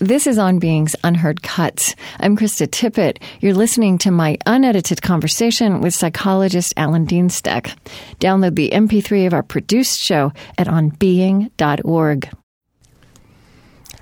[0.00, 1.96] This is On Being's Unheard Cuts.
[2.20, 3.20] I'm Krista Tippett.
[3.40, 7.72] You're listening to my unedited conversation with psychologist Alan Dienstag.
[8.20, 12.30] Download the MP3 of our produced show at onbeing.org.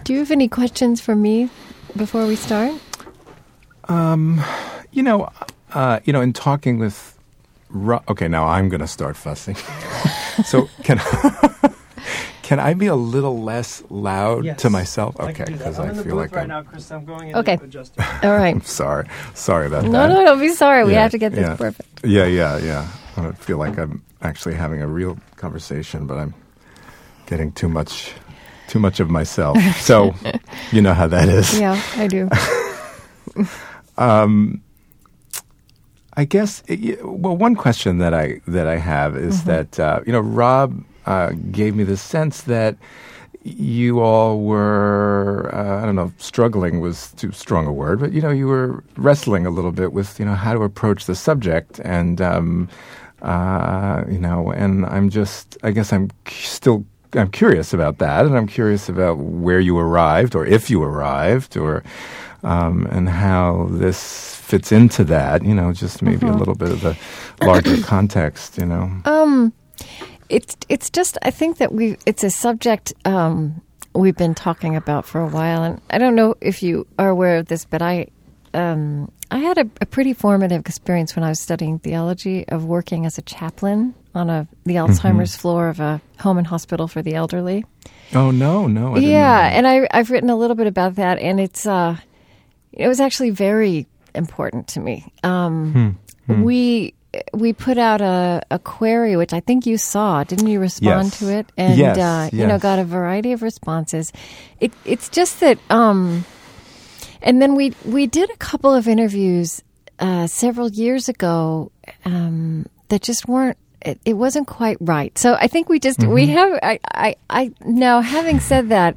[0.04, 1.48] Do you have any questions for me
[1.97, 2.75] before we start?
[3.89, 4.45] Um,
[4.93, 5.31] you know,
[5.73, 7.19] uh, you know, in talking with,
[7.71, 9.57] Ro- okay, now I'm going to start fussing.
[10.45, 11.01] so can
[12.47, 14.61] can I be a little less loud Yes.
[14.63, 15.19] to myself?
[15.19, 15.59] Okay, can do that.
[15.59, 16.91] because I'm I in the feel booth like right I'm now, Chris.
[16.93, 17.57] I'm going in Okay.
[17.57, 18.04] to adjust it.
[18.25, 18.64] All right.
[18.81, 20.09] sorry, sorry about No, that.
[20.09, 20.85] no, no, don't be sorry.
[20.85, 21.57] We have to get this yeah.
[21.57, 21.89] perfect.
[22.04, 22.87] Yeah, yeah, yeah.
[23.17, 26.35] I don't feel like I'm actually having a real conversation, but I'm
[27.27, 28.13] getting too much,
[28.68, 29.59] too much of myself.
[29.81, 30.15] So,
[30.71, 31.59] you know how that is.
[31.59, 32.28] Yeah, I do.
[33.98, 34.62] Um,
[36.17, 36.62] I guess.
[36.69, 39.51] it- well, one question that I that I have is Mm-hmm.
[39.51, 42.77] that uh, you know Rob uh, gave me the sense that
[43.42, 48.20] you all were uh, I don't know struggling was too strong a word, but you
[48.20, 51.81] know you were wrestling a little bit with you know how to approach the subject
[51.81, 52.21] and.
[52.21, 52.69] Um,
[53.23, 58.37] uh, you know, and I'm just, I guess I'm still, I'm curious about that, and
[58.37, 61.83] I'm curious about where you arrived, or if you arrived, or,
[62.43, 66.83] um, and how this fits into that, you know, just maybe a little bit of
[66.83, 66.97] the
[67.41, 68.91] larger context, you know.
[69.07, 69.53] Um,
[70.29, 73.61] it's it's just I think that we it's a subject um,
[73.95, 77.37] we've been talking about for a while, and I don't know if you are aware
[77.39, 78.09] of this, but I
[78.55, 83.05] um, I had a, a pretty formative experience when I was studying theology of working
[83.07, 87.15] as a chaplain on a the Alzheimer's floor of a home and hospital for the
[87.15, 87.65] elderly.
[88.15, 88.93] Oh, no, no.
[88.93, 91.97] I didn't Yeah, and I I've written a little bit about that, and it's uh,
[92.73, 95.13] it was actually very important to me.
[95.23, 96.95] Um, Hmm, We
[97.33, 100.25] we put out a, a query, which I think you saw.
[100.25, 101.19] Didn't you respond Yes.
[101.19, 101.53] to it?
[101.56, 104.12] And Yes, uh, you know, got a variety of responses.
[104.61, 105.58] It it's just that.
[105.70, 106.25] Um,
[107.23, 109.62] and then we we did a couple of interviews
[109.98, 111.70] uh, several years ago
[112.05, 113.56] um, that just weren't.
[113.83, 115.17] It, it wasn't quite right.
[115.18, 116.58] So I think we just we have.
[116.62, 118.96] I, I I now having said that.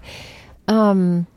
[0.68, 1.28] Um,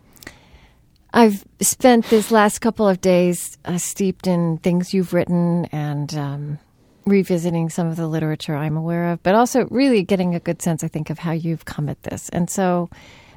[1.14, 6.58] I've spent this last couple of days uh, steeped in things you've written and um,
[7.06, 10.84] revisiting some of the literature I'm aware of, but also really getting a good sense,
[10.84, 12.28] I think, of how you've come at this.
[12.30, 12.90] And so,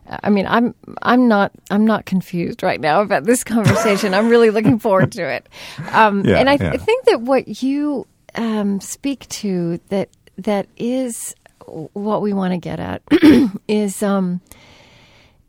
[0.08, 4.14] I mean, I'm I'm not I'm not confused right now about this conversation.
[4.14, 5.48] I'm really looking forward to it.
[5.92, 6.72] Um, Yeah, and I, yeah.
[6.72, 12.58] I think that what you um, speak to that that is what we want to
[12.58, 13.02] get at
[13.68, 14.04] is.
[14.04, 14.42] Um,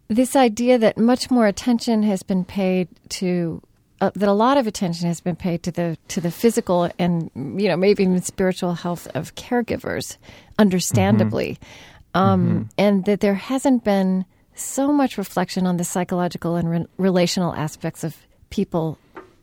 [0.08, 3.60] this idea that much more attention has been paid to
[4.00, 7.30] uh, that a lot of attention has been paid to the to the physical and
[7.34, 10.16] you know maybe even spiritual health of caregivers
[10.58, 11.58] understandably.
[12.14, 14.24] Um, and that there hasn't been
[14.54, 18.16] so much reflection on the psychological and re- relational aspects of
[18.48, 18.96] people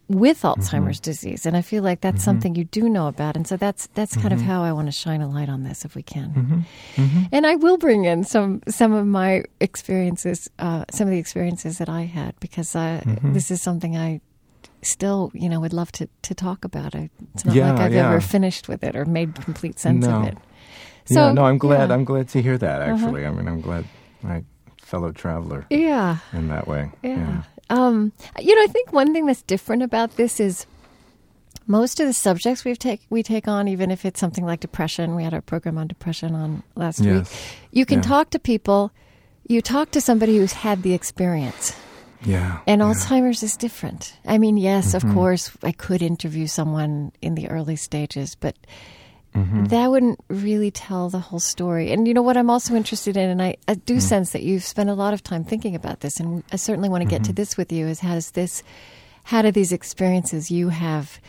[0.10, 1.46] with Alzheimer's disease.
[1.46, 3.36] And I feel like that's something you do know about.
[3.36, 5.86] And so that's that's kind of how I want to shine a light on this
[5.86, 6.66] if we can.
[7.32, 11.78] And I will bring in some some of my experiences, uh, some of the experiences
[11.78, 13.34] that I had, because uh, Mm-hmm.
[13.34, 14.20] this is something I
[14.84, 16.96] still, you know, would love to, to talk about.
[16.96, 17.10] it.
[17.34, 18.08] it's not Yeah, like I've yeah.
[18.10, 20.18] ever finished with it or made complete sense No.
[20.22, 20.38] of it.
[21.10, 21.86] yeah, no, I'm glad.
[21.86, 21.94] Uh-huh.
[21.94, 22.82] I'm glad to hear that.
[22.82, 23.86] Actually, I mean, I'm glad
[24.22, 24.44] my
[24.78, 26.92] fellow traveler Yeah, in that way.
[27.02, 27.44] yeah.
[27.70, 30.66] Um, you know, I think one thing that's different about this is
[31.66, 35.16] most of the subjects we've take we take on, even if it's something like depression.
[35.16, 37.24] We had our program on depression on last week.
[37.72, 38.92] You can talk to people.
[39.48, 41.74] You talk to somebody who's had the experience.
[42.26, 42.60] Yeah.
[42.68, 42.88] And yeah.
[42.88, 44.16] Alzheimer's is different.
[44.26, 45.08] I mean, yes, Mm-hmm.
[45.10, 48.56] of course, I could interview someone in the early stages, but
[49.36, 49.66] Mm-hmm.
[49.66, 51.92] that wouldn't really tell the whole story.
[51.92, 54.64] And you know what I'm also interested in, and I, I do sense that you've
[54.64, 57.30] spent a lot of time thinking about this, and I certainly want to get Mm-hmm.
[57.32, 58.62] to this with you, is how does this,
[59.24, 61.20] how do these experiences you have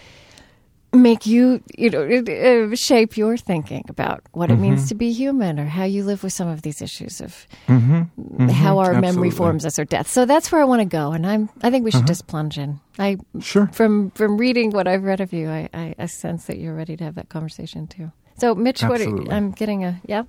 [0.95, 4.63] make you, you know, uh, shape your thinking about what it Mm-hmm.
[4.63, 8.49] means to be human or how you live with some of these issues of Mm-hmm.
[8.49, 10.09] how our memory forms us or death.
[10.09, 11.49] So that's where I want to go, and I'm.
[11.63, 11.99] I think we Uh-huh.
[11.99, 12.81] should just plunge in.
[12.99, 13.69] I Sure.
[13.73, 16.97] from from reading what I've read of you, I, I, I sense that you're ready
[16.97, 18.13] to have that conversation too.
[18.39, 20.25] So, Mitch, what are, I'm getting a yeah.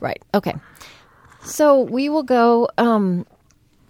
[0.00, 0.20] Right.
[0.34, 0.54] Okay.
[1.44, 3.26] So we will go um,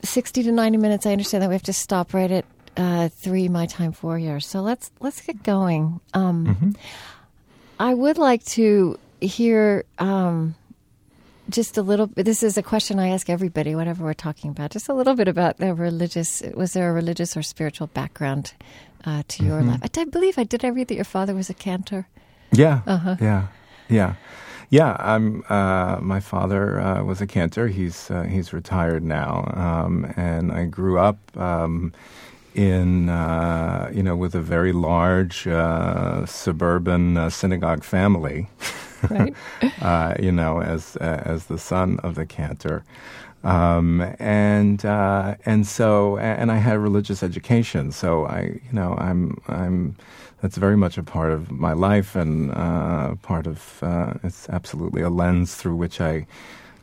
[0.02, 1.06] sixty to ninety minutes.
[1.06, 2.44] I understand that we have to stop right at
[2.78, 4.46] uh, three my time, four yours.
[4.46, 6.00] So let's let's get going.
[6.14, 6.70] Um, Mm-hmm.
[7.80, 10.54] I would like to hear um,
[11.48, 12.06] just a little.
[12.14, 14.70] This is a question I ask everybody, whatever we're talking about.
[14.72, 16.42] Just a little bit about their religious.
[16.54, 18.54] Was there a religious or spiritual background
[19.04, 19.70] uh, to your Mm-hmm.
[19.82, 19.90] life?
[19.96, 20.64] I, I believe I did.
[20.64, 22.08] I read that your father was a cantor.
[22.52, 22.80] Yeah.
[22.86, 23.16] Uh-huh.
[23.20, 23.46] Yeah.
[23.88, 24.14] Yeah.
[24.70, 25.44] Yeah, I'm.
[25.48, 27.68] Uh, my father uh, was a cantor.
[27.68, 31.92] He's uh, he's retired now, um, and I grew up um,
[32.54, 38.48] in uh, you know with a very large uh, suburban uh, synagogue family.
[39.08, 39.34] Right.
[40.20, 42.84] you know, as as the son of the cantor.
[43.44, 48.96] Um, and uh, and so and I had a religious education, so I you know
[48.98, 49.96] I'm I'm
[50.40, 55.02] that's very much a part of my life and uh, part of uh, it's absolutely
[55.02, 56.26] a lens through which I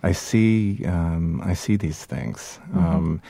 [0.01, 2.85] I see um, I see these things, mm-hmm.
[2.85, 3.21] um,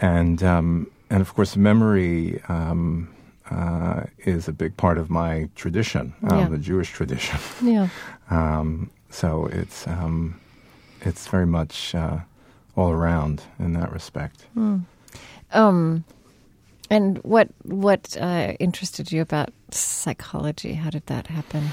[0.00, 2.40] and um, and of course memory.
[2.48, 3.08] Um,
[3.50, 6.48] uh, is a big part of my tradition, um, yeah.
[6.48, 7.36] the Jewish tradition.
[7.60, 7.88] Yeah.
[8.30, 9.88] Um, so it's
[11.00, 12.18] it's very much uh,
[12.76, 14.46] all around in that respect.
[14.56, 14.84] Mm.
[15.52, 16.04] Um,
[16.88, 20.74] and what what uh, interested you about psychology?
[20.74, 21.70] How did that happen?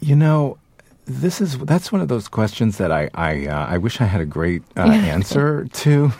[0.00, 0.58] You know,
[1.04, 4.20] this is that's one of those questions that I I, uh, I wish I had
[4.20, 4.80] a great uh,
[5.14, 6.12] answer to.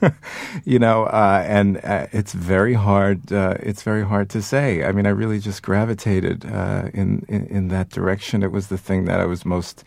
[0.64, 3.32] you know, uh, and uh, it's very hard.
[3.32, 4.84] Uh, it's very hard to say.
[4.84, 8.42] I mean, I really just gravitated uh, in, in, in that direction.
[8.42, 9.84] It was the thing that I was most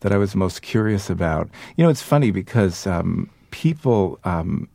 [0.00, 1.50] that I was most curious about.
[1.76, 4.68] You know, it's funny because um, people um,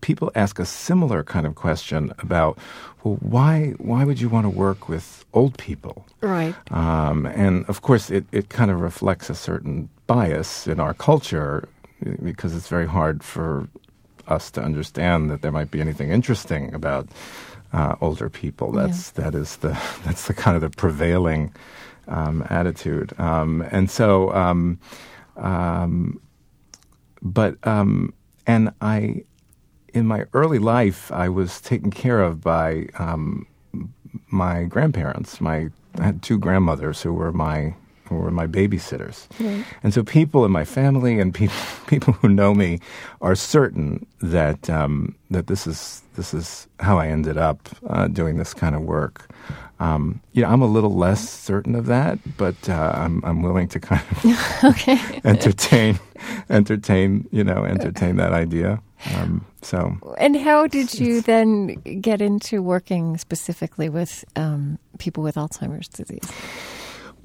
[0.00, 2.58] people ask a similar kind of question about,
[3.02, 6.06] well, why why would you want to work with old people?
[6.20, 6.54] Right.
[6.70, 11.68] Um, and of course, it, it kind of reflects a certain bias in our culture
[12.22, 13.68] because it's very hard for
[14.28, 17.08] us to understand that there might be anything interesting about
[17.72, 18.72] uh, older people.
[18.72, 19.24] That's yeah.
[19.24, 19.68] that is the
[20.04, 21.52] that's the kind of the prevailing
[22.08, 23.18] um, attitude.
[23.18, 24.78] Um, and so, um,
[25.36, 26.20] um
[27.22, 28.14] but, um,
[28.46, 29.24] and I,
[29.92, 33.46] in my early life, I was taken care of by um,
[34.28, 35.40] my grandparents.
[35.40, 37.74] My, I had two grandmothers who were my
[38.10, 39.26] were my babysitters.
[39.40, 39.64] Right.
[39.82, 41.56] And so people in my family and people
[41.86, 42.80] people who know me
[43.20, 48.36] are certain that um, that this is this is how I ended up uh, doing
[48.36, 49.28] this kind of work.
[49.78, 53.68] Um, you know, I'm a little less certain of that, but uh, I'm I'm willing
[53.68, 55.20] to kind of okay.
[55.24, 55.98] entertain
[56.48, 58.80] entertain you know entertain that idea.
[59.14, 59.98] Um, so.
[60.18, 66.32] And how did you then get into working specifically with um, people with Alzheimer's disease?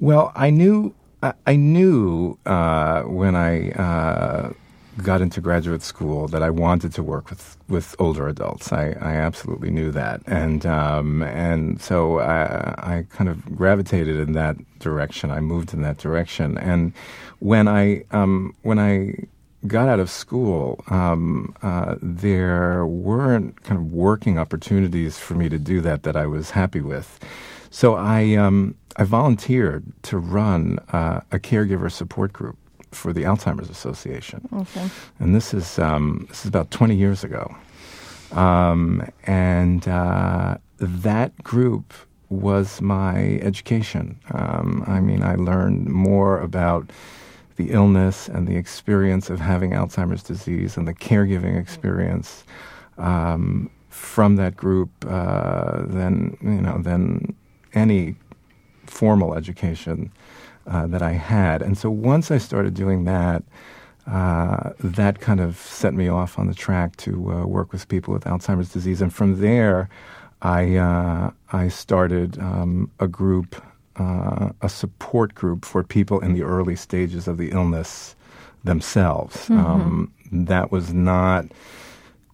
[0.02, 4.52] Well, I knew I, knew uh, when I uh,
[5.00, 8.72] got into graduate school that I wanted to work with, with older adults.
[8.72, 14.32] I, I absolutely knew that, and um, and so I, I kind of gravitated in
[14.32, 15.30] that direction.
[15.30, 16.92] I moved in that direction, and
[17.38, 19.28] when I um, when I
[19.68, 25.60] got out of school, um, uh, there weren't kind of working opportunities for me to
[25.60, 27.20] do that that I was happy with.
[27.72, 32.56] So I um, I volunteered to run uh, a caregiver support group
[32.90, 34.46] for the Alzheimer's Association.
[34.52, 34.88] Okay.
[35.18, 37.54] And this is um, this is about 20 years ago.
[38.32, 41.94] Um, and uh, that group
[42.28, 44.18] was my education.
[44.32, 46.90] Um, I mean, I learned more about
[47.56, 52.44] the illness and the experience of having Alzheimer's disease and the caregiving experience
[52.96, 57.34] um, from that group uh, than you know than
[57.74, 58.16] any
[58.92, 60.12] formal education
[60.66, 61.62] uh, that I had.
[61.62, 63.42] And so once I started doing that,
[64.06, 68.12] uh, that kind of set me off on the track to uh, work with people
[68.12, 69.00] with Alzheimer's disease.
[69.00, 69.88] And from there,
[70.42, 73.50] I uh, I started um, a group,
[73.96, 78.16] uh, a support group for people in the early stages of the illness
[78.64, 79.36] themselves.
[79.48, 79.66] Mm-hmm.
[79.66, 81.44] Um, that was not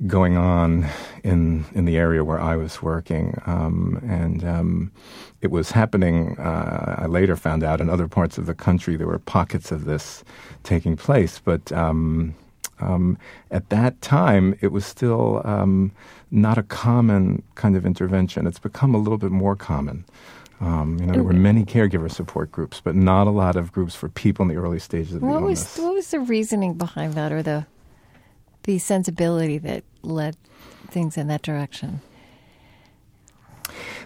[0.07, 0.87] going on
[1.25, 4.93] in in the area where I was working, um, and um,
[5.41, 6.39] it was happening.
[6.39, 9.85] Uh, I later found out in other parts of the country there were pockets of
[9.85, 10.25] this
[10.63, 12.35] taking place, but um,
[12.81, 13.19] um
[13.51, 15.91] at that time it was still um,
[16.31, 18.47] not a common kind of intervention.
[18.47, 20.05] It's become a little bit more common.
[20.61, 23.95] Um, you know, there were many caregiver support groups, but not a lot of groups
[23.95, 25.77] for people in the early stages of what the illness.
[25.77, 27.67] Was, what was the reasoning behind that, or the
[28.69, 30.37] the sensibility that led
[30.89, 32.03] things in that direction.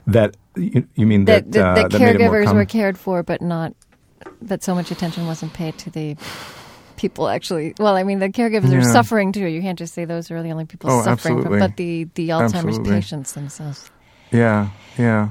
[0.06, 3.74] That you, you mean that that, uh, that caregivers were cared for, but not
[4.40, 6.16] that so much attention wasn't paid to the
[6.96, 7.74] people actually.
[7.80, 8.78] Well, I mean, the caregivers yeah.
[8.78, 9.46] are suffering too.
[9.46, 12.28] You can't just say those are the only people oh, suffering, from, but the the
[12.28, 12.90] Alzheimer's absolutely.
[12.92, 13.90] patients themselves.
[14.30, 15.30] Yeah, yeah.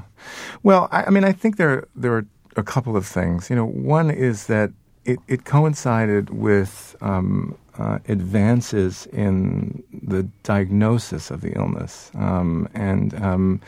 [0.62, 3.48] Well, I, I mean, I think there there are a couple of things.
[3.48, 4.72] You know, one is that
[5.06, 13.14] it, it coincided with um, uh, advances in the diagnosis of the illness, um, and
[13.22, 13.60] um,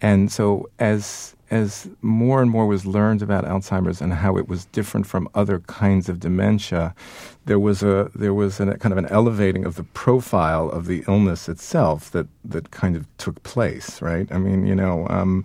[0.00, 4.64] and so as as more and more was learned about Alzheimer's and how it was
[4.66, 6.94] different from other kinds of dementia,
[7.44, 11.04] there was a there was a kind of an elevating of the profile of the
[11.06, 14.00] illness itself that that kind of took place.
[14.00, 14.30] Right?
[14.32, 15.06] I mean, you know.
[15.10, 15.44] Um,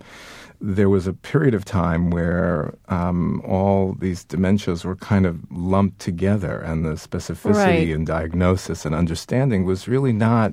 [0.60, 5.98] there was a period of time where um, all these dementias were kind of lumped
[6.00, 7.88] together, and the specificity right.
[7.88, 10.52] and diagnosis and understanding was really not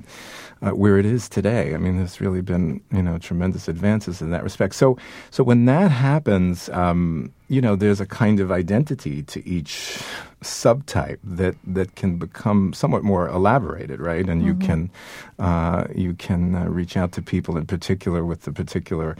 [0.62, 1.74] uh, where it is today.
[1.74, 4.74] I mean, there's really been you know tremendous advances in that respect.
[4.74, 4.96] So,
[5.30, 10.02] so when that happens, um, you know, there's a kind of identity to each
[10.42, 14.26] subtype that that can become somewhat more elaborated, right?
[14.28, 14.60] And mm-hmm.
[14.60, 14.90] you can
[15.38, 19.16] uh, you can uh, reach out to people in particular with the particular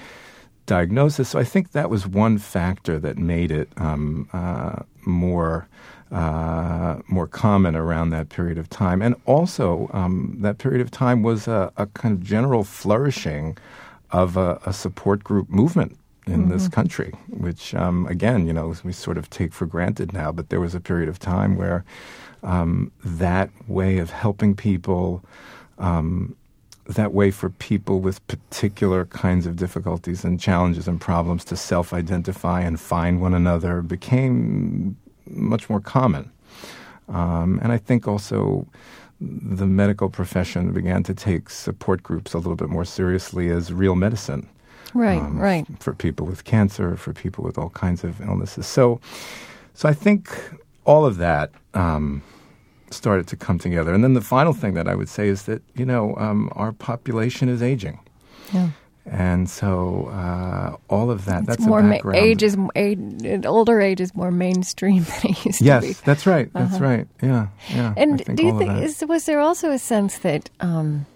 [0.69, 1.31] diagnosis.
[1.31, 5.67] So I think that was one factor that made it um, uh, more.
[6.11, 9.03] Uh, more common around that period of time.
[9.03, 13.59] And also, um, that period of time was a, a, kind of general flourishing
[14.11, 16.53] of a, a support group movement in mm-hmm.
[16.53, 20.49] this country, which, um, again, you know, we sort of take for granted now, but
[20.49, 21.85] there was a period of time where
[22.43, 25.23] um, that way of helping people
[25.79, 26.35] um,
[26.89, 31.93] that way for people with particular kinds of difficulties and challenges and problems to self
[31.93, 36.31] identify and find one another became much more common.
[37.09, 38.67] Um, and I think also
[39.21, 43.95] the medical profession began to take support groups a little bit more seriously as real
[43.95, 44.49] medicine.
[44.95, 45.67] Right, um, right.
[45.81, 48.67] For people with cancer, for people with all kinds of illnesses.
[48.67, 49.01] So,
[49.75, 50.31] so I think
[50.87, 52.23] all of that um,
[52.91, 53.93] started to come together.
[53.95, 56.73] And then the final thing that I would say is that you know um, our
[56.73, 57.99] population is aging.
[58.53, 58.71] Yeah.
[59.11, 62.19] And so uh, all of that, it's that's more a background.
[62.19, 65.89] Ma- age is, age, older age is more mainstream than it used yes, to be.
[65.89, 66.53] Yes, that's right.
[66.53, 66.85] That's uh-huh.
[66.85, 67.09] right.
[67.23, 67.95] Yeah, yeah.
[67.97, 71.07] And do you think, is, was there also a sense that um,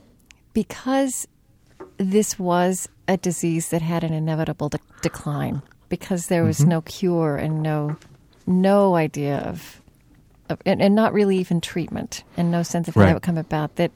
[0.55, 1.29] because
[1.99, 6.71] this was a disease that had an inevitable de- decline, because there was mm-hmm.
[6.71, 7.97] no cure and no
[8.47, 9.82] no idea of
[10.67, 13.77] and, and, not really even treatment and no sense of how it would come about
[13.77, 13.91] that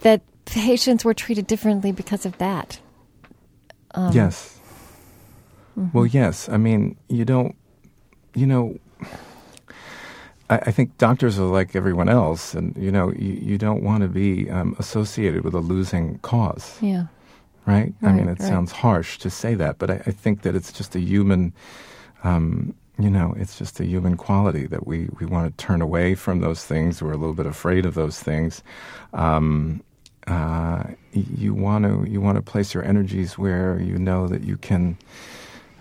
[0.00, 2.80] that patients were treated differently because of that.
[3.92, 4.58] Um, yes.
[5.78, 5.96] Mm-hmm.
[5.96, 6.48] Well, yes.
[6.48, 7.56] I mean, you don't,
[8.34, 8.78] you know,
[10.50, 14.02] I, I, think doctors are like everyone else, and you know, you, you don't want
[14.02, 16.78] to be um, associated with a losing cause.
[16.80, 17.06] Yeah.
[17.66, 17.92] Right?
[18.00, 18.48] right I mean, it right.
[18.48, 21.52] sounds harsh to say that, but I, I think that it's just a human.
[22.24, 26.14] Um, you know, it's just a human quality that we, we want to turn away
[26.14, 27.00] from those things.
[27.00, 28.62] We're a little bit afraid of those things.
[29.12, 29.82] Um,
[30.26, 34.58] uh, you want to you want to place your energies where you know that you
[34.58, 34.98] can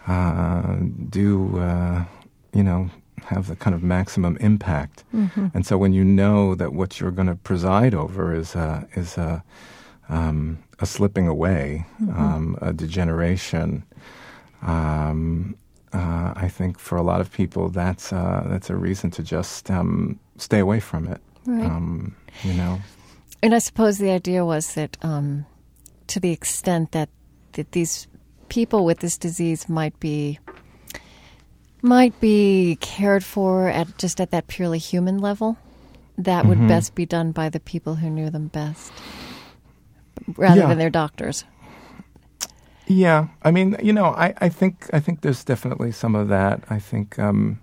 [0.08, 0.78] uh,
[1.10, 2.06] do uh,
[2.54, 2.90] you know
[3.28, 5.04] have the kind of maximum impact.
[5.14, 5.48] Mm-hmm.
[5.54, 9.18] And so when you know that what you're going to preside over is a, is
[9.18, 9.44] a,
[10.08, 12.20] um, a slipping away, mm-hmm.
[12.20, 13.84] um, a degeneration.
[14.62, 15.58] Um,
[15.94, 19.72] uh, I think for a lot of people, that's uh, that's a reason to just
[19.72, 21.22] um, stay away from it.
[21.46, 21.66] Right.
[21.66, 22.80] Um, you know.
[23.42, 25.46] And I suppose the idea was that, um,
[26.08, 27.10] to the extent that
[27.54, 28.08] that these
[28.50, 30.40] people with this disease might be
[31.82, 35.58] might be cared for at just at that purely human level,
[36.18, 36.68] that would mm-hmm.
[36.68, 38.92] best be done by the people who knew them best,
[40.36, 40.68] rather yeah.
[40.68, 41.46] than their doctors.
[42.88, 46.64] Yeah, I mean, you know, I, I think I think there's definitely some of that.
[46.70, 47.60] I think um,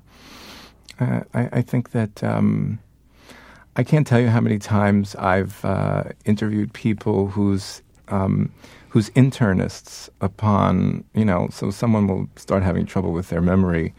[1.01, 2.79] uh, I, I, think that um,
[3.75, 8.53] I can't tell you how many times I've uh, interviewed people whose um,
[8.91, 13.95] whose internists upon you know, so someone will start having trouble with their memory.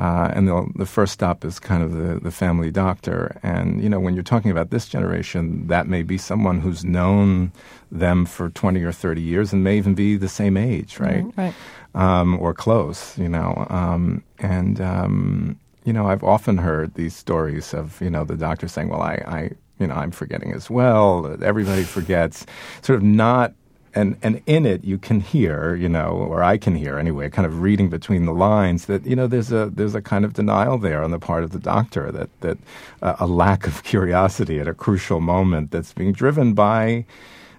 [0.00, 3.38] Uh, and the first stop is kind of the, the family doctor.
[3.42, 7.52] And, you know, when you're talking about this generation, that may be someone who's known
[7.92, 11.24] them for 20 or 30 years and may even be the same age, right?
[11.24, 11.54] Mm, right.
[11.94, 13.66] Um, or close, you know.
[13.68, 18.68] Um, and, um, you know, I've often heard these stories of, you know, the doctor
[18.68, 21.36] saying, well, I, I you know, I'm forgetting as well.
[21.42, 22.46] Everybody forgets.
[22.82, 23.54] Sort of not
[23.94, 27.46] and and in it you can hear, you know, or I can hear anyway, kind
[27.46, 30.78] of reading between the lines that you know there's a there's a kind of denial
[30.78, 32.58] there on the part of the doctor that that
[33.02, 37.04] uh, a lack of curiosity at a crucial moment that's being driven by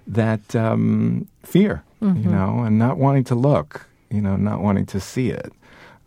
[0.07, 2.23] that um, fear, mm-hmm.
[2.23, 5.53] you know, and not wanting to look, you know, not wanting to see it.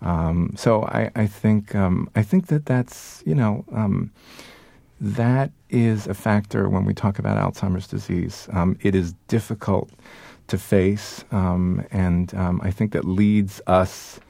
[0.03, 4.11] Um, so I, I think um, I think that that's you know um,
[5.01, 8.49] that is a factor when we talk about Alzheimer's disease.
[8.53, 9.91] Um, it is difficult
[10.49, 14.21] to face, um, and um, I think that leads us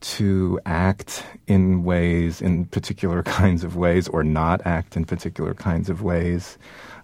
[0.00, 5.90] to act in ways, in particular kinds of ways, or not act in particular kinds
[5.90, 6.58] of ways.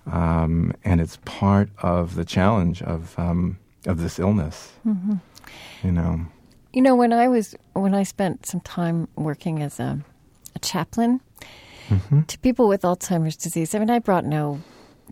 [0.07, 4.73] Um, and it's part of the challenge of um, of this illness.
[4.87, 5.15] Mm-hmm.
[5.83, 6.27] You know.
[6.73, 10.01] You know, when I was when I spent some time working as a,
[10.55, 11.21] a chaplain
[11.89, 12.23] Mm-hmm.
[12.23, 14.61] to people with Alzheimer's disease, I mean, I brought no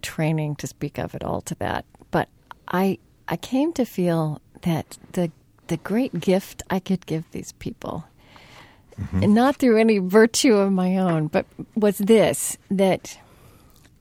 [0.01, 2.29] training to speak of at all to that, but
[2.69, 2.99] I
[3.29, 5.31] I came to feel that the
[5.69, 8.05] the great gift I could give these people,
[8.99, 9.23] mm-hmm.
[9.23, 13.19] and not through any virtue of my own, but was this that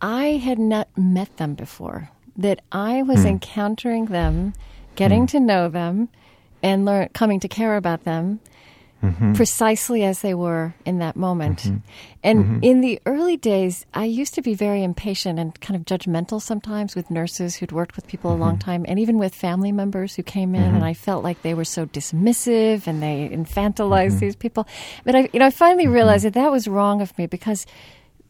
[0.02, 3.28] I had not met them before, that I was hmm.
[3.28, 4.54] encountering them,
[4.96, 5.28] getting hmm.
[5.28, 6.10] to know them,
[6.64, 8.40] and learn coming to care about them
[9.02, 9.34] Mm-hmm.
[9.34, 11.64] precisely as they were in that moment.
[11.64, 11.78] Mm-hmm.
[12.24, 12.60] And mm-hmm.
[12.62, 16.96] in the early days, I used to be very impatient and kind of judgmental sometimes
[16.96, 20.22] with nurses who'd worked with people a long time, and even with family members who
[20.22, 24.68] came in, and I felt like they were so dismissive and they infantilized these people.
[25.04, 27.66] But I, you know, I finally realized that that was wrong of me because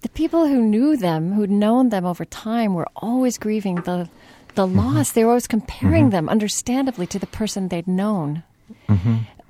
[0.02, 4.10] the people who knew them, who'd known them over time, were always grieving the
[4.56, 5.12] the loss.
[5.12, 8.44] They were always comparing them, understandably, to the person they'd known.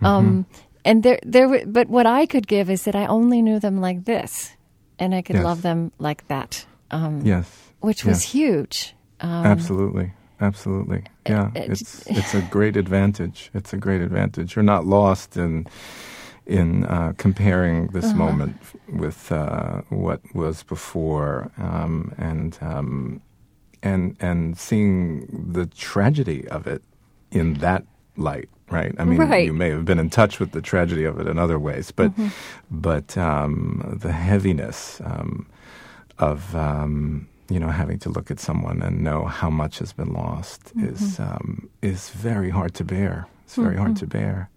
[0.01, 0.45] Um,
[0.85, 1.65] and there, there.
[1.65, 4.55] But what I could give is that I only knew them like this,
[4.99, 5.45] and I could Yes.
[5.45, 7.47] love them like that, um, Yes.
[7.79, 8.31] which was Yes.
[8.33, 8.95] huge.
[9.19, 10.11] Um, Absolutely.
[10.39, 11.03] Absolutely.
[11.29, 11.51] Yeah.
[11.55, 13.51] it- It's it's a great advantage.
[13.53, 14.55] It's a great advantage.
[14.55, 15.65] You're not lost in
[16.47, 18.17] in uh, comparing this Uh-huh.
[18.17, 18.55] moment
[18.91, 23.21] with uh, what was before, um, and um,
[23.83, 26.81] and and seeing the tragedy of it
[27.31, 27.83] in that
[28.17, 28.49] light.
[28.69, 28.95] Right.
[28.97, 29.45] I mean, Right.
[29.45, 32.11] you may have been in touch with the tragedy of it in other ways, but
[32.11, 32.27] Mm-hmm.
[32.71, 35.45] but um, the heaviness um,
[36.17, 40.13] of um, you know having to look at someone and know how much has been
[40.13, 41.23] lost is Mm-hmm.
[41.23, 43.27] um, is very hard to bear.
[43.43, 44.49] It's very hard to bear.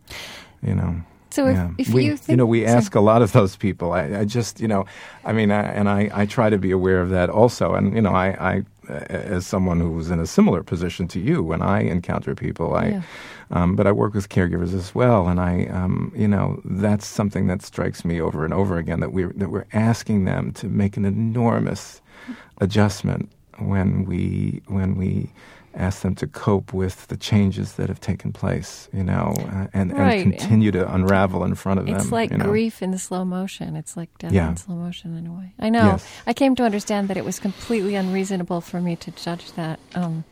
[0.62, 0.94] You know.
[1.30, 1.70] So if- yeah.
[1.78, 3.92] if we, you think- know, we ask a lot of those people.
[3.92, 4.84] I, I just, you know,
[5.24, 7.74] I mean, I, and I, I try to be aware of that also.
[7.74, 11.42] And you know, I, I, as someone who was in a similar position to you,
[11.42, 13.02] when I encounter people, I, Yeah.
[13.50, 17.46] um, but I work with caregivers as well, and I, um, you know, that's something
[17.48, 20.96] that strikes me over and over again that we that we're asking them to make
[20.96, 22.00] an enormous
[22.58, 25.30] adjustment when we when we
[25.76, 29.92] ask them to cope with the changes that have taken place, you know, uh, and,
[29.92, 30.24] Right.
[30.24, 31.96] and continue to unravel in front of them.
[31.96, 32.44] It's like you know.
[32.44, 33.76] grief in slow motion.
[33.76, 34.50] It's like death Yeah.
[34.50, 35.52] in slow motion in a way.
[35.58, 35.86] I know.
[35.92, 36.06] Yes.
[36.26, 39.78] I came to understand that it was completely unreasonable for me to judge that.
[39.94, 40.24] Um,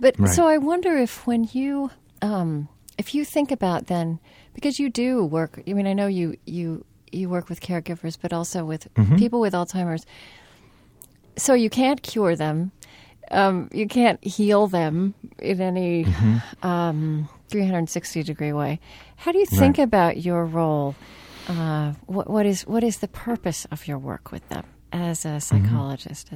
[0.00, 0.30] but Right.
[0.30, 1.90] so I wonder if when you,
[2.22, 2.68] um,
[2.98, 4.18] if you think about then,
[4.54, 5.62] because you do work.
[5.66, 9.16] I mean, I know you you you work with caregivers, but also with Mm-hmm.
[9.16, 10.04] people with Alzheimer's.
[11.36, 12.72] So you can't cure them.
[13.30, 16.66] Um, you can't heal them in any Mm-hmm.
[16.66, 18.80] um, 360 degree way.
[19.16, 19.84] How do you think Right.
[19.84, 20.94] about your role?
[21.48, 25.28] Uh, what, what is what is the purpose of your work with them as a
[25.28, 25.40] Mm-hmm.
[25.40, 26.30] psychologist?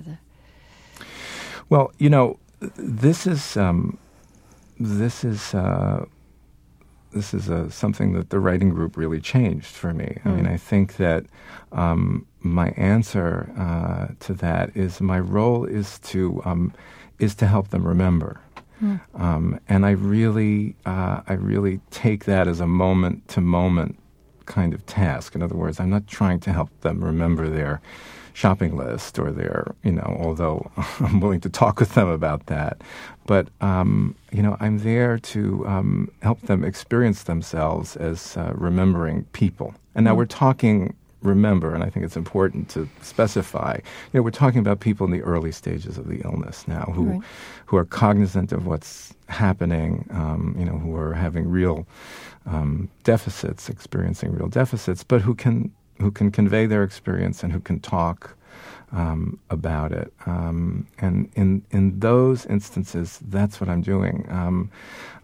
[1.69, 2.39] Well, you know,
[2.77, 3.99] this is um,
[4.81, 6.05] this is uh,
[7.15, 10.19] this is uh, something that the writing group really changed for me.
[10.25, 11.25] I mean, I think that
[11.73, 16.73] um, my answer uh, to that is my role is to um,
[17.19, 18.41] is to help them remember.
[19.15, 23.99] Um, and I really, uh, I really take that as a moment to moment
[24.47, 25.35] kind of task.
[25.35, 27.81] In other words, I'm not trying to help them remember their
[28.35, 32.83] shopping list or their, you know, although I'm willing to talk with them about that.
[33.27, 39.25] But, um, you know, I'm there to um, help them experience themselves as uh, remembering
[39.33, 39.75] people.
[39.95, 44.31] And now we're talking remember, and I think it's important to specify, you know, we're
[44.31, 47.21] talking about people in the early stages of the illness now who, Right.
[47.67, 51.87] who are cognizant of what's happening, um, you know, who are having real
[52.47, 57.61] um, deficits, experiencing real deficits, but who can who can convey their experience and who
[57.61, 58.37] can talk
[58.95, 60.13] um, about it.
[60.25, 64.27] Um, and in in those instances, that's what I'm doing.
[64.31, 64.71] Um,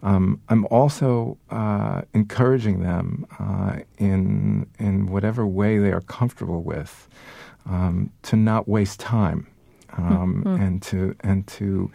[0.03, 7.09] um, I'm also uh, encouraging them uh, in in whatever way they are comfortable with
[7.67, 9.47] um, to not waste time
[9.97, 11.91] um, and to and to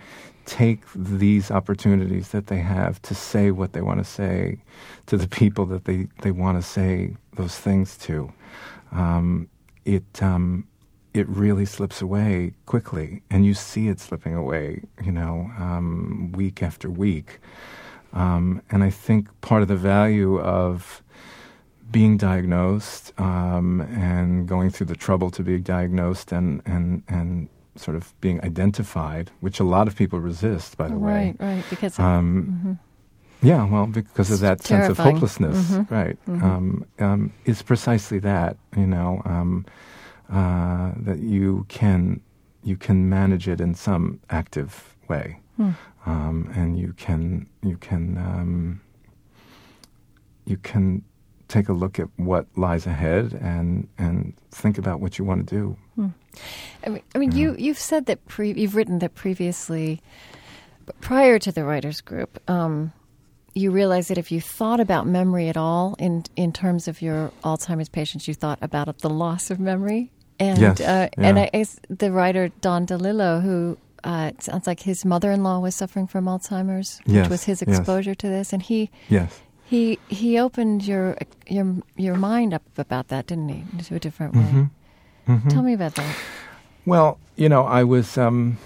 [0.45, 4.61] take these opportunities that they have to say what they want to say
[5.07, 8.31] to the people that they, they want to say those things to.
[8.91, 9.49] Um,
[9.85, 10.67] it um,
[11.15, 14.65] it really slips away quickly, and you see it slipping away,
[15.03, 17.39] you know, um, week after week.
[18.13, 21.01] Um, and I think part of the value of
[21.91, 27.95] being diagnosed um, and going through the trouble to be diagnosed and, and, and sort
[27.95, 31.35] of being identified, which a lot of people resist, by the way.
[31.39, 32.79] right, right, because Um,
[33.41, 35.15] Yeah, well, because of that sense of terrifying.
[35.15, 35.91] hopelessness, Mhm.
[35.91, 36.17] right?
[36.27, 39.65] Um, um, is precisely that, you know, um,
[40.31, 42.21] uh, that you can
[42.63, 45.39] you can manage it in some active way,
[46.05, 48.81] um, and you can you can um,
[50.45, 51.03] you can
[51.47, 55.55] take a look at what lies ahead and and think about what you want to
[55.55, 55.77] do.
[56.85, 60.01] I mean, I mean you you've said that pre- you've written that previously,
[61.01, 62.91] prior to the writers group, um,
[63.53, 67.31] you realized that if you thought about memory at all in in terms of your
[67.43, 70.11] Alzheimer's patients, you thought about the loss of memory.
[70.39, 71.27] And Yes, uh, yeah.
[71.27, 75.75] and I, it's the writer Don DeLillo, who uh, it sounds like his mother-in-law was
[75.75, 77.77] suffering from Alzheimer's, Yes, which was his yes.
[77.79, 79.41] exposure to this, and he Yes.
[79.63, 81.17] he he opened your
[81.47, 84.67] your your mind up about that, didn't he, into a different way?
[85.27, 85.49] Mm-hmm.
[85.49, 86.15] Tell me about that.
[86.85, 88.57] Well, you know, I was um,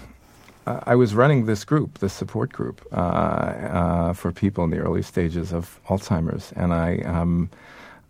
[0.66, 4.78] uh, I was running this group, this support group uh, uh, for people in the
[4.78, 7.48] early stages of Alzheimer's, and I um,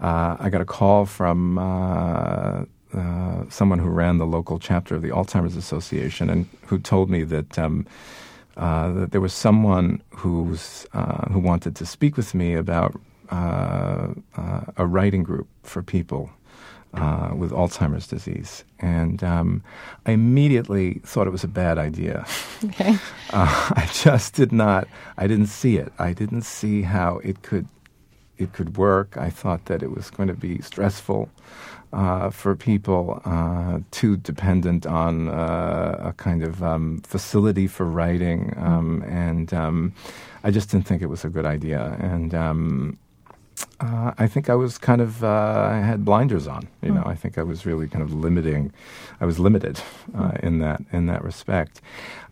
[0.00, 1.58] uh, I got a call from
[2.94, 7.22] uh, someone who ran the local chapter of the Alzheimer's Association, and who told me
[7.24, 7.58] that.
[7.58, 7.86] Um,
[8.56, 13.00] uh, that there was someone who's uh, who wanted to speak with me about
[13.30, 16.30] uh, uh, a writing group for people
[16.94, 19.62] uh, with Alzheimer's disease, and um,
[20.04, 22.26] I immediately thought it was a bad idea.
[22.64, 22.96] Okay.
[23.32, 24.88] Uh, I just did not.
[25.16, 25.92] I didn't see it.
[26.00, 27.68] I didn't see how it could
[28.38, 29.16] it could work.
[29.16, 31.28] I thought that it was going to be stressful
[31.92, 38.54] uh, for people, uh, too dependent on uh, a kind of um, facility for writing,
[38.56, 39.92] um, and um,
[40.44, 41.96] I just didn't think it was a good idea.
[42.00, 42.98] And um,
[43.80, 46.68] uh, I think I was kind of uh, I had blinders on.
[46.82, 48.72] You know, I think I was really kind of limiting.
[49.20, 49.80] I was limited
[50.16, 51.80] uh, in that in that respect.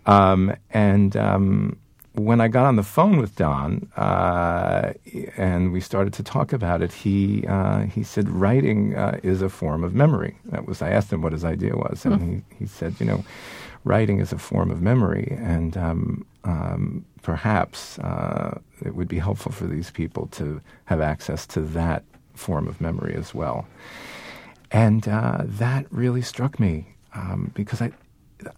[0.06, 1.78] Um, and um,
[2.18, 4.92] when I got on the phone with Don uh,
[5.36, 9.48] and we started to talk about it, he uh, he said writing uh, is a
[9.48, 10.36] form of memory.
[10.46, 13.24] That was I asked him what his idea was, and he he said, you know,
[13.84, 19.52] writing is a form of memory, and um, um, perhaps uh, it would be helpful
[19.52, 22.04] for these people to have access to that
[22.34, 23.66] form of memory as well.
[24.70, 27.92] And uh, that really struck me um, because I,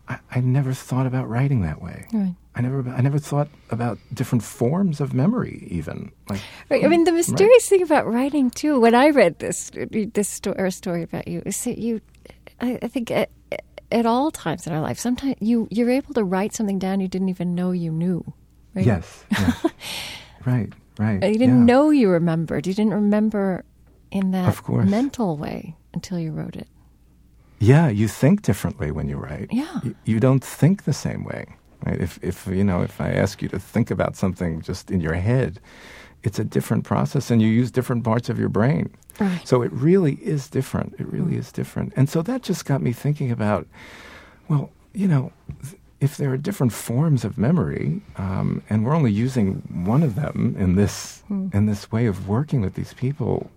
[0.09, 2.07] I I never thought about writing that way.
[2.13, 2.35] Right.
[2.61, 6.85] I never I never thought about different forms of memory even like Right.
[6.85, 8.79] I mean, the mysterious thing about writing too.
[8.81, 9.71] When I read this
[10.15, 12.01] this sto- or story about you, is that you,
[12.61, 13.31] I, I think at,
[13.91, 17.09] at all times in our life, sometimes you you're able to write something down you
[17.09, 18.21] didn't even know you knew.
[18.75, 18.85] Right?
[18.87, 19.67] yes, yes.
[20.47, 21.73] right right You didn't yeah.
[21.73, 22.67] know you remembered.
[22.67, 23.65] You didn't remember
[24.11, 24.89] in that Of course.
[24.91, 26.69] mental way until you wrote it.
[27.59, 29.49] Yeah, you think differently when you write.
[29.53, 29.81] Yeah.
[29.83, 31.45] You, you don't think the same way.
[31.85, 32.01] Right?
[32.01, 35.15] If, if, you know, if I ask you to think about something just in your
[35.15, 35.61] head,
[36.23, 38.91] it's a different process and you use different parts of your brain.
[39.19, 39.47] Right.
[39.47, 40.95] So it really is different.
[40.99, 41.93] It really is different.
[41.97, 43.67] And so that just got me thinking about,
[44.49, 45.33] well, you know,
[46.01, 50.57] if there are different forms of memory, um, and we're only using one of them
[50.59, 53.51] in this in this way of working with these people,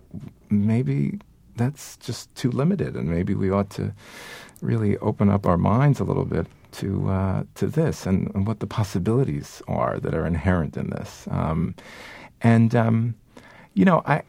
[0.50, 1.18] maybe
[1.56, 3.94] that's just too limited, and maybe we ought to
[4.60, 8.60] really open up our minds a little bit to uh, to this and, and what
[8.60, 11.26] the possibilities are that are inherent in this.
[11.30, 11.74] Um,
[12.42, 13.14] and um,
[13.74, 14.22] you know, I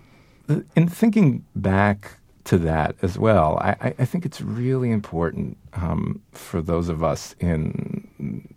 [0.76, 6.62] in thinking back to that as well, I, I- think it's really important um, for
[6.62, 8.54] those of us in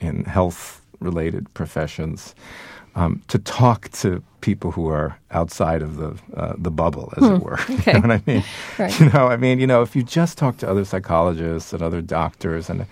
[0.00, 2.34] in health related professions
[2.98, 7.42] um, to talk to people who are outside of the uh, the bubble, as it
[7.46, 7.58] were.
[7.70, 7.92] Okay.
[7.92, 8.44] You know what I mean?
[8.78, 9.00] Right.
[9.00, 12.02] You know, I mean, you know, if you just talk to other psychologists and other
[12.02, 12.86] doctors, and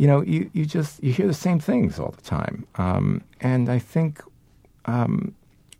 [0.00, 2.56] you know, you, you just you hear the same things all the time.
[2.76, 4.20] Um, and I think
[4.86, 5.34] um,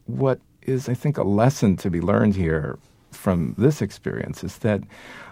[0.07, 2.79] what is, I think, a lesson to be learned here
[3.11, 4.81] from this experience is that,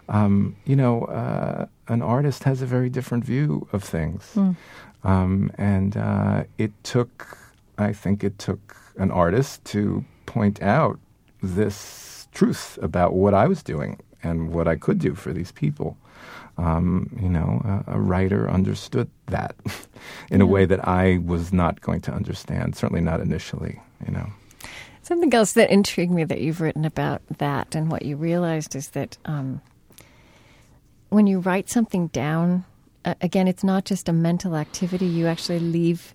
[0.09, 4.37] um, you know, uh, an artist has a very different view of things.
[5.05, 7.39] Um, and uh, it took,
[7.81, 10.99] I think it took an artist to point out
[11.43, 15.97] this truth about what I was doing and what I could do for these people.
[16.59, 19.57] Um, you know, a, a writer understood that
[20.31, 24.27] in a way that I was not going to understand, certainly not initially, you know.
[25.03, 28.91] Something else that intrigued me that you've written about that and what you realized is
[28.91, 29.63] that um,
[31.09, 32.65] when you write something down,
[33.05, 35.07] uh, again, it's not just a mental activity.
[35.07, 36.15] You actually leave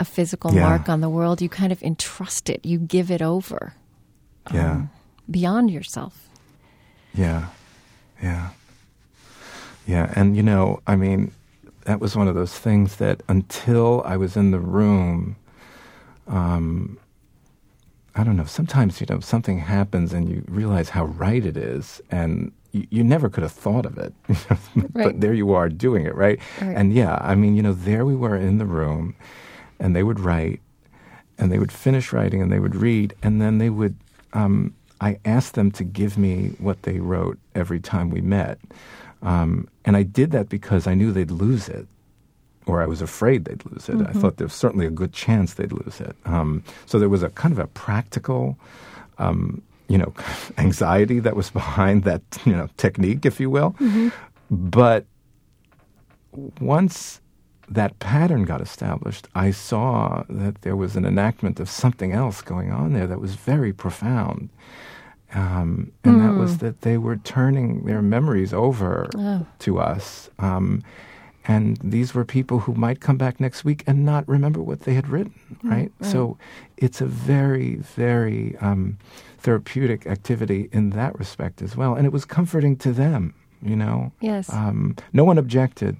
[0.00, 0.62] a physical Yeah.
[0.68, 1.40] mark on the world.
[1.42, 3.74] You kind of entrust it, you give it over
[4.52, 4.86] Yeah.
[5.30, 6.28] beyond yourself.
[7.14, 7.46] Yeah.
[8.22, 8.48] Yeah.
[9.86, 10.12] Yeah.
[10.16, 11.32] And, you know, I mean,
[11.84, 15.36] that was one of those things that until I was in the room,
[16.28, 16.98] um,
[18.14, 22.00] I don't know, sometimes, you know, something happens and you realize how right it is.
[22.10, 24.58] And, you, you never could have thought of it, but
[24.94, 25.20] Right.
[25.20, 26.38] there you are doing it, right?
[26.60, 26.76] Right.
[26.76, 29.14] And yeah, I mean, you know, there we were in the room,
[29.80, 30.60] and they would write,
[31.38, 33.96] and they would finish writing, and they would read, and then they would.
[34.32, 38.58] Um, I asked them to give me what they wrote every time we met,
[39.22, 41.86] um, and I did that because I knew they'd lose it,
[42.66, 43.96] or I was afraid they'd lose it.
[44.06, 46.14] I thought there was certainly a good chance they'd lose it.
[46.26, 48.58] Um, so there was a kind of a practical.
[49.18, 50.14] Um, you know,
[50.58, 53.74] anxiety that was behind that, you know, technique, if you will.
[54.50, 55.04] But
[56.60, 57.19] once
[57.70, 62.72] that pattern got established, I saw that there was an enactment of something else going
[62.72, 64.48] on there that was very profound.
[65.32, 69.46] Um, and that was that they were turning their memories over Oh.
[69.60, 70.28] to us.
[70.40, 70.82] Um,
[71.46, 74.94] and these were people who might come back next week and not remember what they
[74.94, 75.90] had written, right?
[76.02, 76.36] So
[76.76, 78.98] it's a very, very um,
[79.38, 81.94] therapeutic activity in that respect as well.
[81.94, 84.12] And it was comforting to them, you know?
[84.20, 84.52] Yes.
[84.52, 85.96] Um, no one objected,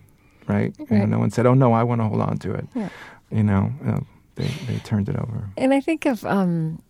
[0.50, 0.74] right?
[0.90, 2.66] You know, no one said, oh, no, I want to hold on to it.
[2.74, 2.88] Yeah.
[3.30, 4.00] You know, uh,
[4.34, 5.48] they, they turned it over.
[5.56, 6.82] And I think of um,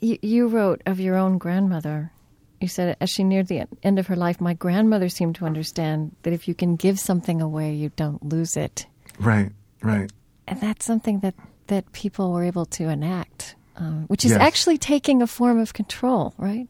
[0.00, 2.12] you, you wrote of your own grandmother.
[2.60, 6.14] You said as she neared the end of her life, my grandmother seemed to understand
[6.22, 8.86] that if you can give something away, you don't lose it,
[9.18, 9.50] Right,
[9.82, 10.10] right.
[10.48, 11.34] and that's something that
[11.66, 14.40] that people were able to enact, um, which is Yes.
[14.40, 16.66] actually taking a form of control, right?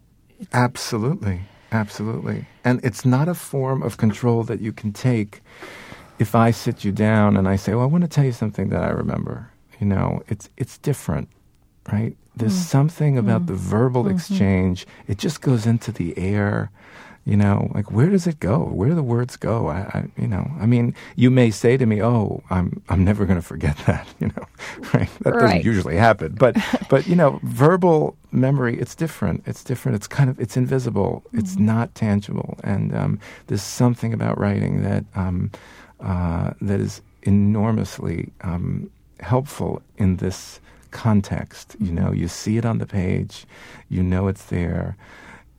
[0.53, 1.43] Absolutely.
[1.71, 2.47] Absolutely.
[2.65, 5.41] And it's not a form of control that you can take
[6.19, 8.69] if I sit you down and I say, "Well, I want to tell you something
[8.71, 9.51] that I remember."
[9.81, 11.29] You know, it's it's different,
[11.93, 12.17] right?
[12.35, 14.87] There's something about the verbal exchange.
[15.09, 16.71] It just goes into the air.
[17.25, 18.59] You know, like where does it go?
[18.59, 19.67] Where do the words go?
[19.67, 23.27] I, I you know, I mean, you may say to me, "Oh, I'm I'm never
[23.27, 24.45] going to forget that." You know,
[24.95, 25.09] right?
[25.23, 26.57] That doesn't usually happen, but
[26.89, 29.43] but you know, verbal memory it's different.
[29.45, 29.97] It's different.
[29.97, 31.25] It's kind of it's invisible.
[31.33, 35.51] It's not tangible, and um, there's something about writing that um,
[36.01, 41.77] uh, that is enormously um, helpful in this context.
[41.81, 43.47] You know, you see it on the page,
[43.89, 44.97] you know it's there.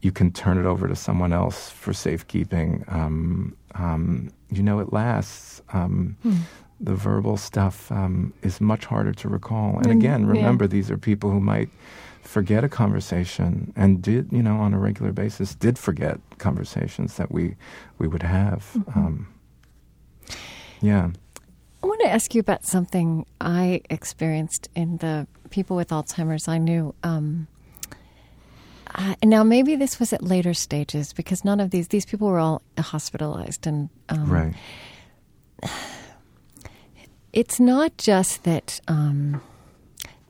[0.01, 2.85] You can turn it over to someone else for safekeeping.
[2.87, 5.61] Um, um, you know it lasts.
[5.73, 6.15] Um,
[6.79, 9.79] The verbal stuff um, is much harder to recall.
[9.79, 10.27] And again, yeah.
[10.27, 11.69] remember these are people who might
[12.21, 17.31] forget a conversation and did, you know, on a regular basis, did forget conversations that
[17.31, 17.55] we
[17.97, 18.61] we would have.
[18.77, 18.99] Mm-hmm.
[18.99, 19.27] Um,
[20.81, 21.09] yeah.
[21.83, 26.57] I want to ask you about something I experienced in the people with Alzheimer's I
[26.57, 26.93] knew.
[27.03, 27.47] Um,
[28.95, 32.39] uh, now, maybe this was at later stages because none of these these people were
[32.39, 34.53] all hospitalized, and um, Right.
[37.33, 38.79] it's not just that.
[38.87, 39.41] Um,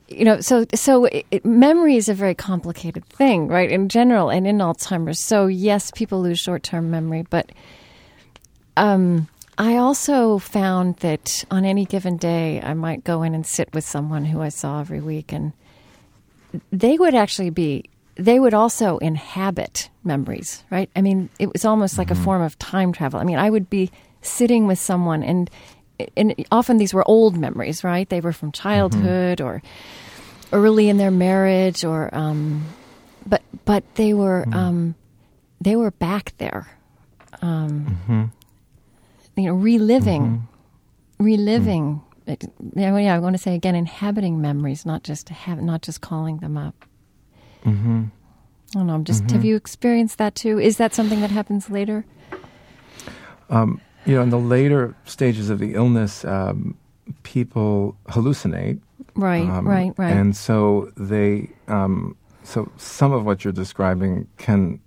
[0.08, 3.70] you know, so so it, it, memory is a very complicated thing, right?
[3.70, 5.18] In general, and in Alzheimer's.
[5.20, 7.50] So yes, people lose short term memory, but
[8.76, 13.74] um, I also found that on any given day, I might go in and sit
[13.74, 15.52] with someone who I saw every week, and
[16.70, 20.88] they would actually be, they would also inhabit memories, right?
[20.94, 22.24] I mean, it was almost like a mm-hmm.
[22.24, 23.18] form of time travel.
[23.18, 23.90] I mean, I would be
[24.22, 25.50] sitting with someone, and
[26.16, 28.08] and often these were old memories, right?
[28.08, 28.62] They were from mm-hmm.
[28.62, 29.60] childhood or
[30.52, 32.64] early in their marriage, or um,
[33.26, 34.56] but but they were mm-hmm.
[34.56, 34.94] um,
[35.60, 36.68] they were back there
[37.42, 38.32] um,
[39.38, 40.46] you know, reliving,
[41.18, 42.00] reliving.
[42.26, 46.00] it- Yeah, yeah, I want to say again, inhabiting memories, not just have, not just
[46.00, 46.84] calling them up.
[47.64, 48.04] Mm-hmm.
[48.74, 48.94] I don't know.
[48.94, 49.30] I'm just.
[49.30, 50.58] Have you experienced that too?
[50.58, 52.04] Is that something that happens later?
[53.50, 56.74] Um, You know, in the later stages of the illness, um,
[57.24, 58.78] people hallucinate.
[59.14, 60.16] Right, Um, right, right.
[60.16, 64.80] And so they, um, so some of what you're describing can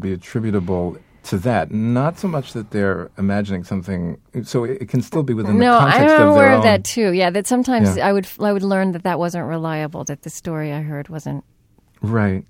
[0.00, 1.70] be attributable to that.
[1.72, 4.18] Not so much that they're imagining something.
[4.44, 6.84] So it, it can still be within no, the context No, I'm aware of that
[6.84, 7.12] too.
[7.12, 8.08] Yeah, that sometimes Yeah.
[8.08, 10.04] I would I would learn that that wasn't reliable.
[10.04, 11.44] That the story I heard wasn't.
[12.00, 12.44] Right.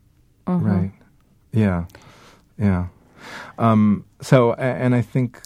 [0.46, 0.66] Mm-hmm.
[0.66, 0.92] Right.
[1.52, 1.84] Yeah.
[2.58, 2.86] Yeah.
[3.58, 5.40] Um, so, and I think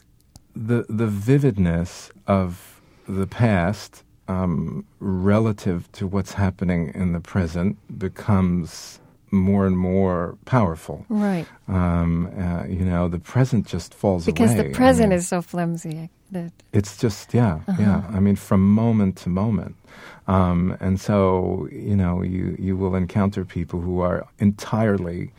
[0.55, 9.00] the the vividness of the past um, relative to what's happening in the present becomes
[9.33, 11.05] more and more powerful.
[11.09, 14.65] Right, Um, uh, you know, the present just falls because away.
[14.65, 16.11] Because the I present mean, is so flimsy.
[16.33, 19.75] That it's just yeah yeah i mean from moment to moment
[20.29, 25.33] um, and so you know you you will encounter people who are entirely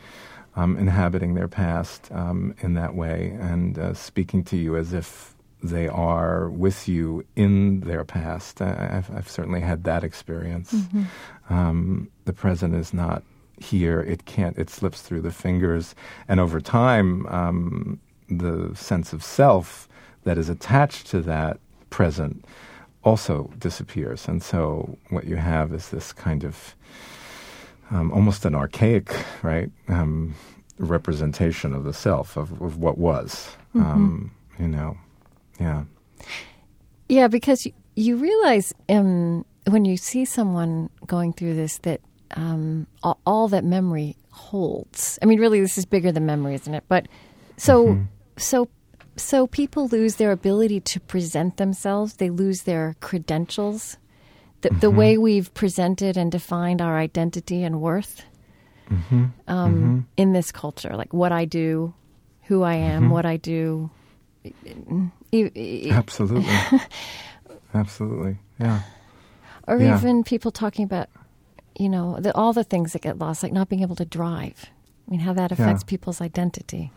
[0.57, 5.35] um, inhabiting their past um, in that way and uh, speaking to you as if
[5.63, 10.75] they are with you in their past I, I've, I've certainly had that experience
[11.49, 13.23] um, the present is not
[13.61, 14.01] here.
[14.01, 14.57] It can't.
[14.57, 15.95] It slips through the fingers,
[16.27, 19.87] and over time, um, the sense of self
[20.23, 22.45] that is attached to that present
[23.03, 24.27] also disappears.
[24.27, 26.75] And so, what you have is this kind of
[27.91, 30.35] um, almost an archaic, right, um,
[30.77, 33.55] representation of the self of, of what was.
[33.75, 33.81] Mm-hmm.
[33.81, 34.97] Um, you know,
[35.59, 35.83] yeah.
[37.09, 42.01] Yeah, because you, you realize um, when you see someone going through this that
[42.37, 45.19] um, all, all, that memory holds.
[45.21, 46.83] I mean, really, this is bigger than memory, isn't it?
[46.87, 47.07] But
[47.57, 48.03] so, mm-hmm.
[48.37, 48.67] so,
[49.15, 52.15] so people lose their ability to present themselves.
[52.15, 53.97] They lose their credentials.
[54.61, 54.79] The, mm-hmm.
[54.79, 58.23] the way we've presented and defined our identity and worth
[58.91, 59.25] mm-hmm.
[59.47, 59.99] Um, mm-hmm.
[60.17, 61.93] in this culture, like what I do,
[62.43, 63.11] who I am, mm-hmm.
[63.11, 63.89] what I do.
[65.33, 66.79] Absolutely.
[67.73, 68.37] Absolutely.
[68.59, 68.81] Yeah.
[69.67, 69.97] Or yeah.
[69.97, 71.09] even people talking about,
[71.77, 74.67] you know, the, all the things that get lost, like not being able to drive.
[75.07, 75.89] I mean, how that affects yeah.
[75.89, 76.91] people's identity.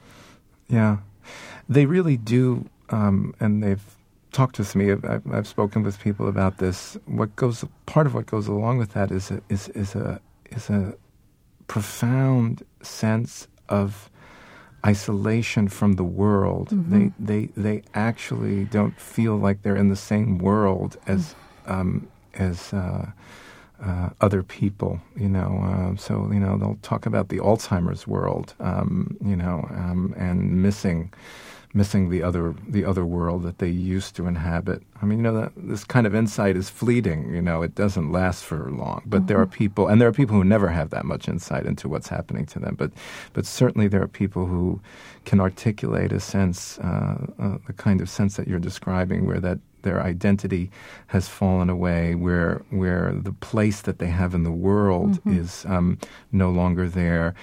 [0.68, 0.98] Yeah.
[1.68, 3.82] They really do, um, and they've
[4.32, 4.92] talked with me.
[4.92, 6.98] I've, I've, spoken with people about this.
[7.06, 10.68] What goes part of what goes along with that is a, is is a is
[10.68, 10.94] a
[11.66, 14.10] profound sense of
[14.84, 16.68] isolation from the world.
[16.68, 16.92] Mm-hmm.
[16.92, 21.34] They they they actually don't feel like they're in the same world as
[21.66, 23.06] um, as uh,
[23.82, 25.00] uh, other people.
[25.16, 28.54] You know, uh, so you know they'll talk about the Alzheimer's world.
[28.60, 31.12] Um, you know, um, and missing
[31.74, 34.80] missing the other the other world that they used to inhabit.
[35.02, 37.34] I mean, you know, that, this kind of insight is fleeting.
[37.34, 39.02] You know, it doesn't last for long.
[39.04, 39.26] But mm-hmm.
[39.26, 42.08] there are people, and there are people who never have that much insight into what's
[42.08, 42.76] happening to them.
[42.76, 42.92] But
[43.32, 44.80] but certainly there are people who
[45.24, 49.58] can articulate a sense, uh, uh, the kind of sense that you're describing, where that
[49.84, 50.70] their identity
[51.06, 55.38] has fallen away, where where the place that they have in the world mm-hmm.
[55.38, 55.98] is um,
[56.32, 57.34] no longer there.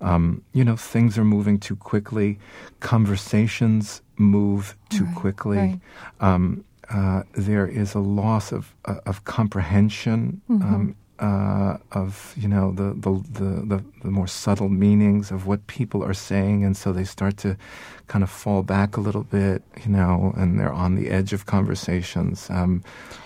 [0.00, 2.38] Um, you know, things are moving too quickly.
[2.80, 5.56] Conversations move too right, quickly.
[5.56, 5.80] Right.
[6.20, 10.92] Um, uh, there is a loss of uh, of comprehension mm-hmm.
[11.18, 16.02] Uh, of you know the, the, the the the more subtle meanings of what people
[16.02, 17.56] are saying, and so they start to
[18.06, 21.46] kind of fall back a little bit, you know, and they're on the edge of
[21.46, 22.82] conversations, um,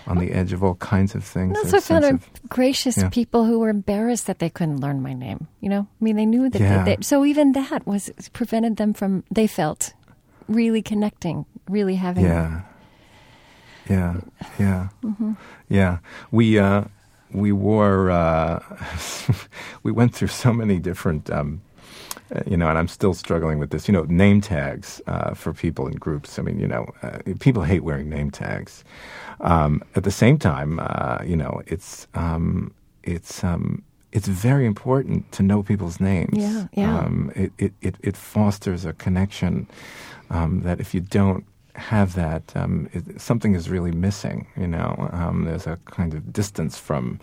[0.07, 1.57] on the edge of all kinds of things.
[1.57, 3.09] I also found of, gracious yeah.
[3.09, 5.47] people who were embarrassed that they couldn't learn my name.
[5.59, 6.61] You know, I mean, they knew that.
[6.61, 6.83] Yeah.
[6.83, 9.23] They, they, so even that was prevented them from.
[9.31, 9.93] They felt
[10.47, 12.25] really connecting, really having.
[12.25, 12.61] Yeah.
[13.89, 14.21] Yeah.
[14.59, 14.89] Yeah.
[15.03, 15.33] Mm-hmm.
[15.67, 15.97] Yeah.
[16.31, 16.59] We.
[16.59, 16.83] Uh,
[17.31, 18.63] we wore, uh,
[19.83, 21.61] we went through so many different, um,
[22.35, 25.53] uh, you know, and I'm still struggling with this, you know, name tags uh, for
[25.53, 26.37] people in groups.
[26.37, 28.83] I mean, you know, uh, people hate wearing name tags.
[29.41, 35.31] Um, at the same time, uh, you know, it's, um, it's, um, it's very important
[35.33, 36.37] to know people's names.
[36.37, 36.97] Yeah, yeah.
[36.97, 39.67] Um, it, it, it, it, fosters a connection
[40.31, 41.45] um, that if you don't
[41.79, 44.47] have that, um, it, something is really missing.
[44.57, 47.19] You know, um, there's a kind of distance from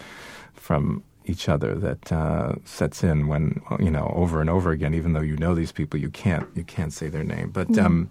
[0.54, 4.94] from each other that uh, sets in when you know over and over again.
[4.94, 7.50] Even though you know these people, you can't you can't say their name.
[7.50, 7.84] But mm.
[7.84, 8.10] um,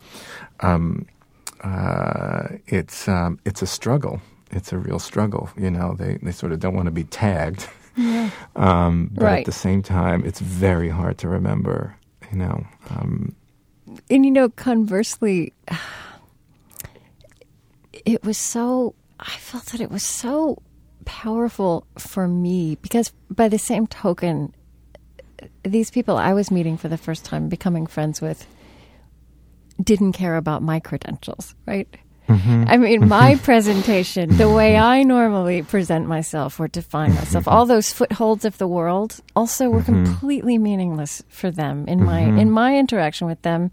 [0.62, 1.05] um,
[1.63, 4.21] uh, it's um, it's a struggle.
[4.51, 5.49] It's a real struggle.
[5.58, 7.67] You know, they they sort of don't want to be tagged.
[7.95, 8.29] Yeah.
[8.55, 9.39] um, but right.
[9.39, 11.95] at the same time, it's very hard to remember.
[12.31, 12.67] You know.
[12.89, 13.36] Um,
[14.10, 15.53] and you know, conversely
[18.05, 20.61] it was so, I felt that it was so
[21.05, 24.53] powerful for me because by the same token,
[25.63, 28.47] these people I was meeting for the first time, becoming friends with,
[29.81, 31.87] didn't care about my credentials, right?
[32.29, 32.63] Mm-hmm.
[32.67, 37.93] I mean, my presentation, the way I normally present myself or define myself, all those
[37.93, 40.05] footholds of the world also were mm-hmm.
[40.05, 43.71] completely meaningless for them in my in my interaction with them,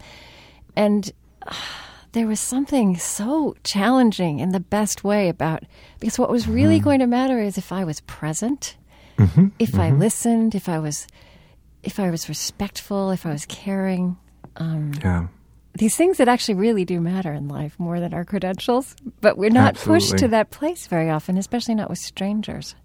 [0.75, 1.11] and.
[1.45, 1.53] Uh,
[2.13, 5.63] there was something so challenging in the best way about
[5.99, 6.85] because what was really mm-hmm.
[6.85, 8.77] going to matter is if I was present,
[9.17, 9.47] mm-hmm.
[9.59, 9.81] if mm-hmm.
[9.81, 11.07] I listened, if I was
[11.81, 14.17] if I was respectful, if I was caring.
[14.55, 15.27] Um, yeah.
[15.75, 19.49] These things that actually really do matter in life more than our credentials, but we're
[19.49, 19.99] not absolutely.
[19.99, 22.75] pushed to that place very often, especially not with strangers.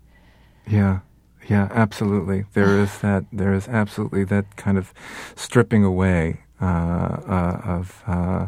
[0.66, 1.00] Yeah,
[1.48, 2.46] yeah, absolutely.
[2.54, 3.26] There is that.
[3.30, 4.94] There is absolutely that kind of
[5.36, 8.46] stripping away uh, uh, of uh,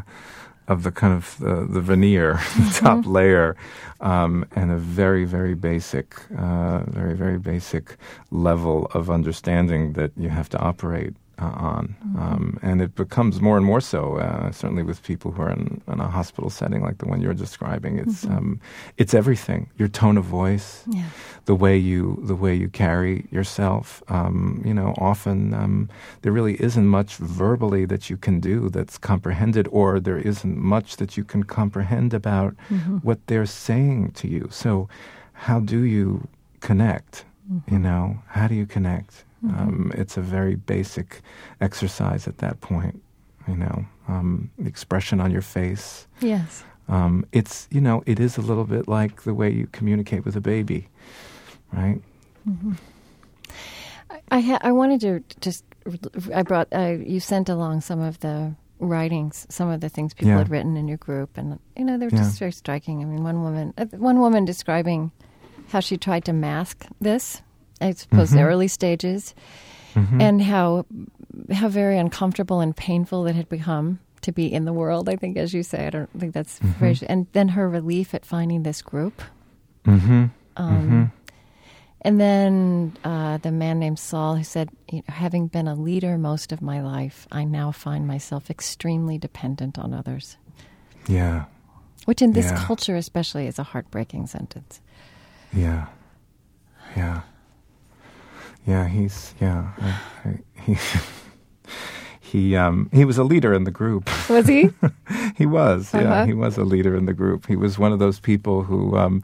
[0.70, 2.84] of the kind of uh, the veneer, the mm-hmm.
[2.84, 3.56] top layer,
[4.00, 6.06] um, and a very, very basic,
[6.38, 7.96] uh, very, very basic
[8.30, 13.56] level of understanding that you have to operate uh, on, um, and it becomes more
[13.56, 14.16] and more so.
[14.16, 17.34] Uh, certainly with people who are in, in, a hospital setting like the one you're
[17.34, 18.36] describing, it's mm-hmm.
[18.36, 18.60] um,
[18.98, 19.70] it's everything.
[19.78, 21.06] Your tone of voice, yeah.
[21.46, 24.02] the way you the way you carry yourself.
[24.08, 25.88] Um, you know, often um,
[26.22, 30.96] there really isn't much verbally that you can do that's comprehended, or there isn't much
[30.96, 32.98] that you can comprehend about mm-hmm.
[32.98, 34.48] what they're saying to you.
[34.50, 34.88] So,
[35.32, 36.28] how do you
[36.60, 37.24] connect?
[37.50, 37.74] Mm-hmm.
[37.74, 39.24] You know, how do you connect?
[39.44, 39.58] Mm-hmm.
[39.60, 41.22] Um, it's a very basic
[41.60, 43.02] exercise at that point.
[43.48, 46.06] You know, um, expression on your face.
[46.20, 46.62] Yes.
[46.88, 50.36] Um, it's you know it is a little bit like the way you communicate with
[50.36, 50.88] a baby,
[51.72, 52.00] right?
[52.48, 52.72] Mm-hmm.
[54.10, 55.64] I I, ha- I, wanted to just
[56.34, 60.30] I brought uh, you sent along some of the writings, some of the things people
[60.30, 60.38] yeah.
[60.38, 63.02] had written in your group, and you know they're just very striking.
[63.02, 65.12] I mean, one woman, uh, one woman describing
[65.68, 67.42] how she tried to mask this
[67.80, 68.38] I suppose mm-hmm.
[68.38, 69.34] the early stages,
[69.94, 70.20] mm-hmm.
[70.20, 70.86] and how
[71.52, 75.08] how very uncomfortable and painful it had become to be in the world.
[75.08, 76.78] I think, as you say, I don't think that's mm-hmm.
[76.78, 76.98] very.
[77.08, 79.22] And then her relief at finding this group.
[79.86, 80.26] Mm-hmm.
[80.56, 81.04] Um, mm-hmm.
[82.02, 86.18] and then uh, the man named Saul who said, you know, having been a leader
[86.18, 90.36] most of my life, I now find myself extremely dependent on others.
[91.08, 91.44] Yeah.
[92.04, 92.62] Which in this yeah.
[92.64, 94.82] culture, especially, is a heartbreaking sentence.
[95.52, 95.86] Yeah.
[96.96, 97.22] Yeah.
[98.66, 99.72] Yeah, he's yeah.
[99.78, 100.76] I, I, he
[102.20, 104.08] he um he was a leader in the group.
[104.28, 104.70] Was he?
[105.36, 105.92] he was.
[105.94, 106.04] Uh-huh.
[106.04, 107.46] Yeah, he was a leader in the group.
[107.46, 109.22] He was one of those people who um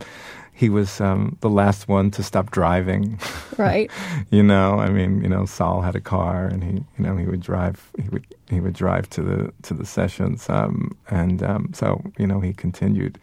[0.56, 3.20] he was um, the last one to stop driving.
[3.58, 3.90] Right.
[4.30, 7.24] you know, I mean, you know, Saul had a car, and he, you know, he
[7.24, 7.90] would drive.
[7.96, 12.26] He would he would drive to the to the sessions, um, and um, so you
[12.26, 13.18] know, he continued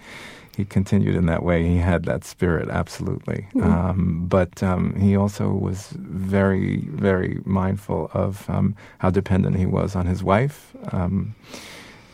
[0.55, 1.67] he continued in that way.
[1.67, 3.47] He had that spirit, absolutely.
[3.55, 3.63] Mm-hmm.
[3.63, 9.95] Um, but um, he also was very, very mindful of um, how dependent he was
[9.95, 11.33] on his wife um,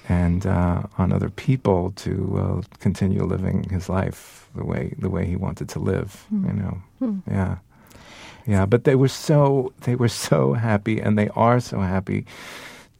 [0.07, 5.25] and uh, on other people to uh, continue living his life the way the way
[5.25, 6.25] he wanted to live.
[6.33, 6.47] Mm-hmm.
[6.47, 7.31] You know, mm-hmm.
[7.31, 7.57] yeah,
[8.47, 8.65] yeah.
[8.65, 12.25] But they were so they were so happy, and they are so happy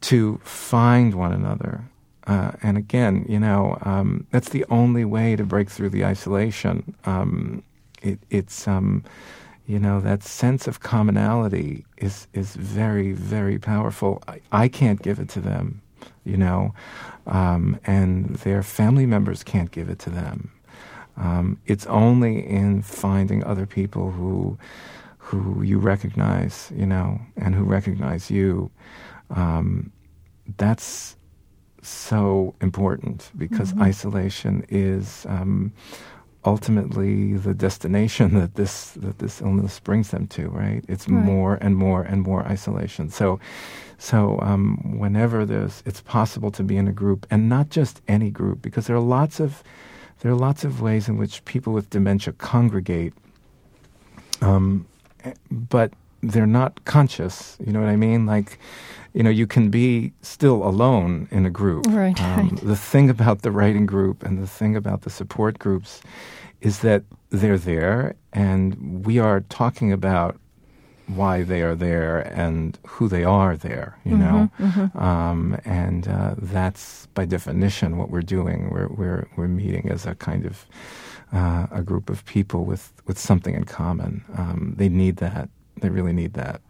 [0.02, 1.84] to find one another
[2.30, 6.94] uh, and again, you know, um, that's the only way to break through the isolation.
[7.04, 7.64] Um,
[8.02, 9.02] it, it's, um,
[9.66, 14.22] you know, that sense of commonality is is very, very powerful.
[14.28, 15.82] I, I can't give it to them,
[16.24, 16.72] you know,
[17.26, 20.52] um, and their family members can't give it to them.
[21.16, 24.56] Um, it's only in finding other people who
[25.18, 28.70] who you recognize, you know, and who recognize you.
[29.30, 29.92] Um,
[30.58, 31.16] that's
[31.82, 33.82] so important because mm-hmm.
[33.82, 35.72] isolation is um,
[36.44, 40.48] ultimately the destination that this that this illness brings them to.
[40.48, 40.84] Right?
[40.88, 41.24] It's right.
[41.24, 43.10] more and more and more isolation.
[43.10, 43.40] So,
[43.98, 48.30] so um, whenever there's, it's possible to be in a group, and not just any
[48.30, 49.62] group, because there are lots of
[50.20, 53.14] there are lots of ways in which people with dementia congregate.
[54.42, 54.86] Um,
[55.24, 57.56] eh, but they're not conscious.
[57.64, 58.26] You know what I mean?
[58.26, 58.58] Like
[59.12, 61.86] you know, you can be still alone in a group.
[61.88, 62.60] Right, um, right.
[62.62, 66.00] The thing about the writing group and the thing about the support groups
[66.60, 70.36] is that they're there and we are talking about
[71.06, 74.98] why they are there and who they are there, you mm-hmm, know, mm-hmm.
[74.98, 78.70] Um, and uh, that's by definition what we're doing.
[78.70, 80.66] We're we're we're meeting as a kind of
[81.32, 84.24] uh, a group of people with with something in common.
[84.36, 85.48] Um, they need that.
[85.80, 86.60] They really need that.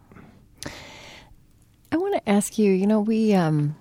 [2.11, 2.73] Want to ask you.
[2.73, 3.73] You know, we um,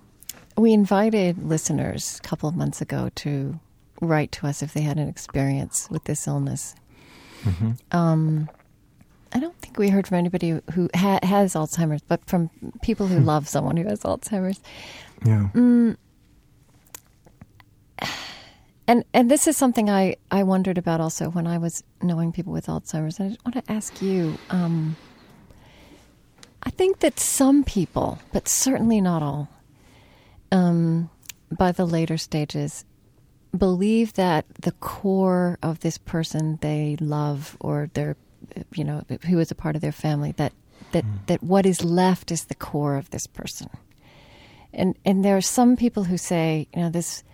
[0.56, 3.58] we invited listeners a couple of months ago to
[4.00, 6.76] write to us if they had an experience with this illness.
[7.42, 7.72] Mm-hmm.
[7.90, 8.48] Um,
[9.32, 12.50] I don't think we heard from anybody who ha- has Alzheimer's, but from
[12.82, 13.24] people who hmm.
[13.24, 14.60] love someone who has Alzheimer's.
[15.26, 15.48] Yeah.
[15.52, 15.96] Mm,
[18.86, 22.52] and and this is something I, I wondered about also when I was knowing people
[22.52, 23.18] with Alzheimer's.
[23.18, 24.38] And I want to ask you.
[24.50, 24.94] Um,
[26.62, 29.48] I think that some people, but certainly not all,
[30.52, 31.10] um,
[31.50, 32.84] by the later stages,
[33.56, 38.16] believe that the core of this person they love or their,
[38.74, 40.52] you know, who is a part of their family, that
[40.92, 41.26] that mm.
[41.26, 43.68] that what is left is the core of this person.
[44.72, 47.24] And and there are some people who say, you know, this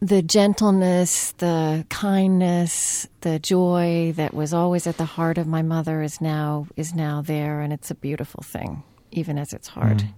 [0.00, 6.02] the gentleness, the kindness, the joy that was always at the heart of my mother
[6.02, 9.98] is now is now there, and it's a beautiful thing, even as it's hard.
[9.98, 10.14] Mm.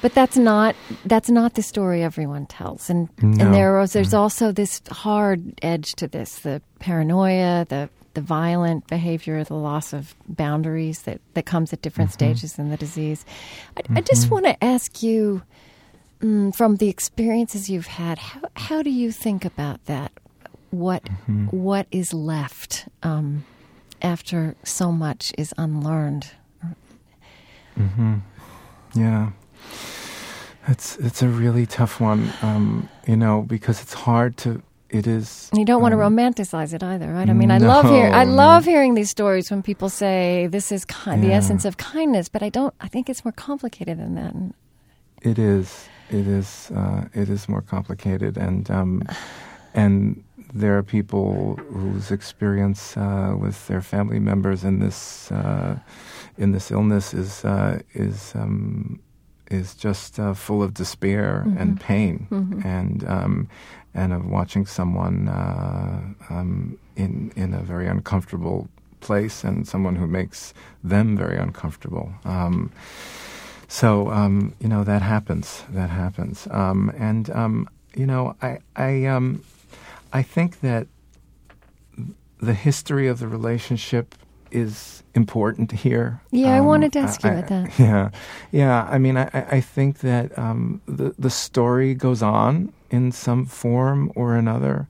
[0.00, 0.74] But that's not
[1.04, 3.44] that's not the story everyone tells, and no.
[3.44, 4.18] and there there's mm.
[4.18, 10.14] also this hard edge to this: the paranoia, the the violent behavior, the loss of
[10.28, 12.14] boundaries that, that comes at different Mm-hmm.
[12.14, 13.24] stages in the disease.
[13.76, 15.42] I, I just want to ask you,
[16.24, 20.10] mm, from the experiences you've had, how, how do you think about that?
[20.70, 21.46] What Mm-hmm.
[21.56, 23.44] what is left um,
[24.02, 26.30] after so much is unlearned?
[28.94, 29.30] Yeah.
[30.66, 34.62] It's it's a really tough one, um, you know, because it's hard to.
[34.88, 35.50] It is.
[35.54, 37.28] You don't want to um, romanticize it either, right?
[37.28, 38.36] I mean, I love hear I no, no.
[38.36, 42.42] love hearing these stories when people say this is ki- the essence of kindness, but
[42.42, 42.72] I don't.
[42.80, 44.34] I think it's more complicated than that.
[45.22, 45.88] It is.
[46.10, 46.70] It is.
[46.74, 49.02] Uh, it is more complicated, and um,
[49.74, 55.78] and there are people whose experience uh, with their family members in this uh,
[56.38, 59.00] in this illness is uh, is um,
[59.50, 62.26] is just uh, full of despair and pain,
[62.64, 63.48] and um,
[63.94, 66.00] and of watching someone uh,
[66.30, 68.68] um, in in a very uncomfortable
[69.00, 72.12] place, and someone who makes them very uncomfortable.
[72.24, 72.70] Um,
[73.74, 75.64] so um, you know that happens.
[75.70, 76.46] That happens.
[76.50, 79.42] Um, and um, you know, I I um,
[80.12, 80.86] I think that
[82.40, 84.14] the history of the relationship
[84.50, 86.20] is important here.
[86.30, 87.70] Yeah, I Um, wanted to ask you about that.
[87.78, 88.10] Yeah,
[88.52, 88.86] yeah.
[88.94, 93.44] I mean, I, I I think that um, the the story goes on in some
[93.46, 94.86] form or another.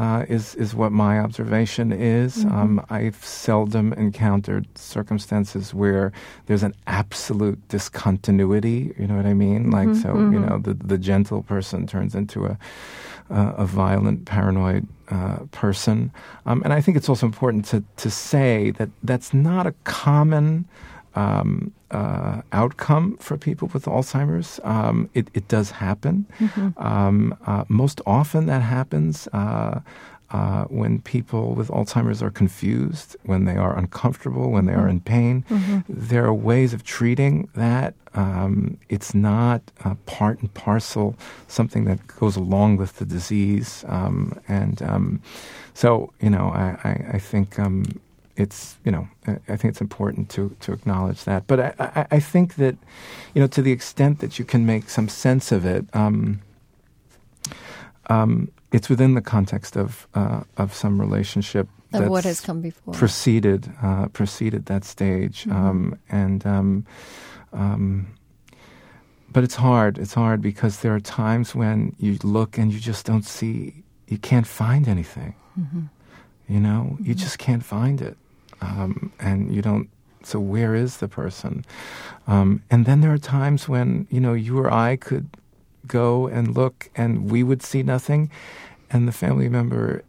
[0.00, 2.32] Uh, is is what my observation is.
[2.36, 2.58] Mm-hmm.
[2.58, 6.10] Um, I've seldom encountered circumstances where
[6.46, 8.94] there's an absolute discontinuity.
[8.98, 9.70] You know what I mean?
[9.70, 12.56] Like Mm-hmm, so, you know, the the gentle person turns into a
[13.30, 16.10] uh, a violent, paranoid uh, person.
[16.46, 20.64] Um, and I think it's also important to, to say that that's not a common
[21.14, 24.60] um, uh, outcome for people with Alzheimer's.
[24.64, 26.26] Um, it, it does happen.
[26.76, 29.28] Um, uh, most often that happens.
[29.32, 29.80] Uh,
[30.32, 35.00] uh, when people with Alzheimer's are confused, when they are uncomfortable, when they are in
[35.00, 35.44] pain,
[35.88, 37.94] there are ways of treating that.
[38.14, 41.16] Um, it's not uh, part and parcel
[41.48, 43.84] something that goes along with the disease.
[43.88, 45.20] Um, and um,
[45.74, 47.84] so, you know, I, I, I think um,
[48.40, 51.46] it's, you know, I, think it's important to, to acknowledge that.
[51.46, 52.76] But I, I, I think that,
[53.34, 56.40] you know, to the extent that you can make some sense of it, um,
[58.08, 62.94] um, it's within the context of uh, of some relationship of what has come before.
[62.94, 66.86] preceded uh, preceded that stage, um, and um,
[67.52, 68.06] um,
[69.32, 69.98] but it's hard.
[69.98, 74.18] It's hard because there are times when you look and you just don't see, you
[74.18, 75.34] can't find anything.
[76.48, 78.16] You know, you just can't find it,
[78.60, 79.88] um, and you don't.
[80.22, 81.64] So where is the person?
[82.26, 85.28] Um, and then there are times when you know you or I could
[85.86, 88.30] go and look, and we would see nothing,
[88.90, 90.04] and the family member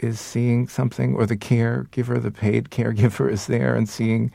[0.00, 4.30] is seeing something, or the caregiver, the paid caregiver, is there and seeing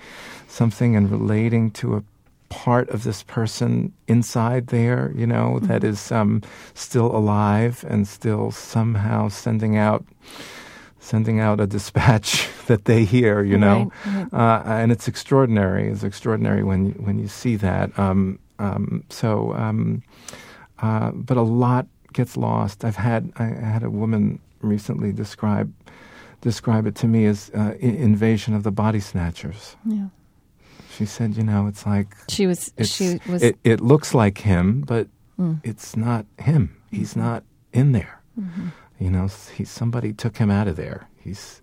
[0.47, 2.04] something and relating to a
[2.54, 6.41] part of this person inside there, you know, that is um,
[6.76, 10.06] still alive and still somehow sending out
[11.04, 15.89] sending out a dispatch that they hear, you know, Right, Uh, and it's extraordinary.
[15.91, 17.91] It's extraordinary when you, when you see that.
[17.99, 20.01] Um, um, so, um,
[20.80, 22.86] uh, but a lot gets lost.
[22.86, 25.70] I've had I had a woman recently describe
[26.41, 29.76] describe it to me as uh, i- invasion of the body snatchers.
[29.86, 30.08] yeah.
[30.97, 32.72] She said, you know, it's like She was.
[32.84, 33.41] she was.
[33.41, 35.08] it, it looks like him, but
[35.39, 35.60] Mm.
[35.64, 36.70] it's not him.
[36.91, 37.43] He's not
[37.74, 38.22] in there.
[38.99, 41.07] You know, he somebody took him out of there.
[41.19, 41.61] He's,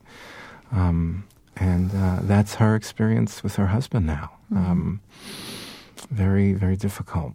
[0.72, 1.24] um,
[1.56, 4.32] and uh, that's her experience with her husband now.
[4.50, 5.00] Um,
[6.10, 7.34] very, very difficult.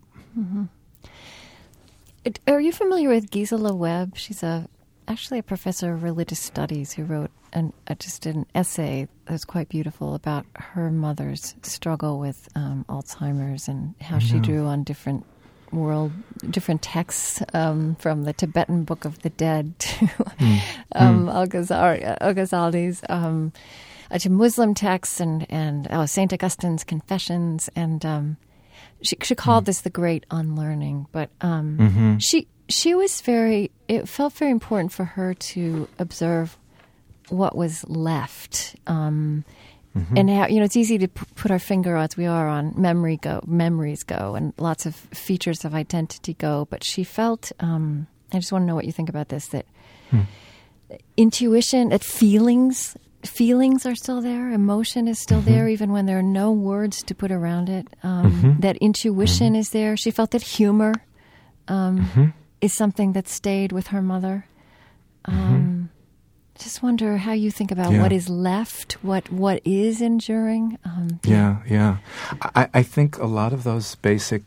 [2.23, 4.17] It- Are you familiar with Gisela Webb?
[4.17, 4.67] She's a
[5.07, 9.69] actually a professor of religious studies who wrote an, uh, just an essay that's quite
[9.69, 15.23] beautiful about her mother's struggle with um, Alzheimer's and how she drew on different
[15.71, 16.11] world,
[16.49, 20.09] different texts um, from the Tibetan Book of the Dead to
[20.95, 23.01] um, Al Ghazali- Al Ghazali's.
[23.09, 23.51] Um,
[24.11, 28.37] uh, to Muslim texts and and oh, Saint Augustine's Confessions, and um,
[29.01, 31.07] she she called this the Great Unlearning.
[31.11, 32.17] But um, Mm-hmm.
[32.19, 33.71] she she was very.
[33.87, 36.55] It felt very important for her to observe
[37.29, 38.75] what was left.
[38.85, 39.43] Um,
[40.17, 42.73] And how you know it's easy to p- put our finger as we are on
[42.75, 46.67] memory go, memories go, and lots of features of identity go.
[46.69, 47.51] But she felt.
[47.61, 49.47] Um, I just want to know what you think about this.
[49.47, 49.65] That
[51.17, 54.51] intuition, that feelings, feelings are still there.
[54.51, 57.87] Emotion is still there, even when there are no words to put around it.
[58.03, 59.95] Um, That intuition is there.
[59.97, 60.93] She felt that humor
[61.67, 64.45] um, is something that stayed with her mother.
[65.25, 65.89] Um,
[66.57, 68.01] just wonder how you think about Yeah.
[68.01, 70.77] what is left, what what is enduring.
[70.85, 71.97] Um, Yeah, yeah.
[72.55, 74.43] I, I think a lot of those basic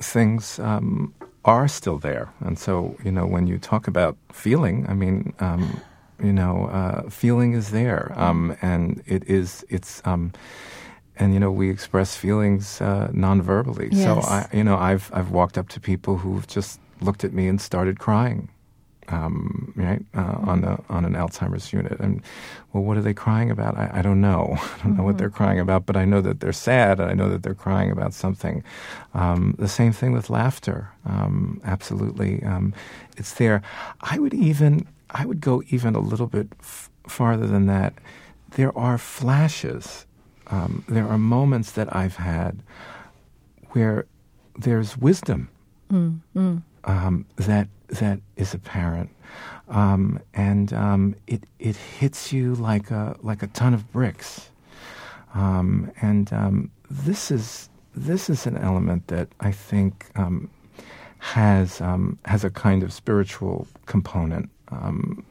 [0.00, 1.12] things um,
[1.44, 2.28] are still there.
[2.40, 5.80] And so, you know, when you talk about feeling, I mean, um,
[6.22, 8.12] you know, uh, feeling is there.
[8.16, 10.32] Um, and it is, it's, um,
[11.18, 13.94] and you know, we express feelings uh, non-verbally.
[13.94, 17.48] So I, you know, I've I've walked up to people who've just looked at me
[17.48, 18.48] and started crying,
[19.08, 21.98] um, right, uh, on the on an Alzheimer's unit.
[22.00, 22.22] And
[22.72, 23.76] well, what are they crying about?
[23.76, 24.56] I, I don't know.
[24.80, 27.14] I don't know what they're crying about, but I know that they're sad, and I
[27.14, 28.62] know that they're crying about something.
[29.14, 30.90] Um, the same thing with laughter.
[31.04, 32.74] Um, absolutely, um,
[33.16, 33.62] it's there.
[34.00, 37.94] I would even I would go even a little bit f- farther than that.
[38.50, 40.06] There are flashes.
[40.48, 42.62] Um, there are moments that I've had
[43.70, 44.06] where
[44.56, 45.48] there's wisdom
[46.84, 49.10] um, that that is apparent,
[49.68, 54.50] um, and um, it it hits you like a like a ton of bricks.
[55.34, 60.48] Um, and um, this is this is an element that I think um,
[61.18, 64.50] has um, has a kind of spiritual component.
[64.72, 65.24] Um,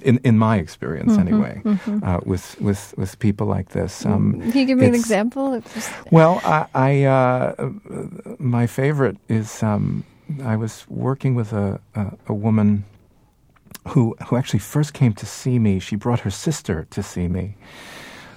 [0.00, 1.60] in in my experience, anyway,
[2.02, 4.06] Uh, with with with people like this.
[4.06, 5.60] Um, Can you give me an example?
[5.74, 7.70] Just, well, I, I uh,
[8.38, 10.04] my favorite is um,
[10.42, 12.84] I was working with a, a, a woman
[13.88, 15.78] who who actually first came to see me.
[15.78, 17.56] She brought her sister to see me.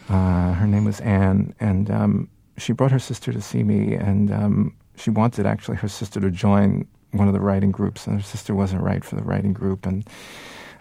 [0.10, 4.32] Uh, her name was Anne, and um, she brought her sister to see me, and
[4.32, 8.24] um, she wanted actually her sister to join one of the writing groups, and her
[8.24, 10.08] sister wasn't right for the writing group, and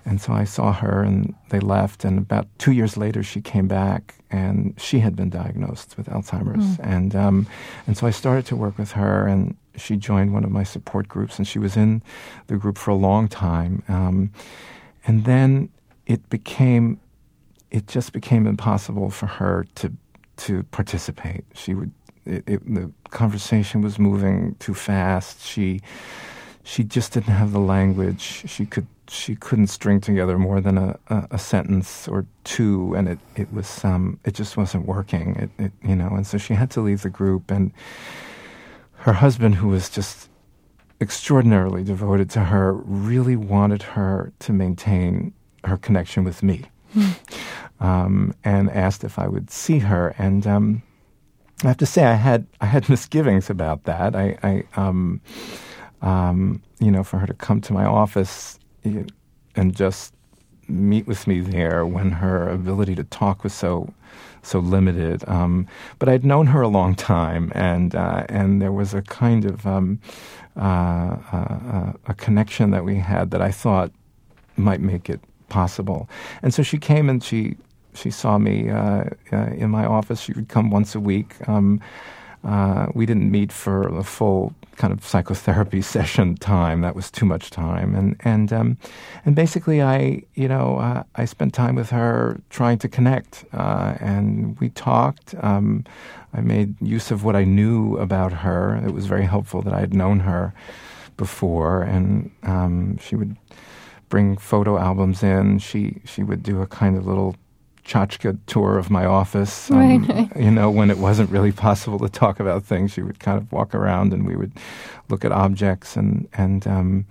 [0.05, 2.05] and so I saw her, and they left.
[2.05, 6.79] And about two years later, she came back, and she had been diagnosed with Alzheimer's.
[6.81, 7.47] And um,
[7.87, 11.09] and so I started to work with her, and she joined one of my support
[11.09, 12.03] groups, and she was in
[12.49, 13.83] the group for a long time.
[13.89, 14.33] Um,
[15.07, 15.71] and then
[16.07, 17.01] it became,
[17.71, 19.93] it just became impossible for her to
[20.39, 21.45] to participate.
[21.55, 21.93] She would.
[22.27, 25.43] It, it, the conversation was moving too fast.
[25.43, 25.81] She
[26.63, 28.45] she just didn't have the language.
[28.47, 33.09] She could she couldn't string together more than a, a, a sentence or two, and
[33.09, 35.37] it it was um it just wasn't working.
[35.37, 37.51] It, it you know, and so she had to leave the group.
[37.51, 37.73] And
[39.01, 40.29] her husband, who was just
[41.01, 45.33] extraordinarily devoted to her, really wanted her to maintain
[45.65, 46.65] her connection with me,
[47.81, 50.15] um, and asked if I would see her.
[50.19, 50.83] And um,
[51.65, 54.15] I have to say, I had I had misgivings about that.
[54.15, 55.21] I, I um,
[56.03, 60.15] um, you know, for her to come to my office and just
[60.69, 63.93] meet with me there when her ability to talk was so
[64.43, 65.25] so limited.
[65.29, 65.67] Um,
[65.99, 69.67] but I'd known her a long time, and uh, and there was a kind of
[69.67, 70.01] um,
[70.57, 73.93] uh, uh, uh, a connection that we had that I thought
[74.57, 76.09] might make it possible.
[76.43, 77.57] And so she came and she
[77.95, 80.21] she saw me uh, uh, in my office.
[80.21, 81.37] She would come once a week.
[81.49, 81.81] Um,
[82.45, 86.81] uh, we didn't meet for a full kind of psychotherapy session time.
[86.81, 88.79] That was too much time, and and um,
[89.25, 93.95] and basically, I you know uh, I spent time with her trying to connect, uh,
[94.01, 95.35] and we talked.
[95.43, 95.85] Um,
[96.33, 98.81] I made use of what I knew about her.
[98.87, 100.55] It was very helpful that I had known her
[101.17, 103.37] before, and um, she would
[104.09, 105.59] bring photo albums in.
[105.59, 107.37] She she would do a kind of little
[107.85, 109.71] tchotchke tour of my office.
[109.71, 110.31] Um, Right.
[110.37, 113.51] You know, when it wasn't really possible to talk about things, she would kind of
[113.53, 114.53] walk around and we would
[115.09, 115.97] look at objects.
[115.97, 117.07] And and um,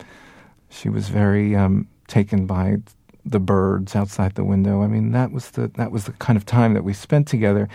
[0.69, 2.77] she was very um, taken by
[3.25, 4.81] the birds outside the window.
[4.81, 7.67] I mean, that was the that was the kind of time that we spent together.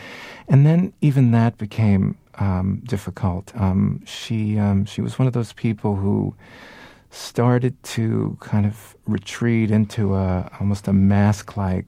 [0.49, 3.53] And then even that became um, difficult.
[3.57, 6.35] Um, she um, she was one of those people who
[7.11, 11.87] started to kind of retreat into a almost a mask like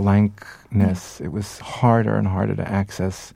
[0.00, 1.20] blankness.
[1.20, 3.32] It was harder and harder to access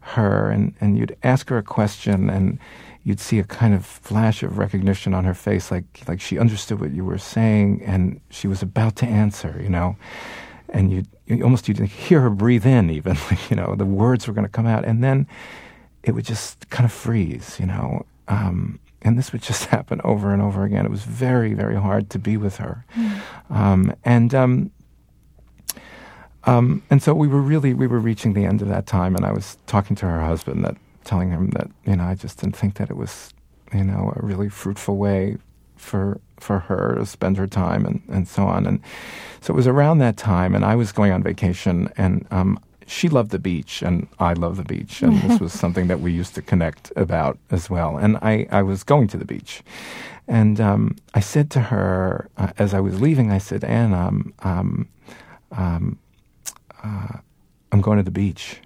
[0.00, 2.58] her, and, and you'd ask her a question, and
[3.04, 6.78] you'd see a kind of flash of recognition on her face, like like she understood
[6.80, 9.96] what you were saying, and she was about to answer, you know,
[10.68, 13.16] and you you almost you'd hear her breathe in, even
[13.50, 15.26] you know the words were going to come out, and then
[16.02, 18.04] it would just kind of freeze, you know.
[18.28, 20.84] Um, and this would just happen over and over again.
[20.84, 22.84] It was very, very hard to be with her,
[23.48, 24.70] um, and um,
[26.46, 29.24] um, and so we were really we were reaching the end of that time, and
[29.24, 32.56] I was talking to her husband, that telling him that you know I just didn't
[32.56, 33.30] think that it was
[33.72, 35.36] you know a really fruitful way
[35.76, 38.80] for for her to spend her time and, and so on, and
[39.40, 43.08] so it was around that time, and I was going on vacation, and um, she
[43.08, 45.02] loved the beach and I love the beach.
[45.02, 47.96] And this was something that we used to connect about as well.
[47.96, 49.62] And I, I was going to the beach.
[50.26, 54.34] And um, I said to her, uh, as I was leaving, I said, Anne, um,
[54.40, 54.88] um,
[55.52, 55.98] um,
[56.84, 57.18] uh,
[57.72, 58.58] I'm going to the beach.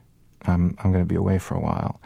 [0.43, 2.01] I'm, I'm going to be away for a while.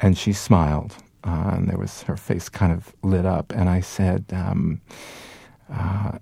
[0.00, 3.52] And she smiled, uh, and there was her face kind of lit up.
[3.54, 4.80] And I said, um,
[5.72, 6.18] uh,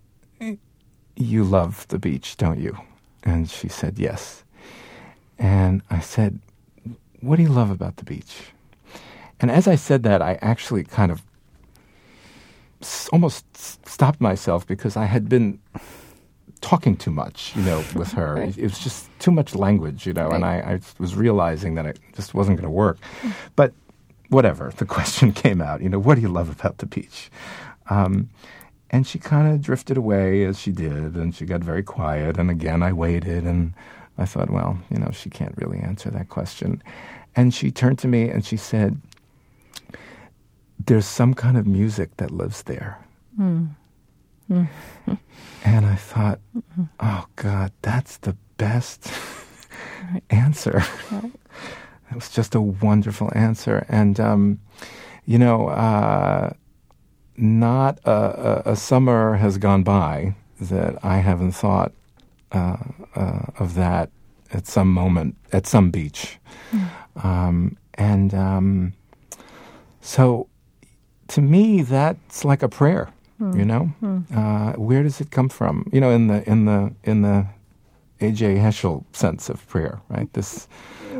[1.16, 2.76] You love the beach, don't you?
[3.22, 4.44] And she said, Yes.
[5.38, 6.40] And I said,
[7.20, 8.52] What do you love about the beach?
[9.40, 11.22] And as I said that, I actually kind of
[13.12, 13.44] almost
[13.86, 15.60] stopped myself because I had been
[16.60, 18.34] talking too much, you know, with her.
[18.34, 18.56] Right.
[18.56, 21.98] It, was just too much language, you know, and I, I was realizing that it
[22.14, 22.98] just wasn't going to work.
[23.56, 23.72] But
[24.28, 27.30] whatever, the question came out, you know, what do you love about the beach?
[27.90, 28.28] Um,
[28.90, 32.38] and she kind of drifted away as she did, and she got very quiet.
[32.38, 33.74] And again, I waited, and
[34.16, 36.82] I thought, well, you know, she can't really answer that question.
[37.36, 39.00] And she turned to me and she said,
[40.84, 42.98] There's some kind of music that lives there.
[45.64, 46.38] And I thought,
[47.00, 49.12] oh God, that's the best
[50.30, 50.82] answer.
[52.10, 53.84] It was just a wonderful answer.
[53.88, 54.60] And, um,
[55.26, 56.54] you know, uh,
[57.36, 58.10] not a,
[58.66, 61.92] a, a summer has gone by that I haven't thought
[62.52, 62.78] uh,
[63.14, 64.10] uh, of that
[64.52, 66.38] at some moment, at some beach.
[67.22, 68.94] Um, and um,
[70.00, 70.48] so
[71.28, 73.10] to me, that's like a prayer.
[73.40, 73.92] You know,
[74.34, 75.88] uh, where does it come from?
[75.92, 77.46] You know, in the in the in the
[78.20, 78.56] A.J.
[78.56, 80.32] Heschel sense of prayer, right?
[80.32, 80.68] This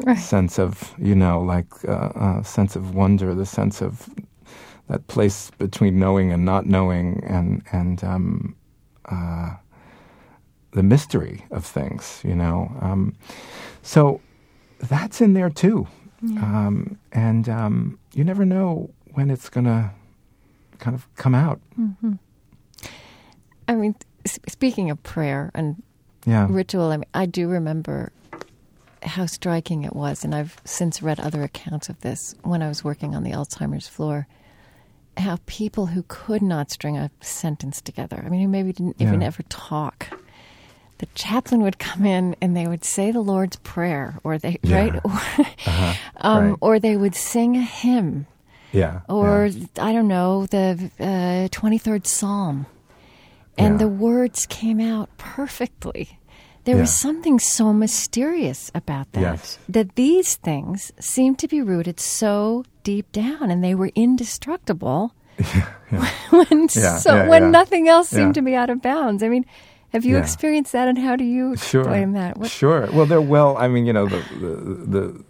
[0.07, 0.19] Right.
[0.19, 4.09] sense of you know, like uh, uh, sense of wonder, the sense of
[4.89, 8.55] that place between knowing and not knowing, and and um,
[9.07, 9.55] uh,
[10.73, 12.21] the mystery of things.
[12.25, 13.15] You know, um,
[13.83, 14.21] so
[14.81, 15.87] that's in there too,
[16.43, 19.93] um, and um, you never know when it's gonna
[20.79, 21.61] kind of come out.
[23.67, 25.83] I mean, s- speaking of prayer and
[26.25, 26.47] Yeah.
[26.51, 28.13] ritual, I mean, I do remember
[29.03, 32.83] how striking it was, and I've since read other accounts of this when I was
[32.83, 34.27] working on the Alzheimer's floor.
[35.17, 39.21] How people who could not string a sentence together, I mean, who maybe didn't even
[39.21, 39.27] Yeah.
[39.29, 40.09] ever talk,
[40.99, 44.77] the chaplain would come in and they would say the Lord's Prayer, or they Yeah.
[44.77, 45.21] right, or,
[46.21, 46.59] um, Right.
[46.61, 48.27] or they would sing a hymn,
[48.73, 49.01] Yeah.
[49.09, 49.67] or yeah.
[49.81, 52.67] I don't know the uh, twenty third Psalm,
[53.57, 53.79] and Yeah.
[53.79, 56.19] the words came out perfectly.
[56.65, 59.21] There was something so mysterious about that.
[59.23, 59.59] Yes.
[59.71, 65.15] That these things seemed to be rooted so deep down, and they were indestructible.
[66.31, 67.51] when Yeah, so yeah, when yeah.
[67.51, 68.41] nothing else seemed Yeah.
[68.41, 69.23] to be out of bounds.
[69.23, 69.47] I mean,
[69.95, 70.23] have you Yeah.
[70.23, 71.81] experienced that, and how do you sure.
[71.83, 72.37] explain that?
[72.37, 72.87] What- Sure.
[72.93, 73.57] Well, they're well.
[73.57, 74.53] I mean, you know, the the
[74.95, 75.25] the,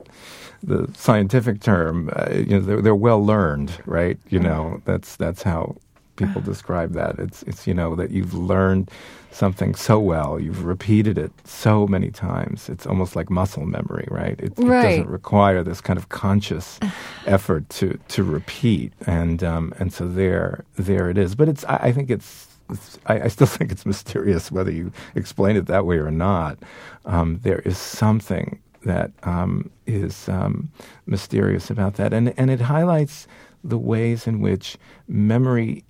[0.62, 2.10] the scientific term.
[2.14, 4.18] Uh, you know, they're, they're well learned, right?
[4.28, 5.76] You know, that's that's how
[6.16, 7.18] people describe that.
[7.18, 8.90] It's it's you know that you've learned
[9.30, 12.68] something so well, you've repeated it so many times.
[12.68, 14.38] It's almost like muscle memory, right?
[14.40, 14.64] It, it
[14.98, 16.78] doesn't require this kind of conscious
[17.26, 21.34] effort to to repeat, and um, and so there there it is.
[21.34, 22.46] But it's I, I think it's.
[22.70, 26.58] it's I, I still think it's mysterious whether you explain it that way or not.
[27.06, 30.70] Um, there is something that um, is um,
[31.06, 33.26] mysterious about that, and and it highlights
[33.64, 34.76] the ways in which
[35.08, 35.84] memory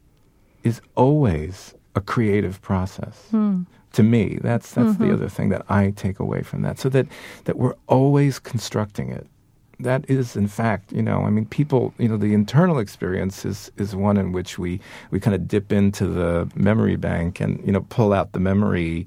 [0.65, 3.25] is always a creative process.
[3.93, 6.79] To me, that's that's the other thing that I take away from that.
[6.79, 7.07] So that
[7.45, 9.27] that we're always constructing it.
[9.81, 13.71] That is, in fact, you know, I mean, people, you know, the internal experience is
[13.77, 14.81] is one in which we
[15.11, 19.07] we kind of dip into the memory bank and you know pull out the memory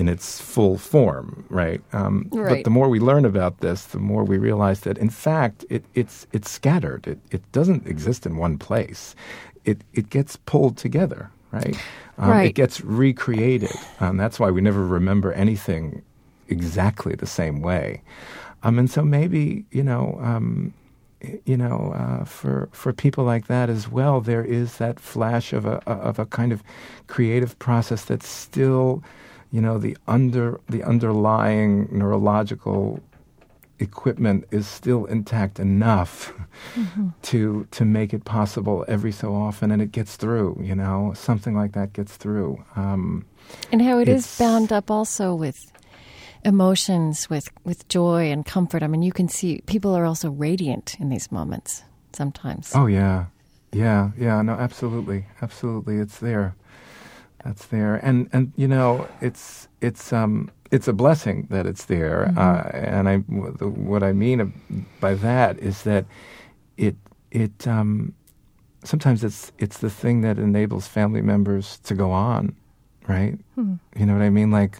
[0.00, 1.80] in its full form, right?
[1.92, 2.14] Um,
[2.48, 5.82] But the more we learn about this, the more we realize that, in fact, it,
[5.94, 7.02] it's it's scattered.
[7.12, 9.14] It it doesn't exist in one place.
[9.64, 11.22] It it gets pulled together,
[11.52, 11.78] right?
[12.18, 12.46] Um, Right.
[12.50, 13.78] It gets recreated.
[14.00, 16.02] Um, that's why we never remember anything
[16.48, 18.02] exactly the same way.
[18.62, 20.18] Um, and so maybe you know.
[20.22, 20.72] Um,
[21.44, 25.66] you know, uh, for for people like that as well, there is that flash of
[25.66, 26.62] a of a kind of
[27.08, 29.02] creative process that's still,
[29.50, 33.00] you know, the under the underlying neurological
[33.80, 36.32] equipment is still intact enough
[37.22, 40.58] to to make it possible every so often, and it gets through.
[40.62, 42.62] You know, something like that gets through.
[42.76, 43.24] Um,
[43.72, 45.72] and how it is bound up also with
[46.44, 48.82] emotions, with with joy and comfort.
[48.82, 51.82] I mean, you can see people are also radiant in these moments
[52.12, 52.72] sometimes.
[52.74, 53.26] Oh yeah,
[53.72, 54.42] yeah, yeah.
[54.42, 55.96] No, absolutely, absolutely.
[55.96, 56.54] It's there.
[57.44, 62.26] That's there, and and you know, it's it's um it's a blessing that it's there,
[62.34, 62.38] Mm-hmm.
[62.38, 62.62] uh,
[62.96, 64.52] and I what I mean
[65.00, 66.04] by that is that
[66.76, 66.96] it
[67.30, 68.12] it um,
[68.84, 72.54] sometimes it's it's the thing that enables family members to go on,
[73.08, 73.38] right?
[73.54, 73.74] Hmm.
[73.96, 74.50] You know what I mean?
[74.50, 74.78] Like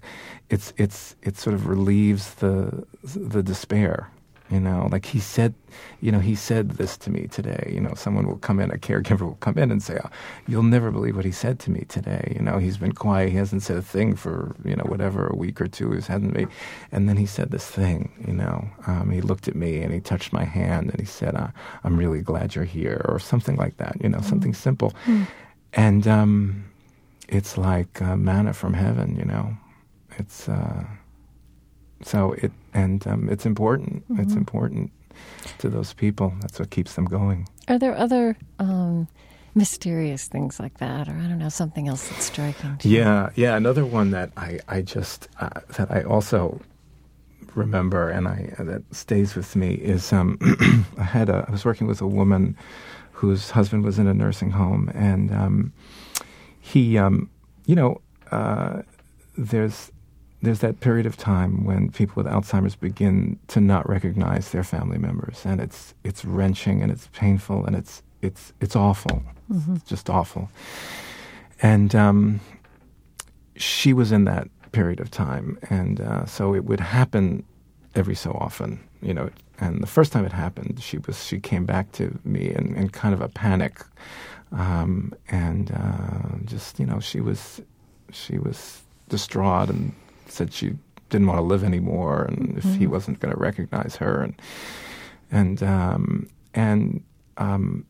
[0.51, 4.11] it's it's it sort of relieves the the despair.
[4.51, 5.55] You know, like he said,
[6.01, 7.71] you know, he said this to me today.
[7.73, 10.11] You know, someone will come in, a caregiver will come in and say, oh,
[10.49, 13.37] "You'll never believe what he said to me today." You know, he's been quiet, he
[13.37, 15.93] hasn't said a thing for you know whatever a week or two.
[15.93, 16.49] He hasn't made,
[16.91, 18.11] and then he said this thing.
[18.27, 21.37] You know, um, he looked at me and he touched my hand and he said,
[21.37, 21.49] uh,
[21.85, 23.97] "I'm really glad you're here," or something like that.
[24.03, 24.95] You know, something simple,
[25.75, 26.65] and um,
[27.29, 29.17] it's like uh, manna from heaven.
[29.17, 29.57] You know,
[30.19, 30.49] it's.
[30.49, 30.85] Uh,
[32.03, 34.05] so it and um, it's important.
[34.11, 34.93] It's important
[35.59, 36.33] to those people.
[36.41, 37.49] That's what keeps them going.
[37.69, 39.09] Are there other um,
[39.55, 42.79] mysterious things like that, or I don't know, something else that's striking?
[42.79, 42.99] To you?
[42.99, 43.57] Yeah, yeah.
[43.57, 46.61] Another one that I I just uh, that I also
[47.55, 50.39] remember and I uh, that stays with me is um,
[50.99, 52.57] I had a I was working with a woman
[53.13, 55.73] whose husband was in a nursing home and um,
[56.61, 57.29] he um,
[57.67, 58.83] you know uh,
[59.37, 59.91] there's
[60.43, 64.99] there's that period of time when people with Alzheimer's begin to not recognize their family
[64.99, 69.23] members, and it's it's wrenching and it's painful and it's it's it's awful.
[69.75, 70.49] It's just awful.
[71.61, 72.41] And um,
[73.57, 77.45] she was in that period of time, and uh, so it would happen
[77.95, 79.31] every so often, you know.
[79.59, 82.89] And the first time it happened, she was she came back to me in, in
[82.89, 83.81] kind of a panic,
[84.53, 87.61] um, and uh, just you know she was
[88.11, 89.93] she was distraught and
[90.31, 90.77] said she
[91.11, 94.35] didn't want to live anymore, and if he wasn't going to recognize her, and
[95.31, 97.03] and um, and
[97.37, 97.85] um,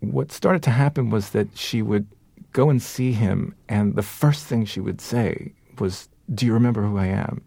[0.00, 2.06] what started to happen was that she would
[2.52, 6.82] go and see him, and the first thing she would say was, "Do you remember
[6.82, 7.42] who I am?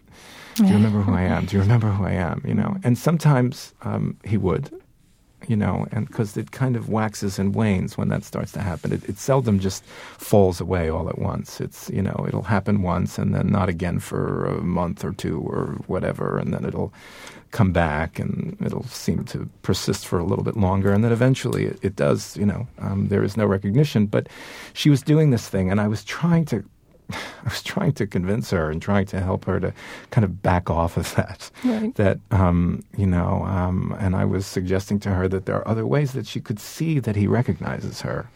[0.56, 1.46] Do you remember who I am?
[1.46, 4.72] Do you remember who I am?" You know, and sometimes um, he would,
[5.50, 8.92] you know, and because it kind of waxes and wanes when that starts to happen.
[8.94, 11.62] It, it seldom just falls away all at once.
[11.62, 15.40] It's you know, it'll happen once and then not again for a month or two
[15.40, 16.94] or whatever, and then it'll
[17.52, 21.66] come back and it'll seem to persist for a little bit longer, and then eventually
[21.66, 22.36] it, it does.
[22.36, 24.08] You know, um, there is no recognition.
[24.08, 24.28] But
[24.74, 26.64] she was doing this thing, and I was trying to.
[27.12, 29.74] I was trying to convince her and trying to help her to
[30.12, 31.52] kind of back off of that.
[31.64, 31.94] Right.
[31.96, 35.86] That um, you know, um, and I was suggesting to her that there are other
[35.86, 38.30] ways that she could see that he recognizes her.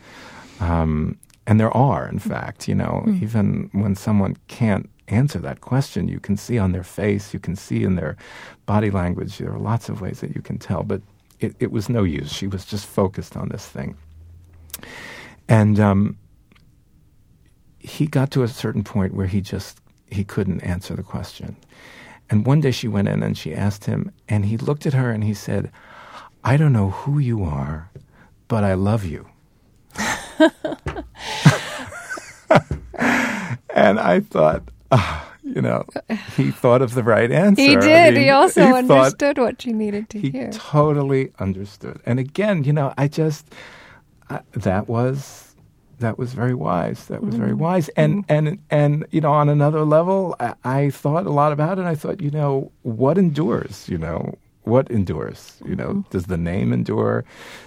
[0.60, 6.10] Um, and there are, in fact, you know, even when someone can't answer that question,
[6.10, 8.18] you can see on their face, you can see in their
[8.66, 9.38] body language.
[9.38, 11.02] There are lots of ways that you can tell, but
[11.40, 12.34] it, it was no use.
[12.34, 13.96] She was just focused on this thing.
[15.48, 16.18] And um,
[17.88, 19.80] he got to a certain point where he just
[20.10, 21.56] he couldn't answer the question.
[22.30, 25.12] And one day she went in and she asked him, and he looked at her
[25.12, 25.72] and he said,
[26.44, 27.90] "I don't know who you are,
[28.48, 29.28] but I love you."
[33.70, 35.86] and I thought, ah, you know,
[36.36, 37.62] he thought of the right answer.
[37.62, 38.14] He did.
[38.14, 40.52] mean, he also thought- understood what she needed to he hear.
[40.52, 42.00] totally understood.
[42.06, 43.46] And again, you know, I just
[44.30, 45.47] I, that was
[46.00, 47.06] that was very wise.
[47.08, 47.44] That was Mm-hmm.
[47.44, 47.90] very wise.
[47.96, 51.86] And and and you know, on another level, I, I thought a lot about it.
[51.86, 53.88] I thought, you know, what endures?
[53.90, 55.62] You know, what endures?
[55.66, 56.10] You know, Mm-hmm.
[56.12, 57.24] does the name endure?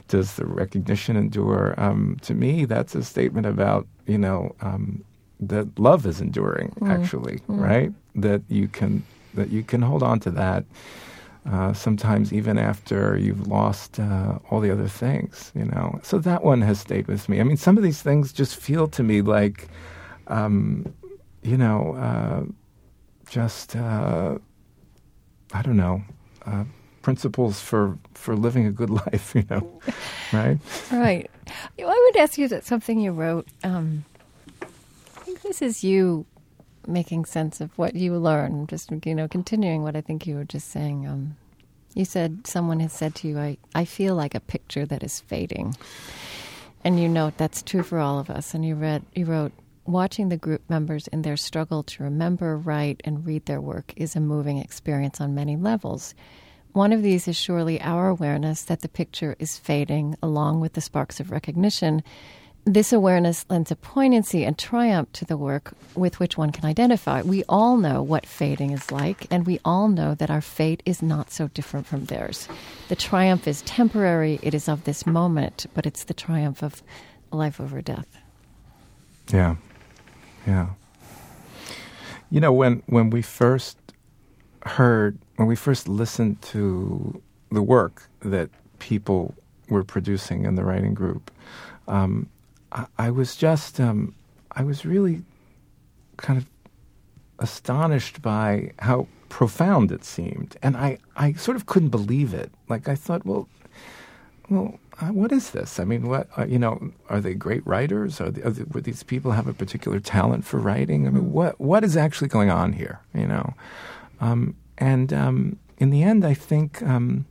[0.08, 1.74] Does the recognition endure?
[1.76, 5.04] Um, to me, that's a statement about you know um,
[5.40, 6.72] that love is enduring.
[6.86, 7.92] Actually, right?
[8.14, 9.02] That you can
[9.34, 10.64] that you can hold on to that
[11.48, 15.98] uh, sometimes even after you've lost uh, all the other things, you know.
[16.02, 17.40] So that one has stayed with me.
[17.40, 19.68] I mean, some of these things just feel to me like,
[20.26, 20.92] um,
[21.42, 22.42] you know, uh,
[23.30, 24.38] just uh,
[25.52, 26.02] I don't know,
[26.46, 26.64] uh,
[27.02, 29.80] principles for for living a good life, you know,
[30.32, 30.58] right?
[30.92, 31.30] Right.
[31.78, 33.48] I would ask you that something you wrote.
[33.64, 34.04] Um,
[34.62, 36.26] I think this is you
[36.90, 38.66] making sense of what you learn.
[38.66, 41.06] Just you know, continuing what I think you were just saying.
[41.06, 41.36] Um,
[41.94, 45.20] you said someone has said to you, "I I feel like a picture that is
[45.20, 45.74] fading,"
[46.84, 48.54] and you note that's true for all of us.
[48.54, 49.52] And you read you wrote.
[49.86, 54.14] Watching the group members in their struggle to remember, write, and read their work is
[54.14, 56.14] a moving experience on many levels.
[56.72, 60.80] One of these is surely our awareness that the picture is fading, along with the
[60.80, 62.04] sparks of recognition.
[62.66, 67.22] This awareness lends a poignancy and triumph to the work with which one can identify.
[67.22, 71.02] We all know what fading is like, and we all know that our fate is
[71.02, 72.48] not so different from theirs.
[72.88, 76.82] The triumph is temporary, it is of this moment, but it's the triumph of
[77.32, 78.18] life over death.
[79.32, 79.56] Yeah,
[80.46, 80.70] yeah,
[82.30, 83.78] You know, when when we first
[84.64, 89.34] heard, when we first listened to the work that people
[89.68, 91.30] were producing in the writing group,
[91.88, 92.28] um,
[92.72, 94.14] I, I, was just, um,
[94.52, 95.22] I was really
[96.16, 96.48] kind of
[97.38, 102.52] astonished by how profound it seemed, and I, I sort of couldn't believe it.
[102.68, 103.48] Like I thought, well,
[104.48, 105.78] well, uh, what is this?
[105.80, 106.92] I mean, what uh, you know?
[107.08, 108.20] Are they great writers?
[108.20, 111.06] Are, they, are they, would these people have a particular talent for writing?
[111.06, 111.32] I mean, mm-hmm.
[111.32, 113.00] what what is actually going on here?
[113.14, 113.54] You know,
[114.20, 117.24] um, and um, in the end, I think um,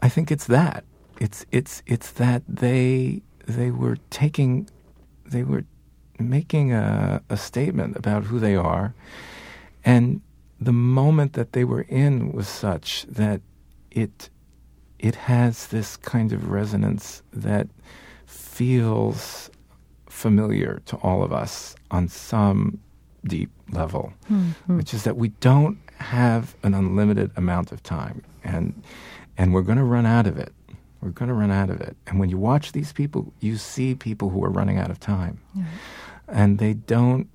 [0.00, 0.84] I think it's that
[1.20, 4.68] it's it's it's that they they were taking
[5.24, 5.64] they were
[6.18, 8.94] making a, a statement about who they are,
[9.84, 10.20] and
[10.60, 13.40] the moment that they were in was such that
[13.90, 14.30] it
[14.98, 17.68] it has this kind of resonance that
[18.26, 19.50] feels
[20.08, 22.78] familiar to all of us on some
[23.24, 24.76] deep level, mm-hmm.
[24.76, 28.82] which is that we don't have an unlimited amount of time, and
[29.38, 30.52] and we're going to run out of it.
[31.00, 31.96] We're going to run out of it.
[32.06, 35.40] And when you watch these people, you see people who are running out of time,
[36.28, 37.28] and they don't.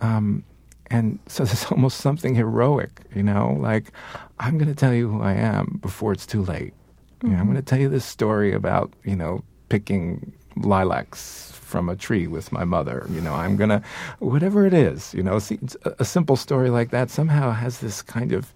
[0.00, 0.44] Um,
[0.90, 3.92] and so there's almost something heroic, you know, like
[4.38, 6.74] I'm going to tell you who I am before it's too late.
[7.20, 7.26] Mm-hmm.
[7.26, 7.52] You know, I'm mm-hmm.
[7.52, 12.52] going to tell you this story about you know picking lilacs from a tree with
[12.52, 13.06] my mother.
[13.10, 13.82] You know, I'm gonna
[14.18, 15.14] whatever it is.
[15.14, 18.52] You know, see, a, a simple story like that somehow has this kind of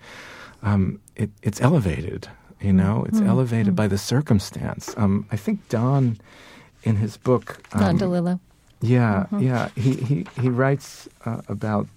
[0.62, 2.28] um, it, it's elevated.
[2.64, 3.28] You know, it's mm-hmm.
[3.28, 3.74] elevated mm-hmm.
[3.74, 4.94] by the circumstance.
[4.96, 6.16] Um, I think Don,
[6.82, 8.40] in his book, um, Don DeLillo.
[8.80, 9.40] Yeah, mm-hmm.
[9.40, 9.68] yeah.
[9.76, 11.88] He he he writes uh, about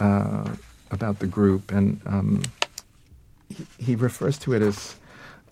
[0.00, 0.50] uh,
[0.90, 2.42] about the group, and um,
[3.48, 4.96] he, he, refers to it as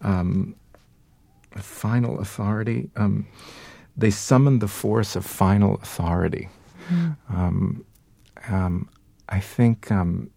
[0.03, 0.57] um,
[1.55, 2.91] a final authority.
[2.97, 3.26] Um,
[3.97, 6.49] they summoned the force of final authority.
[6.89, 7.16] Mm.
[7.30, 7.85] Um,
[8.49, 8.89] um,
[9.28, 10.30] I think um,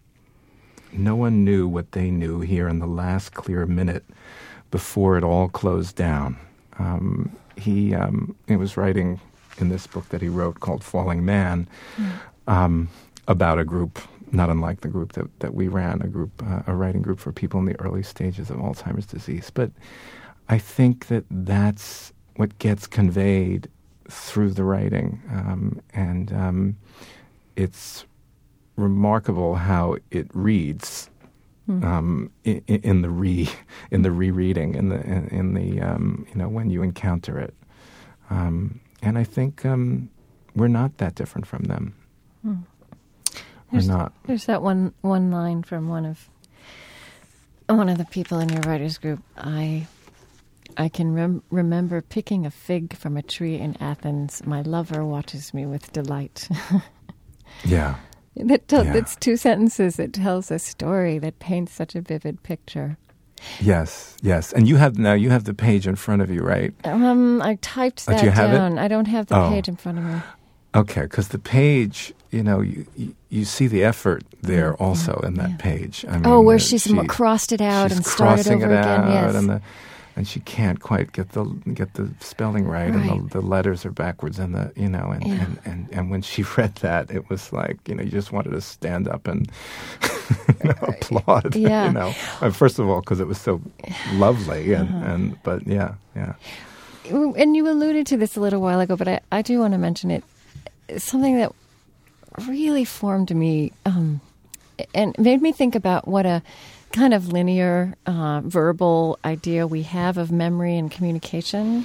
[0.92, 4.04] no one knew what they knew here in the last clear minute
[4.70, 6.36] before it all closed down.
[6.78, 9.20] Um, he, um, he was writing
[9.58, 11.68] in this book that he wrote called Falling Man
[12.46, 12.86] mm.
[13.26, 13.98] about a group
[14.32, 17.32] not unlike the group that, that we ran, a group, uh, a writing group for
[17.32, 19.50] people in the early stages of Alzheimer's disease.
[19.50, 19.70] But
[20.48, 23.68] I think that that's what gets conveyed
[24.08, 26.76] through the writing, um, and um,
[27.56, 28.06] it's
[28.78, 31.10] remarkable how it reads
[31.68, 31.84] mm.
[31.84, 33.48] um, in, in, the re
[33.90, 37.54] in the rereading in the in, in the um, you know when you encounter it,
[38.30, 40.08] um, and I think um,
[40.54, 41.94] we're not that different from them.
[42.46, 42.62] Mm.
[43.70, 44.12] We're there's, not.
[44.26, 46.30] There's that one one line from one of
[47.66, 49.20] one of the people in your writers group.
[49.36, 49.86] I
[50.76, 54.46] I can rem- remember picking a fig from a tree in Athens.
[54.46, 56.48] My lover watches me with delight.
[57.64, 57.96] yeah.
[58.38, 58.94] That yeah.
[58.94, 62.96] It's two sentences that tells a story that paints such a vivid picture.
[63.60, 66.74] Yes, yes, and you have now you have the page in front of you, right?
[66.84, 68.78] Um, I typed that oh, down.
[68.78, 69.50] I don't have the oh.
[69.50, 70.20] page in front of me.
[70.74, 74.84] Okay, because the page, you know, you, you, you see the effort there mm-hmm.
[74.84, 75.56] also in that yeah.
[75.56, 76.04] page.
[76.08, 79.08] I mean, oh, where she's she, crossed it out and started over again.
[79.08, 79.34] Yes.
[79.34, 79.62] And the,
[80.18, 81.44] and she can't quite get the
[81.74, 83.08] get the spelling right, right.
[83.08, 85.44] and the, the, letters are backwards, and the you know, and, yeah.
[85.44, 88.50] and, and, and when she read that, it was like you know, you just wanted
[88.50, 89.48] to stand up and
[90.64, 91.54] you know, applaud.
[91.68, 91.86] Yeah.
[91.86, 92.12] you know,
[92.50, 93.62] first of all, because it was so
[94.14, 95.12] lovely, and uh-huh.
[95.12, 96.34] and but yeah, yeah.
[97.08, 99.78] And you alluded to this a little while ago, but I, I do want to
[99.78, 100.24] mention it.
[100.96, 101.54] Something that
[102.48, 104.20] really formed me um,
[104.94, 106.42] and made me think about what a
[106.92, 111.84] kind of linear uh, verbal idea we have of memory and communication.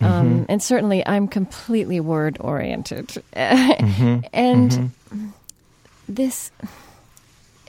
[0.00, 0.44] Um, mm-hmm.
[0.48, 4.20] and certainly, I'm completely word oriented, mm-hmm.
[4.32, 5.28] and mm-hmm.
[6.08, 6.50] this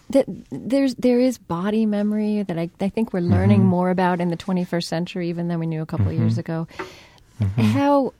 [0.09, 3.69] that there's there is body memory that I, I think we're learning mm-hmm.
[3.69, 6.39] more about in the 21st century, even than we knew a couple of years mm-hmm.
[6.39, 6.67] ago.
[7.39, 7.61] Mm-hmm.
[7.61, 8.13] How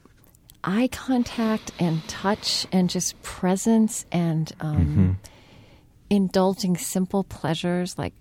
[0.62, 5.18] eye contact and touch and just presence and um,
[6.10, 8.12] indulging simple pleasures like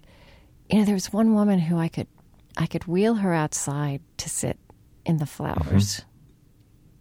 [0.70, 2.07] you know, there was one woman who I could
[2.57, 4.57] I could wheel her outside to sit
[5.05, 5.95] in the flowers.
[5.95, 6.09] Mm-hmm.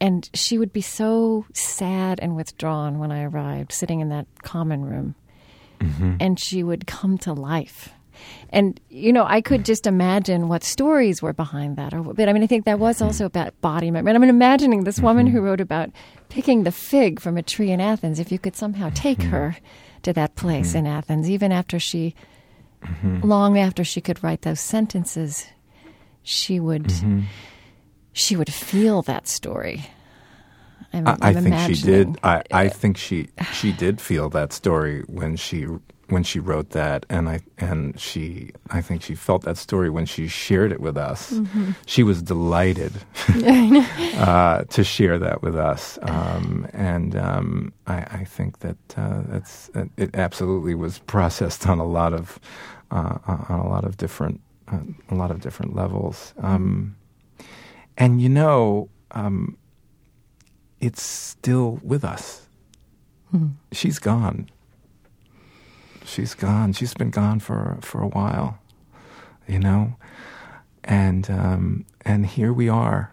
[0.01, 4.85] And she would be so sad and withdrawn when I arrived, sitting in that common
[4.85, 5.15] room.
[5.81, 6.17] Mm-hmm.
[6.21, 7.91] And she would come to life.
[8.51, 11.95] And, you know, I could just imagine what stories were behind that.
[11.95, 14.11] Or, but I mean, I think that was also about body memory.
[14.15, 15.37] And I'm imagining this woman mm-hmm.
[15.37, 15.91] who wrote about
[16.29, 19.31] picking the fig from a tree in Athens, if you could somehow take mm-hmm.
[19.31, 19.57] her
[20.03, 20.79] to that place mm-hmm.
[20.79, 22.15] in Athens, even after she
[22.85, 23.20] Mm-hmm.
[23.26, 25.47] Long after she could write those sentences,
[26.22, 27.22] she would mm-hmm.
[28.12, 29.87] she would feel that story.
[30.93, 32.18] I'm, I, I I'm think she did.
[32.22, 35.66] I, I think she she did feel that story when she
[36.09, 40.07] when she wrote that, and I and she I think she felt that story when
[40.07, 41.32] she shared it with us.
[41.32, 41.72] Mm-hmm.
[41.87, 42.93] She was delighted
[44.18, 49.70] uh, to share that with us, um, and um, I, I think that uh, that's
[49.97, 50.14] it.
[50.14, 52.39] Absolutely was processed on a lot of
[52.95, 54.40] uh, on a lot of different
[54.72, 54.80] uh,
[55.11, 56.97] a lot of different levels, um,
[57.99, 58.88] and you know.
[59.12, 59.59] Um,
[60.80, 62.49] it's still with us.
[63.72, 64.51] She's gone.
[66.05, 66.74] She's gone.
[66.74, 68.59] She's been gone for for a while,
[69.49, 69.97] you know,
[70.84, 73.12] and um, and here we are,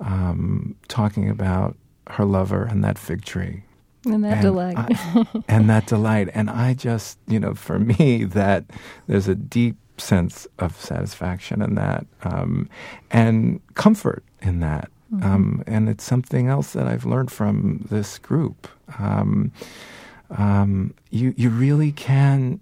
[0.00, 1.76] um, talking about
[2.08, 3.64] her lover and that fig tree
[4.06, 4.74] and that and delight.
[4.78, 6.28] I- and that delight.
[6.34, 8.64] And I just, you know, for me, that
[9.06, 12.68] there's a deep sense of satisfaction in that, um,
[13.10, 14.90] and comfort in that.
[15.22, 18.66] Um, and it's something else that I've learned from this group.
[18.98, 19.52] Um,
[20.30, 22.60] um, you you really can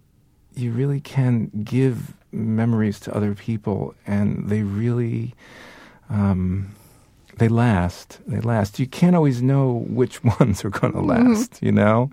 [0.57, 5.35] you really can give memories to other people, and they really
[6.09, 6.75] um,
[7.41, 8.21] they last.
[8.27, 8.79] They last.
[8.79, 12.11] You can't always know which ones are going to last, you know.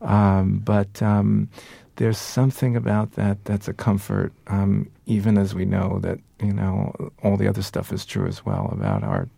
[0.00, 1.48] Um, but um,
[1.96, 6.94] there's something about that that's a comfort, um, even as we know that you know
[7.24, 9.28] all the other stuff is true as well about our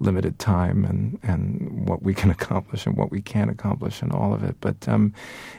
[0.00, 4.32] limited time and and what we can accomplish and what we can't accomplish and all
[4.32, 4.56] of it.
[4.62, 5.12] But um,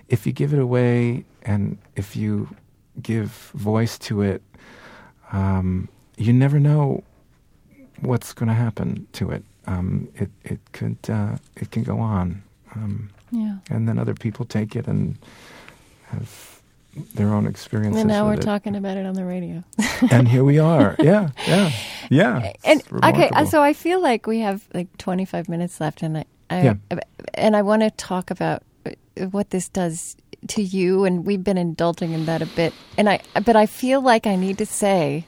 [0.08, 2.50] if you give it away and if you
[3.00, 4.42] give voice to it,
[5.32, 7.04] um, you never know
[8.02, 9.44] what's going to happen to it.
[9.68, 12.42] Um, it it could uh, it can go on,
[12.76, 13.58] um, yeah.
[13.70, 15.18] and then other people take it and
[16.08, 16.62] have
[17.16, 18.02] their own experiences.
[18.02, 18.42] And now we're it.
[18.42, 19.64] talking about it on the radio.
[20.12, 20.96] and here we are.
[21.04, 21.72] Yeah, yeah,
[22.10, 22.54] yeah.
[22.64, 26.62] and okay, so I feel like we have like 25 minutes left, and I, I
[26.64, 26.74] Yeah.
[27.36, 28.92] and I want to talk about uh,
[29.28, 30.16] what this does
[30.48, 34.02] to you, and we've been indulging in that a bit, and I, but I feel
[34.02, 35.26] like I need to say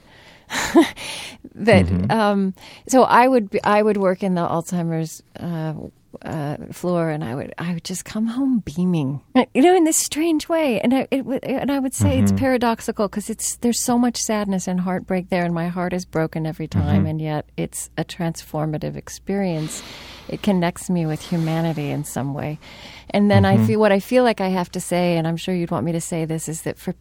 [1.54, 1.86] that.
[1.86, 2.10] Mm-hmm.
[2.10, 2.54] Um,
[2.88, 5.22] so I would be, I would work in the Alzheimer's.
[5.38, 5.74] Uh,
[6.20, 9.22] uh, floor, and I would I would just come home beaming,
[9.54, 12.24] you know, in this strange way, and I it, would- and I would say Mm-hmm.
[12.24, 16.04] it's paradoxical because it's there's so much sadness and heartbreak there, and my heart is
[16.04, 16.80] broken every Mm-hmm.
[16.86, 19.82] time, and yet it's a transformative experience.
[20.28, 22.58] It connects me with humanity in some way,
[23.08, 23.62] and then Mm-hmm.
[23.62, 25.86] I feel what I feel like I have to say, and I'm sure you'd want
[25.86, 26.94] me to say this is that for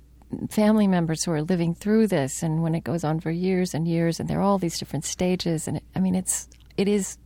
[0.49, 3.87] family members who are living through this, and when it goes on for years and
[3.87, 7.17] years, and there are all these different stages, and it, I mean it's it is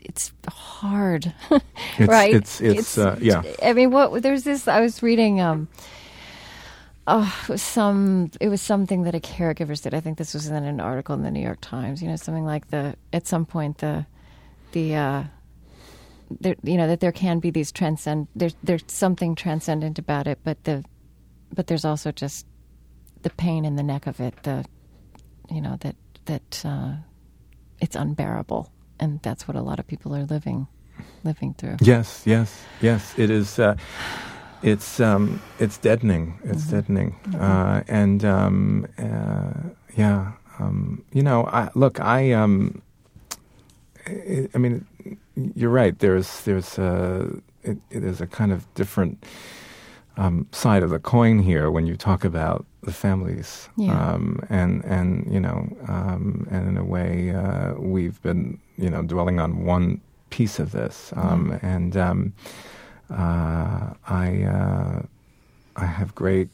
[0.00, 2.34] it's hard, It's- right?
[2.34, 3.42] it's- it's, uh, yeah.
[3.62, 4.68] I mean, what there's this.
[4.68, 5.40] I was reading.
[5.40, 5.68] Um,
[7.06, 8.30] oh, it was some.
[8.40, 9.94] It was something that a caregiver said.
[9.94, 12.02] I think this was in an article in the New York Times.
[12.02, 14.04] You know, something like the at some point the
[14.72, 15.24] the uh,
[16.40, 18.28] there, you know that there can be these transcend.
[18.36, 20.84] There's there's something transcendent about it, but the
[21.54, 22.46] but there's also just
[23.22, 24.34] the pain in the neck of it.
[24.42, 24.64] The
[25.50, 25.96] you know that
[26.26, 26.94] that uh,
[27.80, 30.66] it's unbearable, and that's what a lot of people are living
[31.24, 31.76] living through.
[31.80, 33.14] Yes, yes, yes.
[33.18, 33.58] It is.
[33.58, 33.76] Uh,
[34.62, 36.38] it's um, it's deadening.
[36.44, 36.76] It's Mm-hmm.
[36.76, 37.16] deadening.
[37.40, 42.80] Uh, and um, uh, yeah, um, you know, I, look, I, um,
[44.06, 44.86] I, I mean,
[45.54, 45.98] you're right.
[45.98, 47.28] There's there's a
[47.62, 49.24] it, it is a kind of different
[50.16, 53.92] um, side of the coin here when you talk about the families, Yeah.
[54.14, 59.02] um, and and you know, um, and in a way, uh, we've been you know
[59.02, 60.00] dwelling on one
[60.30, 62.32] piece of this, um, and um,
[63.10, 65.02] uh, I uh,
[65.76, 66.48] I have great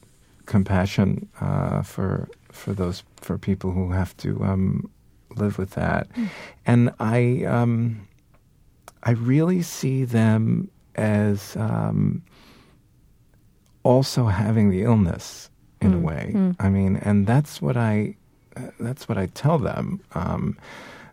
[0.46, 4.90] compassion uh, for for those for people who have to um,
[5.36, 6.08] live with that,
[6.66, 8.06] and I um,
[9.02, 12.22] I really see them as um,
[13.82, 15.50] also having the illness
[15.80, 16.34] in a way.
[16.58, 18.16] I mean, and that's what I
[18.78, 20.00] that's what I tell them.
[20.12, 20.58] Um,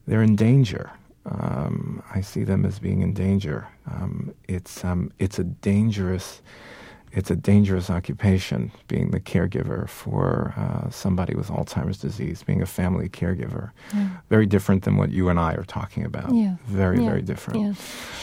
[0.07, 0.89] they're in danger.
[1.25, 3.67] Um, I see them as being in danger.
[3.89, 6.41] Um, it's um, it's a dangerous
[7.13, 12.65] it's a dangerous occupation being the caregiver for uh, somebody with Alzheimer's disease, being a
[12.65, 13.71] family caregiver.
[14.29, 16.33] Very different than what you and I are talking about.
[16.33, 16.55] Yeah.
[16.67, 17.05] Very Yeah.
[17.09, 17.77] very different.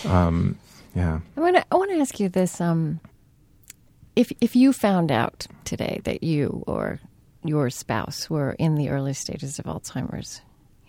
[0.05, 0.27] Yeah.
[0.27, 0.59] Um,
[0.95, 1.21] yeah.
[1.37, 1.65] I want to.
[1.73, 3.01] I want to ask you this: um,
[4.17, 7.01] if if you found out today that you or
[7.45, 10.41] your spouse were in the early stages of Alzheimer's,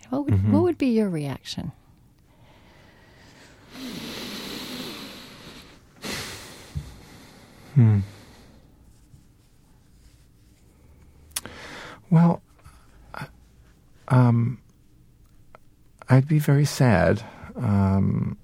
[0.10, 0.52] what would, Mm-hmm.
[0.54, 1.72] what would be your reaction?
[12.10, 12.42] Well,
[13.14, 13.28] I-
[14.08, 14.60] um,
[16.10, 17.24] I'd be very sad.
[17.56, 18.38] Um,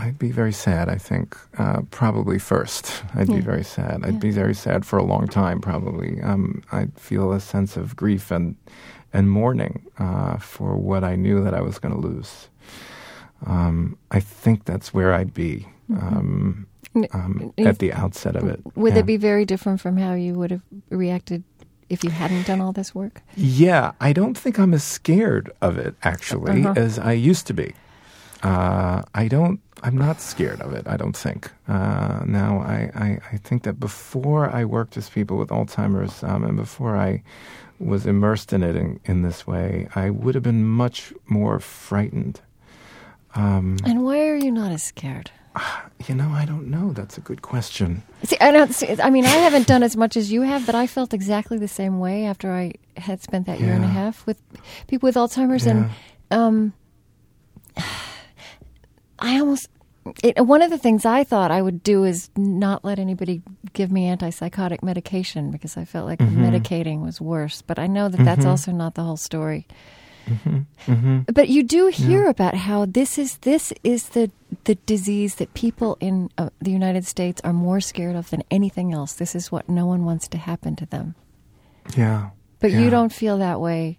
[0.00, 0.88] I'd be very sad.
[0.88, 3.02] I think uh, probably first.
[3.14, 3.36] I'd Yeah.
[3.36, 3.96] be very sad.
[4.04, 4.18] I'd Yeah.
[4.20, 5.60] be very sad for a long time.
[5.60, 6.20] Probably.
[6.22, 8.56] Um, I'd feel a sense of grief and
[9.12, 12.48] and mourning uh, for what I knew that I was going to lose.
[13.46, 18.46] Um, I think that's where I'd be um, N- um, you- at the outset of
[18.48, 18.60] it.
[18.76, 19.00] Would Yeah.
[19.00, 21.42] it be very different from how you would have reacted
[21.88, 23.22] if you hadn't done all this work?
[23.36, 26.74] Yeah, I don't think I'm as scared of it actually Uh-huh.
[26.76, 27.74] as I used to be.
[28.42, 29.60] Uh, I don't.
[29.82, 30.86] I'm not scared of it.
[30.86, 31.50] I don't think.
[31.66, 36.44] Uh, now, I, I, I think that before I worked with people with Alzheimer's, um,
[36.44, 37.22] and before I
[37.78, 42.40] was immersed in it in, in this way, I would have been much more frightened.
[43.34, 45.30] Um, And why are you not as scared?
[46.06, 46.92] you know, I don't know.
[46.92, 48.02] That's a good question.
[48.24, 48.74] See, I don't.
[48.74, 51.56] See, I mean, I haven't done as much as you have, but I felt exactly
[51.58, 54.38] the same way after I had spent that year and a half with
[54.88, 55.90] people with Alzheimer's, and
[56.30, 56.72] um,
[59.20, 59.68] I almost.
[60.24, 63.42] It, one of the things I thought I would do is not let anybody
[63.74, 66.42] give me antipsychotic medication because I felt like Mm-hmm.
[66.44, 67.60] medicating was worse.
[67.62, 69.66] But I know that that's also not the whole story.
[70.26, 71.20] Mm-hmm.
[71.32, 74.30] But you do hear about how this is this is the
[74.64, 78.92] the disease that people in uh, the United States are more scared of than anything
[78.92, 79.14] else.
[79.14, 81.14] This is what no one wants to happen to them.
[81.96, 82.30] Yeah.
[82.60, 83.98] But you don't feel that way,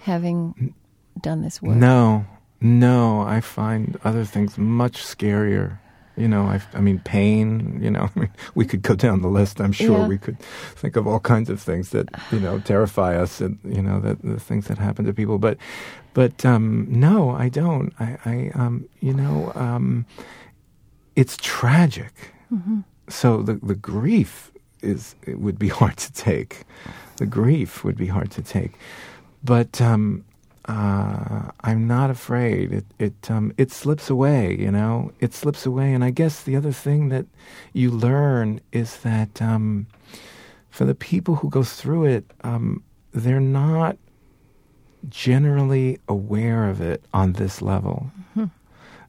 [0.00, 0.74] having
[1.20, 1.76] done this work.
[1.76, 2.26] No,
[2.60, 5.78] no, I find other things much scarier.
[6.18, 7.78] You know, I, I mean, pain.
[7.82, 9.60] You know, I mean, we could go down the list.
[9.60, 10.06] I'm sure Yeah.
[10.06, 10.38] we could
[10.74, 14.22] think of all kinds of things that you know terrify us, and you know that
[14.22, 15.38] the things that happen to people.
[15.38, 15.58] But,
[16.14, 17.92] but um, no, I don't.
[18.00, 20.06] I, I um, you know, um,
[21.14, 22.32] it's tragic.
[23.08, 24.50] So the the grief
[24.82, 26.64] is it would be hard to take.
[27.16, 28.72] The grief would be hard to take,
[29.44, 30.24] but um,
[30.68, 32.72] uh, I'm not afraid.
[32.72, 34.56] It it um, it slips away.
[34.58, 35.94] You know, it slips away.
[35.94, 37.26] And I guess the other thing that
[37.72, 39.86] you learn is that um,
[40.70, 42.82] for the people who go through it, um,
[43.12, 43.96] they're not
[45.08, 48.10] generally aware of it on this level.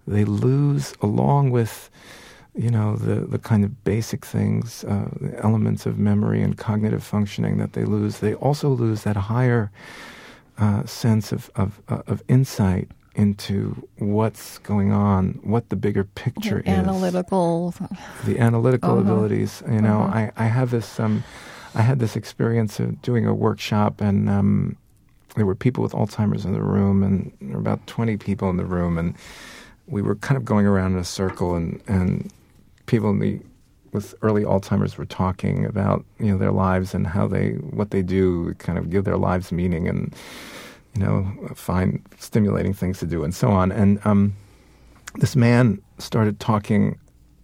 [0.08, 1.90] They lose along with
[2.56, 7.04] you know the the kind of basic things, uh, the elements of memory and cognitive
[7.04, 8.20] functioning that they lose.
[8.20, 9.70] They also lose that higher
[10.58, 16.60] uh, sense of of, uh, of insight into what's going on, what the bigger picture
[16.60, 17.74] is, analytical.
[18.26, 19.02] the analytical Uh-huh.
[19.02, 19.64] abilities.
[19.70, 20.30] You know, Uh-huh.
[20.38, 21.24] I I have this um,
[21.76, 24.30] I had this experience of doing a workshop and.
[24.30, 24.76] Um,
[25.36, 28.58] there were people with Alzheimer's in the room, and there were about 20 people in
[28.58, 29.14] the room, and
[29.86, 32.32] we were kind of going around in a circle, and, and
[32.88, 33.40] people in the,
[33.92, 38.02] with early Alzheimer's were talking about you know their lives and how they what they
[38.02, 40.16] do, kind of give their lives meaning, and
[40.96, 43.72] you know find stimulating things to do, and so on.
[43.72, 44.34] And um,
[45.16, 47.00] this man started talking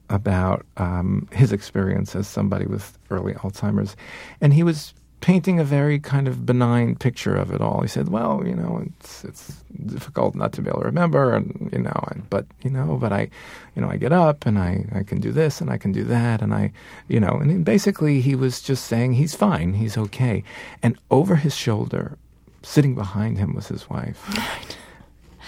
[0.10, 3.96] about um, his experience as somebody with early Alzheimer's,
[4.42, 4.94] and he was
[5.24, 7.80] painting a very kind of benign picture of it all.
[7.80, 11.70] He said, "Well, you know, it's it's difficult not to be able to remember, and
[11.72, 13.30] you know, and, but you know, but I,
[13.74, 16.04] you know, I get up and I I can do this and I can do
[16.04, 16.74] that, and I,
[17.08, 20.44] you know, and basically he was just saying he's fine, he's okay,
[20.84, 22.18] and over his shoulder,
[22.62, 24.22] sitting behind him was his wife,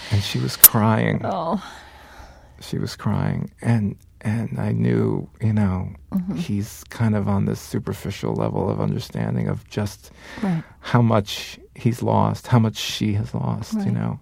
[0.09, 1.19] and she was crying.
[1.25, 1.61] Oh,
[2.61, 5.89] she was crying and and I knew, you know,
[6.35, 10.09] he's kind of on this superficial level of understanding of just
[10.41, 10.63] right.
[10.79, 14.19] how much he's lost, how much she has lost, you know.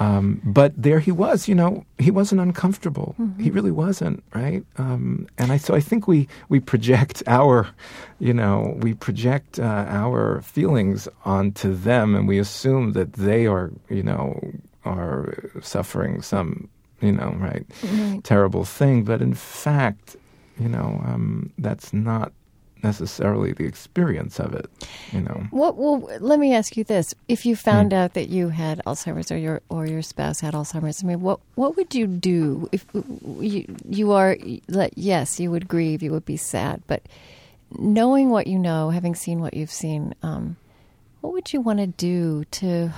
[0.00, 3.14] Um, but there he was, you know, he wasn't uncomfortable.
[3.40, 4.64] He really wasn't, right?
[4.76, 7.68] Um, and I so I think we we project our,
[8.18, 13.72] you know, we project uh, our feelings onto them, and we assume that they are,
[13.88, 14.40] you know,
[14.84, 16.68] are suffering some,
[17.00, 18.22] you know, right, Right.
[18.24, 19.04] terrible thing.
[19.04, 20.16] But in fact,
[20.58, 22.32] you know, um, that's not
[22.82, 24.66] necessarily the experience of it,
[25.12, 25.46] you know.
[25.50, 25.76] What?
[25.76, 29.36] Well, let me ask you this: If you found out that you had Alzheimer's, or
[29.36, 33.66] your or your spouse had Alzheimer's, I mean, what what would you do if you
[33.88, 34.36] you are?
[34.94, 37.02] Yes, you would grieve, you would be sad, but
[37.76, 40.56] knowing what you know, having seen what you've seen, um,
[41.20, 42.92] what would you want to do to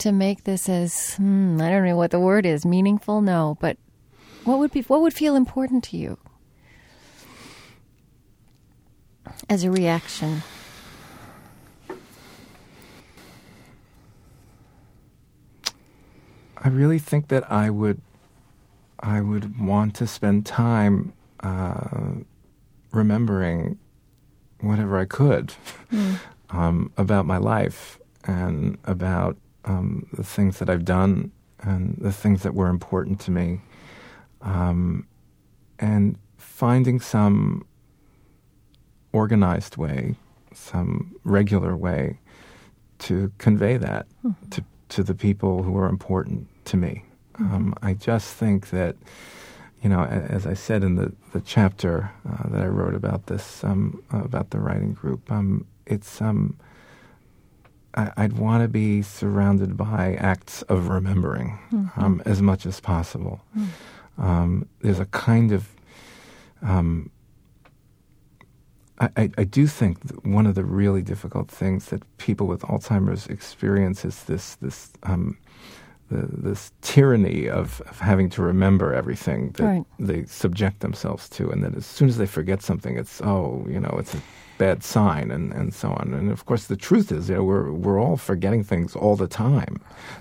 [0.00, 3.20] to make this as hmm, I don't know what the word is meaningful?
[3.20, 3.76] No, but
[4.44, 6.18] what would be what would feel important to you
[9.48, 10.42] as a reaction?
[16.60, 18.00] I really think that I would,
[18.98, 22.16] I would want to spend time uh,
[22.90, 23.78] remembering
[24.60, 25.54] whatever I could
[26.50, 29.36] um, about my life and about
[29.68, 31.30] um, the things that I've done
[31.60, 33.60] and the things that were important to me.
[34.42, 35.06] um,
[35.78, 37.66] and finding some
[39.12, 40.14] organized way,
[40.52, 42.18] some regular way
[42.98, 44.48] to convey that mm-hmm.
[44.50, 47.04] to, to the people who are important to me.
[47.34, 47.54] Mm-hmm.
[47.54, 48.96] Um, I just think that,
[49.82, 53.62] you know, as I said in the, the chapter uh, that I wrote about this,
[53.62, 56.58] um, about the writing group, um, it's, um,
[57.98, 62.00] I, would want to be surrounded by acts of remembering mm-hmm.
[62.00, 63.40] Um, as much as possible.
[63.56, 63.68] Mm.
[64.18, 65.68] Um, there's a kind of
[66.62, 67.10] um,
[69.00, 74.04] I, I, do think one of the really difficult things that people with Alzheimer's experience
[74.04, 75.38] is this this um,
[76.10, 79.84] the, this tyranny of, of having to remember everything that right.
[80.00, 83.78] they subject themselves to, and that as soon as they forget something, it's oh, you
[83.78, 84.22] know, it's a
[84.58, 86.12] bad sign, and, and so on.
[86.12, 89.28] And of course, the truth is, you know, we're we're all forgetting things all the
[89.28, 89.80] time.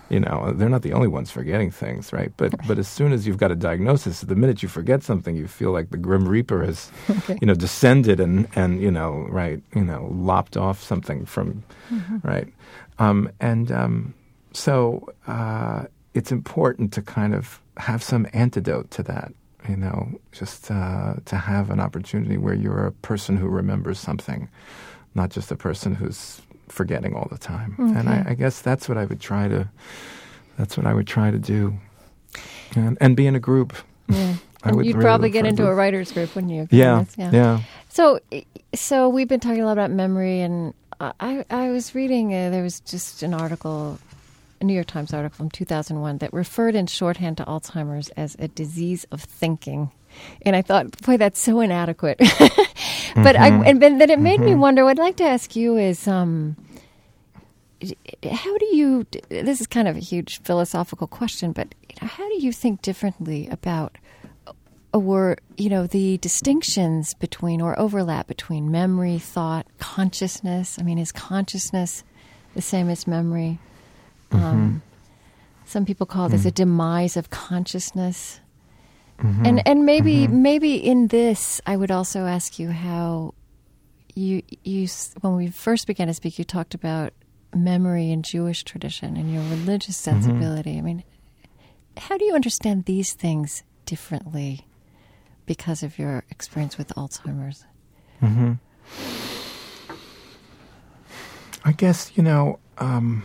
[0.10, 2.32] You know, they're not the only ones forgetting things, right?
[2.38, 5.48] But but as soon as you've got a diagnosis, the minute you forget something, you
[5.48, 7.38] feel like the grim reaper has, okay.
[7.42, 12.26] you know, descended and and you know, right, you know, lopped off something from, mm-hmm.
[12.28, 12.48] right,
[13.00, 13.72] um, and.
[13.72, 14.14] Um,
[14.54, 19.32] so uh, it's important to kind of have some antidote to that,
[19.68, 24.50] you know, just uh, to have an opportunity where you're a person who remembers something,
[25.16, 27.76] not just a person who's forgetting all the time.
[27.80, 28.00] Okay.
[28.00, 29.70] And I, I, guess that's what I would try to.
[30.58, 31.78] That's what I would try to do,
[32.76, 33.76] and, and be in a group.
[34.10, 34.36] Yeah.
[34.66, 36.68] You'd really probably get into a writers group, wouldn't you?
[36.72, 37.62] Yeah, yeah, yeah.
[37.90, 38.20] So,
[38.74, 42.34] so we've been talking a lot about memory, and I, I was reading.
[42.34, 44.07] Uh, there was just an article a
[44.62, 49.06] New York Times article from 2001 that referred in shorthand to Alzheimer's as a disease
[49.12, 49.92] of thinking.
[50.42, 52.18] And I thought, boy, that's so inadequate.
[52.20, 53.64] but mm-hmm.
[53.64, 54.46] I, and then it made mm-hmm.
[54.46, 54.84] me wonder.
[54.84, 56.56] What I'd like to ask you is, um,
[58.32, 59.06] how do you?
[59.30, 62.82] This is kind of a huge philosophical question, but you know, how do you think
[62.82, 63.98] differently about,
[64.94, 70.78] or you know, the distinctions between or overlap between memory, thought, consciousness?
[70.80, 72.04] I mean, is consciousness
[72.56, 73.60] the same as memory?
[74.32, 74.44] Mm-hmm.
[74.44, 74.82] Um,
[75.66, 76.48] some people call this mm-hmm.
[76.48, 78.40] a demise of consciousness.
[79.20, 79.46] Mm-hmm.
[79.46, 80.42] And and maybe mm-hmm.
[80.42, 83.34] maybe in this, I would also ask you how
[84.16, 84.88] you you
[85.22, 87.14] when we first began to speak, you talked about
[87.54, 90.22] memory and Jewish tradition and your religious mm-hmm.
[90.22, 90.78] sensibility.
[90.78, 91.04] I mean,
[91.98, 94.68] how do you understand these things differently
[95.46, 97.66] because of your experience with Alzheimer's?
[98.22, 98.54] Mm-hmm.
[101.66, 102.60] I guess you know.
[102.78, 103.24] Um,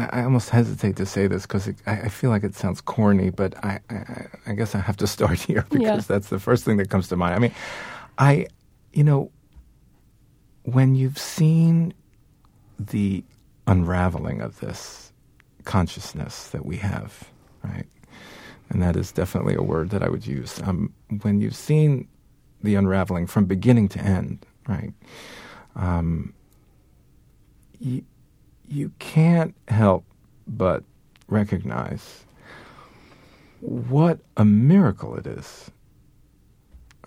[0.00, 3.30] I, I, almost hesitate to say this because I, I, feel like it sounds corny,
[3.30, 6.00] but I, I, I guess I have to start here because yeah.
[6.00, 7.34] that's the first thing that comes to mind.
[7.34, 7.54] I mean,
[8.18, 8.46] I,
[8.92, 9.30] you know,
[10.64, 11.94] when you've seen
[12.78, 13.24] the
[13.66, 15.12] unraveling of this
[15.64, 17.30] consciousness that we have,
[17.62, 17.86] right?
[18.70, 20.60] And that is definitely a word that I would use.
[20.62, 22.08] Um, when you've seen
[22.62, 24.92] the unraveling from beginning to end, right?
[25.76, 26.34] Um,
[27.78, 28.04] you,
[28.70, 30.04] you can't help
[30.46, 30.84] but
[31.28, 32.24] recognize
[33.60, 35.70] what a miracle it is.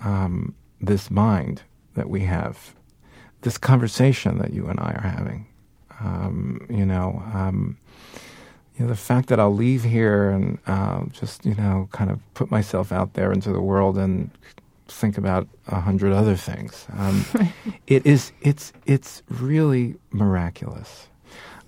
[0.02, 1.64] Um, this mind
[1.96, 2.76] that we have,
[3.42, 5.48] this conversation that you and I are having.
[6.02, 7.78] Um, you know, um,
[8.76, 12.20] you know, the fact that I'll leave here and uh, just you know kind of
[12.34, 14.30] put myself out there into the world and
[14.88, 16.88] think about a hundred other things.
[16.98, 17.26] Um,
[17.88, 21.08] it is it's it's really miraculous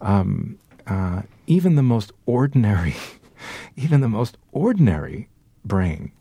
[0.01, 0.57] um,
[0.87, 2.95] uh, even the most ordinary,
[3.75, 5.27] even the most ordinary
[5.63, 6.11] brain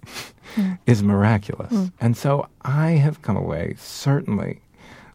[0.56, 0.78] mm.
[0.86, 1.72] is miraculous.
[1.72, 1.92] Mm.
[2.00, 4.60] And so I have come away certainly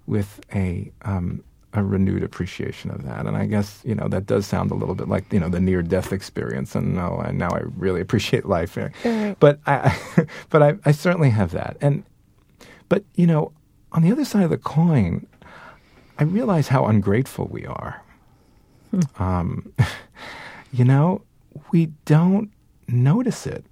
[0.07, 3.27] with a um, a renewed appreciation of that.
[3.27, 5.60] And I guess you know that does sound a little bit like you know the
[5.60, 6.76] near death experience.
[6.76, 8.77] And no, and now I really appreciate life.
[8.77, 9.38] Right.
[9.40, 9.98] But I,
[10.49, 11.77] but I, I certainly have that.
[11.81, 12.03] And
[12.88, 13.52] but you know,
[13.91, 15.27] on the other side of the coin,
[16.18, 18.02] I realize how ungrateful we are
[18.91, 18.99] Hmm.
[19.22, 19.74] Um,
[20.72, 21.22] you know,
[21.72, 22.52] we don't
[22.88, 23.66] notice it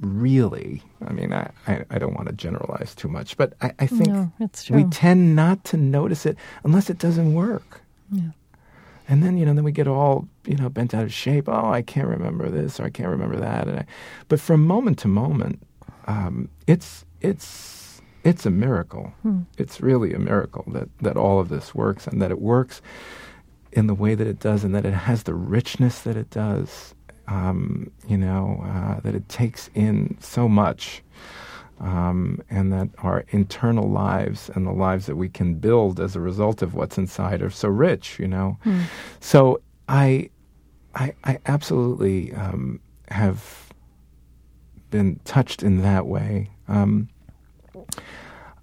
[0.00, 0.82] really.
[1.06, 4.08] I mean, I, I, I, don't want to generalize too much, but I, I think
[4.08, 4.32] no,
[4.70, 7.82] we tend not to notice it unless it doesn't work.
[8.10, 8.30] Yeah.
[9.08, 11.48] And then, you know, then we get all, you know, bent out of shape.
[11.48, 13.68] Oh, I can't remember this or I can't remember that.
[13.68, 13.86] And I,
[14.28, 15.62] but from moment to moment,
[16.06, 19.12] um, it's, it's, it's a miracle.
[19.22, 19.42] Hmm.
[19.58, 22.80] It's really a miracle that, that all of this works and that it works
[23.72, 26.94] in the way that it does and that it has the richness that it does,
[27.28, 31.02] um, you know, uh, that it takes in so much.
[31.80, 36.20] Um, and that our internal lives and the lives that we can build as a
[36.20, 38.58] result of what's inside are so rich, you know.
[38.66, 38.82] Mm.
[39.20, 40.28] So I,
[40.94, 43.72] I, I absolutely um, have
[44.90, 46.50] been touched in that way.
[46.68, 47.08] Um,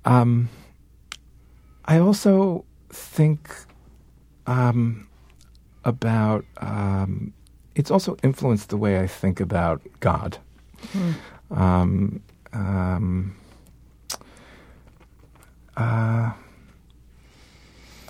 [0.05, 0.49] um,
[1.85, 3.49] I also think
[4.47, 5.07] um,
[5.83, 7.33] about um,
[7.75, 10.39] it's also influenced the way I think about God.
[10.93, 11.13] Mm.
[11.51, 12.21] Um,
[15.75, 16.31] uh,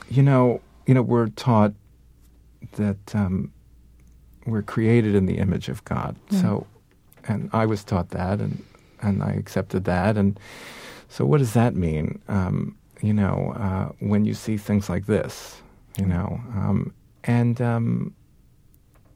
[0.09, 1.73] you know, you know, we're taught
[2.73, 3.51] that um,
[4.45, 6.15] we're created in the image of God.
[6.29, 6.41] Mm.
[6.41, 6.67] So,
[7.27, 8.63] and I was taught that, and
[9.01, 10.17] and I accepted that.
[10.17, 10.39] And
[11.09, 12.21] so, what does that mean?
[12.29, 15.61] Um, you know, uh, when you see things like this,
[15.97, 16.93] you know, um,
[17.23, 18.13] and um,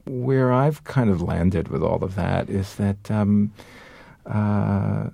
[0.06, 3.54] where I've kind of landed with all of that is that um,
[4.26, 5.10] uh,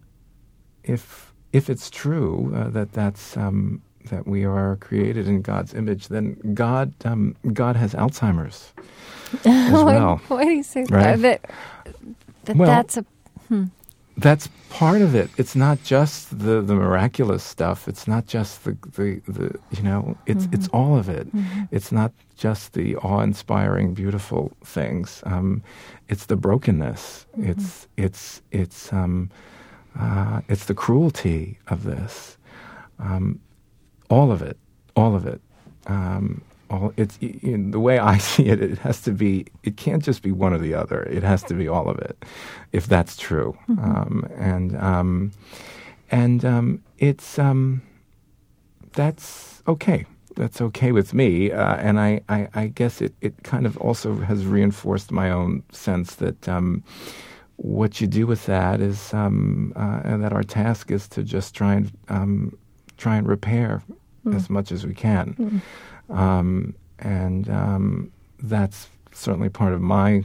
[0.83, 6.07] if if it's true uh, that that's um, that we are created in God's image,
[6.07, 8.73] then God um, God has Alzheimer's
[9.45, 10.21] as well.
[10.27, 11.19] why, why, do you say right?
[11.21, 11.41] that?
[11.41, 11.95] That,
[12.45, 13.05] that well, that's a
[13.49, 13.65] hmm.
[14.17, 15.29] That's part of it.
[15.37, 17.87] It's not just the, the miraculous stuff.
[17.87, 20.55] It's not just the, the, the you know, it's mm-hmm.
[20.55, 21.33] it's all of it.
[21.33, 21.63] Mm-hmm.
[21.71, 25.21] It's not just the awe inspiring, beautiful things.
[25.25, 25.63] Um,
[26.09, 27.27] it's the brokenness.
[27.37, 27.51] Mm-hmm.
[27.51, 29.29] It's it's it's um,
[29.99, 32.37] uh, it's the cruelty of this.
[32.99, 33.39] Um,
[34.09, 34.57] all of it,
[34.95, 35.41] all of it.
[35.85, 38.61] Um, all it's in the way I see it.
[38.61, 39.45] It has to be.
[39.63, 41.03] It can't just be one or the other.
[41.03, 42.23] It has to be all of it,
[42.71, 43.57] if that's true.
[43.69, 43.83] Mm-hmm.
[43.83, 45.31] Um, and um,
[46.11, 47.81] and um, it's um,
[48.93, 50.05] that's okay.
[50.35, 51.51] That's okay with me.
[51.51, 55.63] Uh, and I, I, I, guess it, it kind of also has reinforced my own
[55.71, 56.83] sense that um,
[57.55, 61.73] what you do with that is uh, and that our task is to just try
[61.73, 62.55] and
[62.97, 63.81] try and repair
[64.25, 64.35] mm.
[64.35, 65.33] as much as we can.
[65.39, 65.61] Mm.
[66.09, 70.23] Um, and um, that's certainly part of my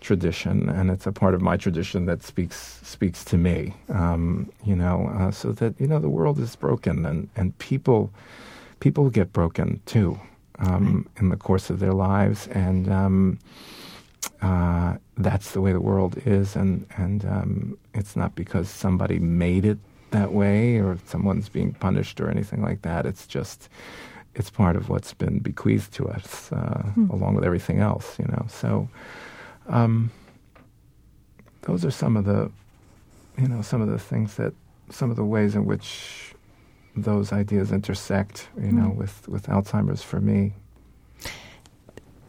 [0.00, 3.74] tradition, and it's a part of my tradition that speaks speaks to me.
[3.88, 8.10] Um, you know, uh, so that you know the world is broken, and and people
[8.80, 10.18] people get broken too
[10.58, 11.22] um, right.
[11.22, 13.38] in the course of their lives, and um,
[14.42, 19.64] uh, that's the way the world is, and and um, it's not because somebody made
[19.64, 19.78] it
[20.10, 23.06] that way or someone's being punished or anything like that.
[23.06, 23.68] It's just
[24.36, 27.10] it's part of what's been bequeathed to us, uh, mm.
[27.10, 28.44] along with everything else, you know.
[28.48, 28.88] So,
[29.68, 30.10] um,
[31.62, 32.50] those are some of the,
[33.38, 34.52] you know, some of the things that,
[34.90, 36.34] some of the ways in which
[36.94, 38.72] those ideas intersect, you mm.
[38.72, 38.98] know, hmm.
[38.98, 40.52] with with Alzheimer's for me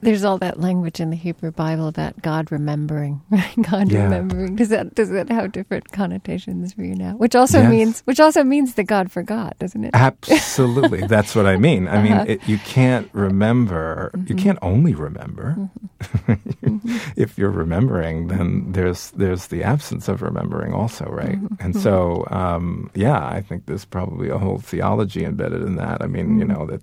[0.02, 3.56] there's all that language in the Hebrew Bible about God remembering, right?
[3.62, 4.04] God yeah.
[4.04, 4.56] remembering.
[4.56, 7.14] Does that does that have different connotations for you now?
[7.14, 7.70] Which also yes.
[7.70, 9.92] means which also means that God forgot, doesn't it?
[9.94, 11.88] Absolutely, that's what I mean.
[11.88, 12.02] I uh-huh.
[12.04, 14.12] mean, it, you can't remember.
[14.14, 14.28] Mm-hmm.
[14.28, 15.56] You can't only remember.
[15.58, 16.98] Mm-hmm.
[17.16, 21.42] if you're remembering, then there's there's the absence of remembering also, right?
[21.42, 21.56] Mm-hmm.
[21.60, 26.02] And so, um, yeah, I think there's probably a whole theology embedded in that.
[26.02, 26.54] I mean, you mm-hmm.
[26.54, 26.82] know that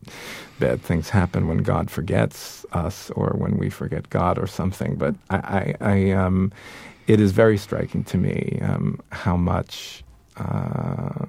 [0.59, 4.97] bad things happen when God forgets us or when we forget God or something.
[4.97, 6.53] But I, I, I um,
[7.07, 10.05] it is very striking to me um, how much
[10.37, 11.27] uh,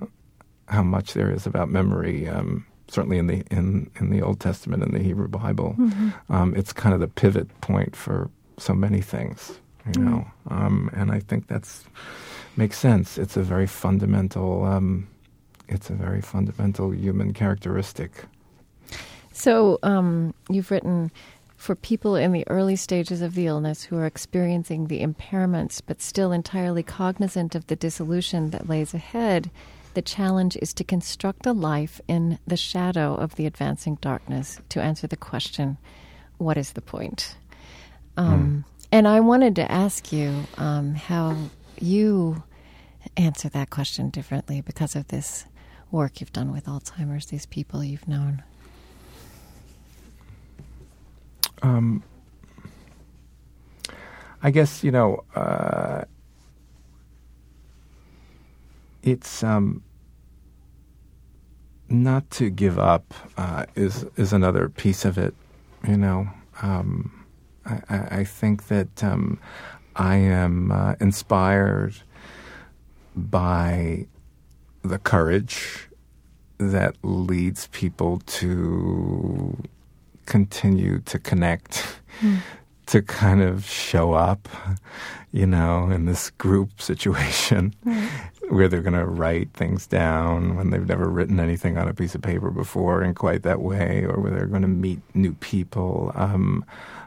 [0.67, 2.27] how much there is about memory.
[2.27, 6.09] Um, certainly in the in, in the Old Testament and the Hebrew Bible, mm-hmm.
[6.33, 10.09] Um, it's kind of the pivot point for so many things, you mm-hmm.
[10.09, 10.27] know.
[10.49, 11.85] Um, and I think that's
[12.57, 13.17] makes sense.
[13.17, 14.63] It's a very fundamental.
[14.65, 15.07] Um,
[15.67, 18.25] it's a very fundamental human characteristic.
[19.33, 21.11] So um, you've written
[21.55, 26.01] for people in the early stages of the illness who are experiencing the impairments but
[26.01, 29.49] still entirely cognizant of the dissolution that lays ahead.
[29.93, 34.81] The challenge is to construct a life in the shadow of the advancing darkness to
[34.81, 35.77] answer the question,
[36.37, 37.35] what is the point?
[38.17, 38.85] Um, mm.
[38.91, 41.35] And I wanted to ask you um, how
[41.79, 42.43] you
[43.17, 45.45] answer that question differently because of this
[45.91, 48.43] work you've done with Alzheimer's, these people you've known.
[51.61, 52.03] Um,
[54.41, 56.03] I guess you know uh,
[59.01, 59.83] it's um,
[61.89, 65.33] not to give up uh, is is another piece of it.
[65.87, 66.29] You know,
[66.61, 67.25] um,
[67.65, 69.39] I, I, think that um,
[69.95, 71.95] I am uh, inspired
[73.15, 74.07] by
[74.81, 75.89] the courage
[76.57, 79.57] that leads people to
[80.25, 82.39] continue to connect, mm.
[82.87, 84.47] to kind of show up,
[85.31, 88.09] you know, in this group situation mm.
[88.49, 92.13] where they're going to write things down when they've never written anything on a piece
[92.13, 96.11] of paper before in quite that way, or where they're going to meet new people.
[96.15, 96.63] Um,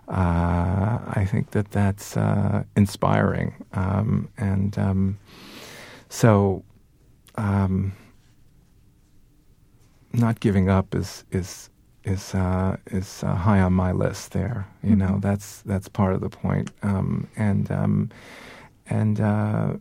[0.08, 5.18] uh, I think that that's uh, inspiring, um, and um,
[6.08, 6.64] so,
[7.36, 7.92] um,
[10.14, 11.68] not giving up is is
[12.08, 14.32] is uh, is uh, high on my list.
[14.32, 14.98] There, you Mm-hmm.
[14.98, 16.70] know, that's that's part of the point.
[16.82, 18.10] Um, and um,
[18.90, 19.74] and uh,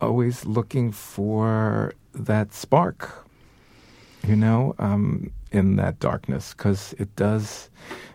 [0.00, 3.26] always looking for that spark,
[4.26, 7.70] you know, um, in that darkness, because it does,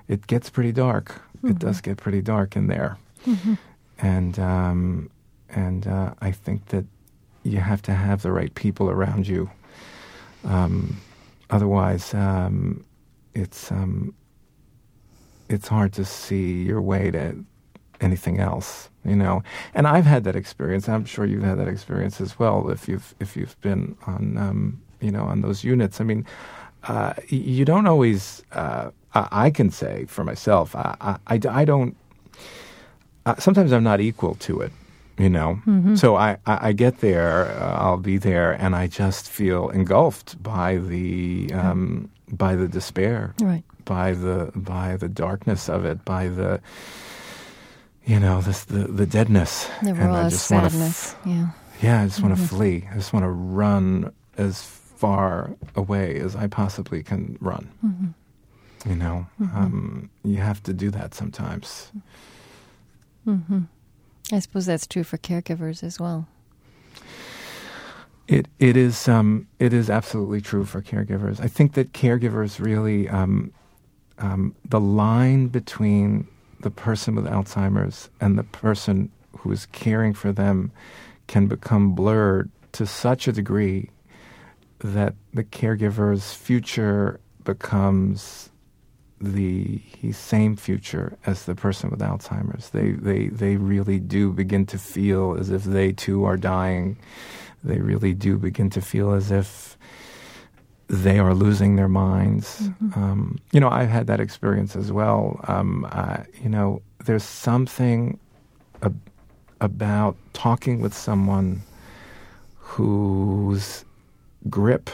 [0.07, 1.21] it gets pretty dark.
[1.43, 2.97] It does get pretty dark in there,
[3.99, 5.09] and um,
[5.49, 6.85] and uh, I think that
[7.43, 9.49] you have to have the right people around you.
[10.43, 10.97] Um,
[11.49, 12.84] otherwise, um,
[13.35, 14.15] it's um,
[15.49, 17.45] it's hard to see your way to
[18.01, 19.43] anything else, you know.
[19.73, 20.89] And I've had that experience.
[20.89, 22.69] I'm sure you've had that experience as well.
[22.69, 26.25] If you've if you've been on um, you know on those units, I mean,
[26.85, 28.43] uh, you don't always.
[28.51, 31.95] Uh, I, I can say for myself, I I, I, don't.
[33.25, 34.71] Uh, sometimes I'm not equal to it,
[35.17, 35.59] you know.
[35.95, 40.41] So I, I, I get there, uh, I'll be there, and I just feel engulfed
[40.43, 43.63] by the um, by the despair Right.
[43.85, 46.59] by the by the darkness of it, by the
[48.05, 51.15] you know this the the deadness, The and I just want to sadness.
[51.25, 51.47] yeah.
[51.81, 52.55] yeah, I just want to mm-hmm.
[52.55, 52.87] flee.
[52.91, 57.69] I just want to run as far away as I possibly can run.
[57.85, 58.89] Mm-hmm.
[58.89, 59.57] You know, mm-hmm.
[59.57, 61.91] um, you have to do that sometimes.
[64.31, 66.27] I suppose that's true for caregivers as well.
[68.27, 71.39] It it is um, it is absolutely true for caregivers.
[71.39, 73.53] I think that caregivers really um,
[74.17, 76.27] um, the line between
[76.61, 80.71] the person with Alzheimer's and the person who is caring for them
[81.27, 83.89] can become blurred to such a degree
[84.79, 88.49] that the caregiver's future becomes
[89.21, 89.81] the
[90.11, 92.69] same future as the person with Alzheimer's.
[92.69, 96.97] They, they, they really do begin to feel as if they too are dying.
[97.65, 99.77] They really do begin to feel as if
[100.87, 102.69] they are losing their minds.
[102.95, 105.39] Um, you know, I've had that experience as well.
[105.47, 108.19] Um, uh, you know, there's something
[108.83, 109.09] ab-
[109.61, 111.61] about talking with someone
[112.57, 113.83] whose
[114.49, 114.89] grip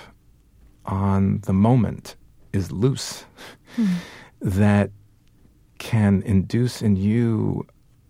[0.86, 2.16] on the moment
[2.54, 3.26] is loose
[4.42, 4.92] that
[5.78, 7.66] can induce in you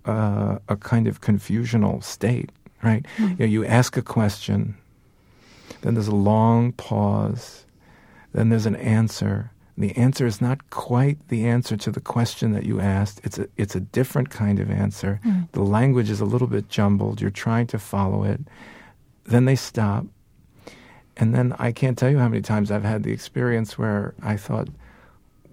[0.05, 2.51] uh, a kind of confusional state,
[2.83, 3.05] right?
[3.17, 3.29] Hmm.
[3.29, 4.75] You know, you ask a question,
[5.81, 7.65] then there's a long pause,
[8.33, 9.51] then there's an answer.
[9.77, 13.21] The answer is not quite the answer to the question that you asked.
[13.23, 15.19] It's a it's a different kind of answer.
[15.23, 15.41] Hmm.
[15.53, 17.21] The language is a little bit jumbled.
[17.21, 18.41] You're trying to follow it.
[19.25, 20.05] Then they stop.
[21.17, 24.37] And then I can't tell you how many times I've had the experience where I
[24.37, 24.69] thought,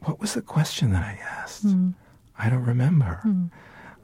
[0.04, 1.62] what was the question that I asked?
[1.62, 1.90] Hmm.
[2.38, 3.20] I don't remember.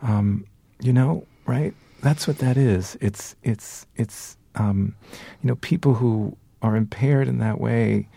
[0.02, 0.46] Um,
[0.80, 1.74] you know, right?
[2.05, 2.98] That's what that is.
[3.01, 4.94] It's it's it's um,
[5.43, 8.09] you know people who are impaired in that way.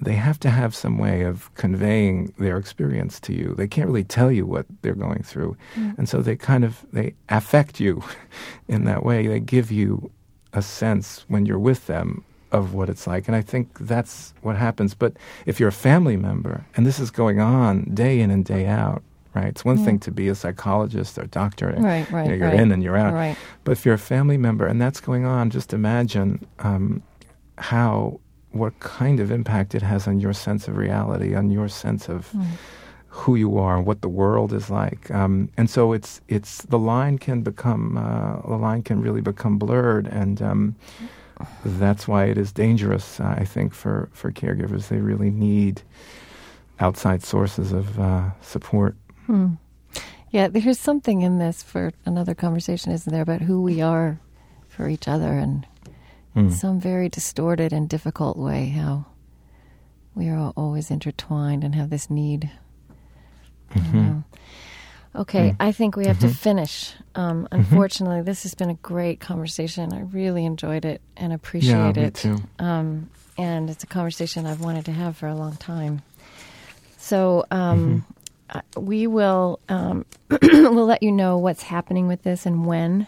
[0.00, 3.54] They have to have some way of conveying their experience to you.
[3.56, 5.56] They can't really tell you what they're going through,
[5.98, 8.02] and so they kind of they affect you
[8.68, 9.26] in that way.
[9.26, 10.12] They give you
[10.52, 13.26] a sense when you're with them of what it's like.
[13.26, 14.94] And I think that's what happens.
[14.94, 15.14] But
[15.46, 19.02] if you're a family member and this is going on day in and day out,
[19.34, 19.46] right?
[19.46, 21.74] It's one thing to be a psychologist or doctor.
[21.78, 22.60] Right, right, you know, you're right.
[22.60, 23.14] in and you're out.
[23.14, 23.36] Right.
[23.64, 27.02] But if you're a family member and that's going on, just imagine um,
[27.58, 32.08] how, what kind of impact it has on your sense of reality, on your sense
[32.08, 32.34] of
[33.12, 35.10] who you are and what the world is like.
[35.10, 39.58] Um, and so it's it's the line can become uh, the line can really become
[39.58, 40.76] blurred, and um,
[41.64, 43.20] that's why it is dangerous.
[43.20, 45.82] Uh, I think for for caregivers, they really need
[46.80, 48.96] outside sources of uh, support.
[50.30, 54.18] Yeah, there's something in this for another conversation, isn't there, about who we are
[54.68, 55.66] for each other and
[56.34, 59.04] in some very distorted and difficult way, how
[60.14, 62.50] we are all always intertwined and have this need.
[63.92, 64.24] know.
[65.14, 66.94] Okay, I think we have to finish.
[67.14, 69.92] Um, unfortunately, this has been a great conversation.
[69.92, 72.14] I really enjoyed it and appreciate yeah, it.
[72.14, 72.38] too.
[72.58, 76.00] Um, and it's a conversation I've wanted to have for a long time.
[76.96, 78.12] So um, uh,
[78.76, 80.04] we will um,
[80.42, 83.06] we'll let you know what's happening with this and when,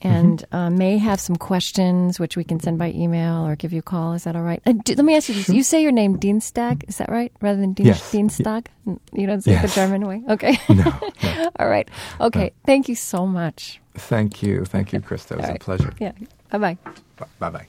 [0.00, 3.80] and uh, may have some questions which we can send by email or give you
[3.80, 4.12] a call.
[4.14, 4.62] Is that all right?
[4.66, 7.32] Uh, do, let me ask you this: You say your name Dienstag, is that right?
[7.40, 8.10] Rather than Dien- Yes.
[8.12, 8.68] Dienstag,
[9.12, 10.22] you don't say it the German way.
[10.28, 10.58] Okay.
[10.68, 10.92] No,
[11.58, 11.88] all right.
[12.20, 12.52] Okay.
[12.66, 13.80] Thank you so much.
[13.94, 15.32] thank you, thank you, Krista.
[15.32, 15.92] It was All a pleasure.
[15.98, 16.12] Yeah.
[16.50, 16.78] Bye bye.
[17.40, 17.66] Bye bye.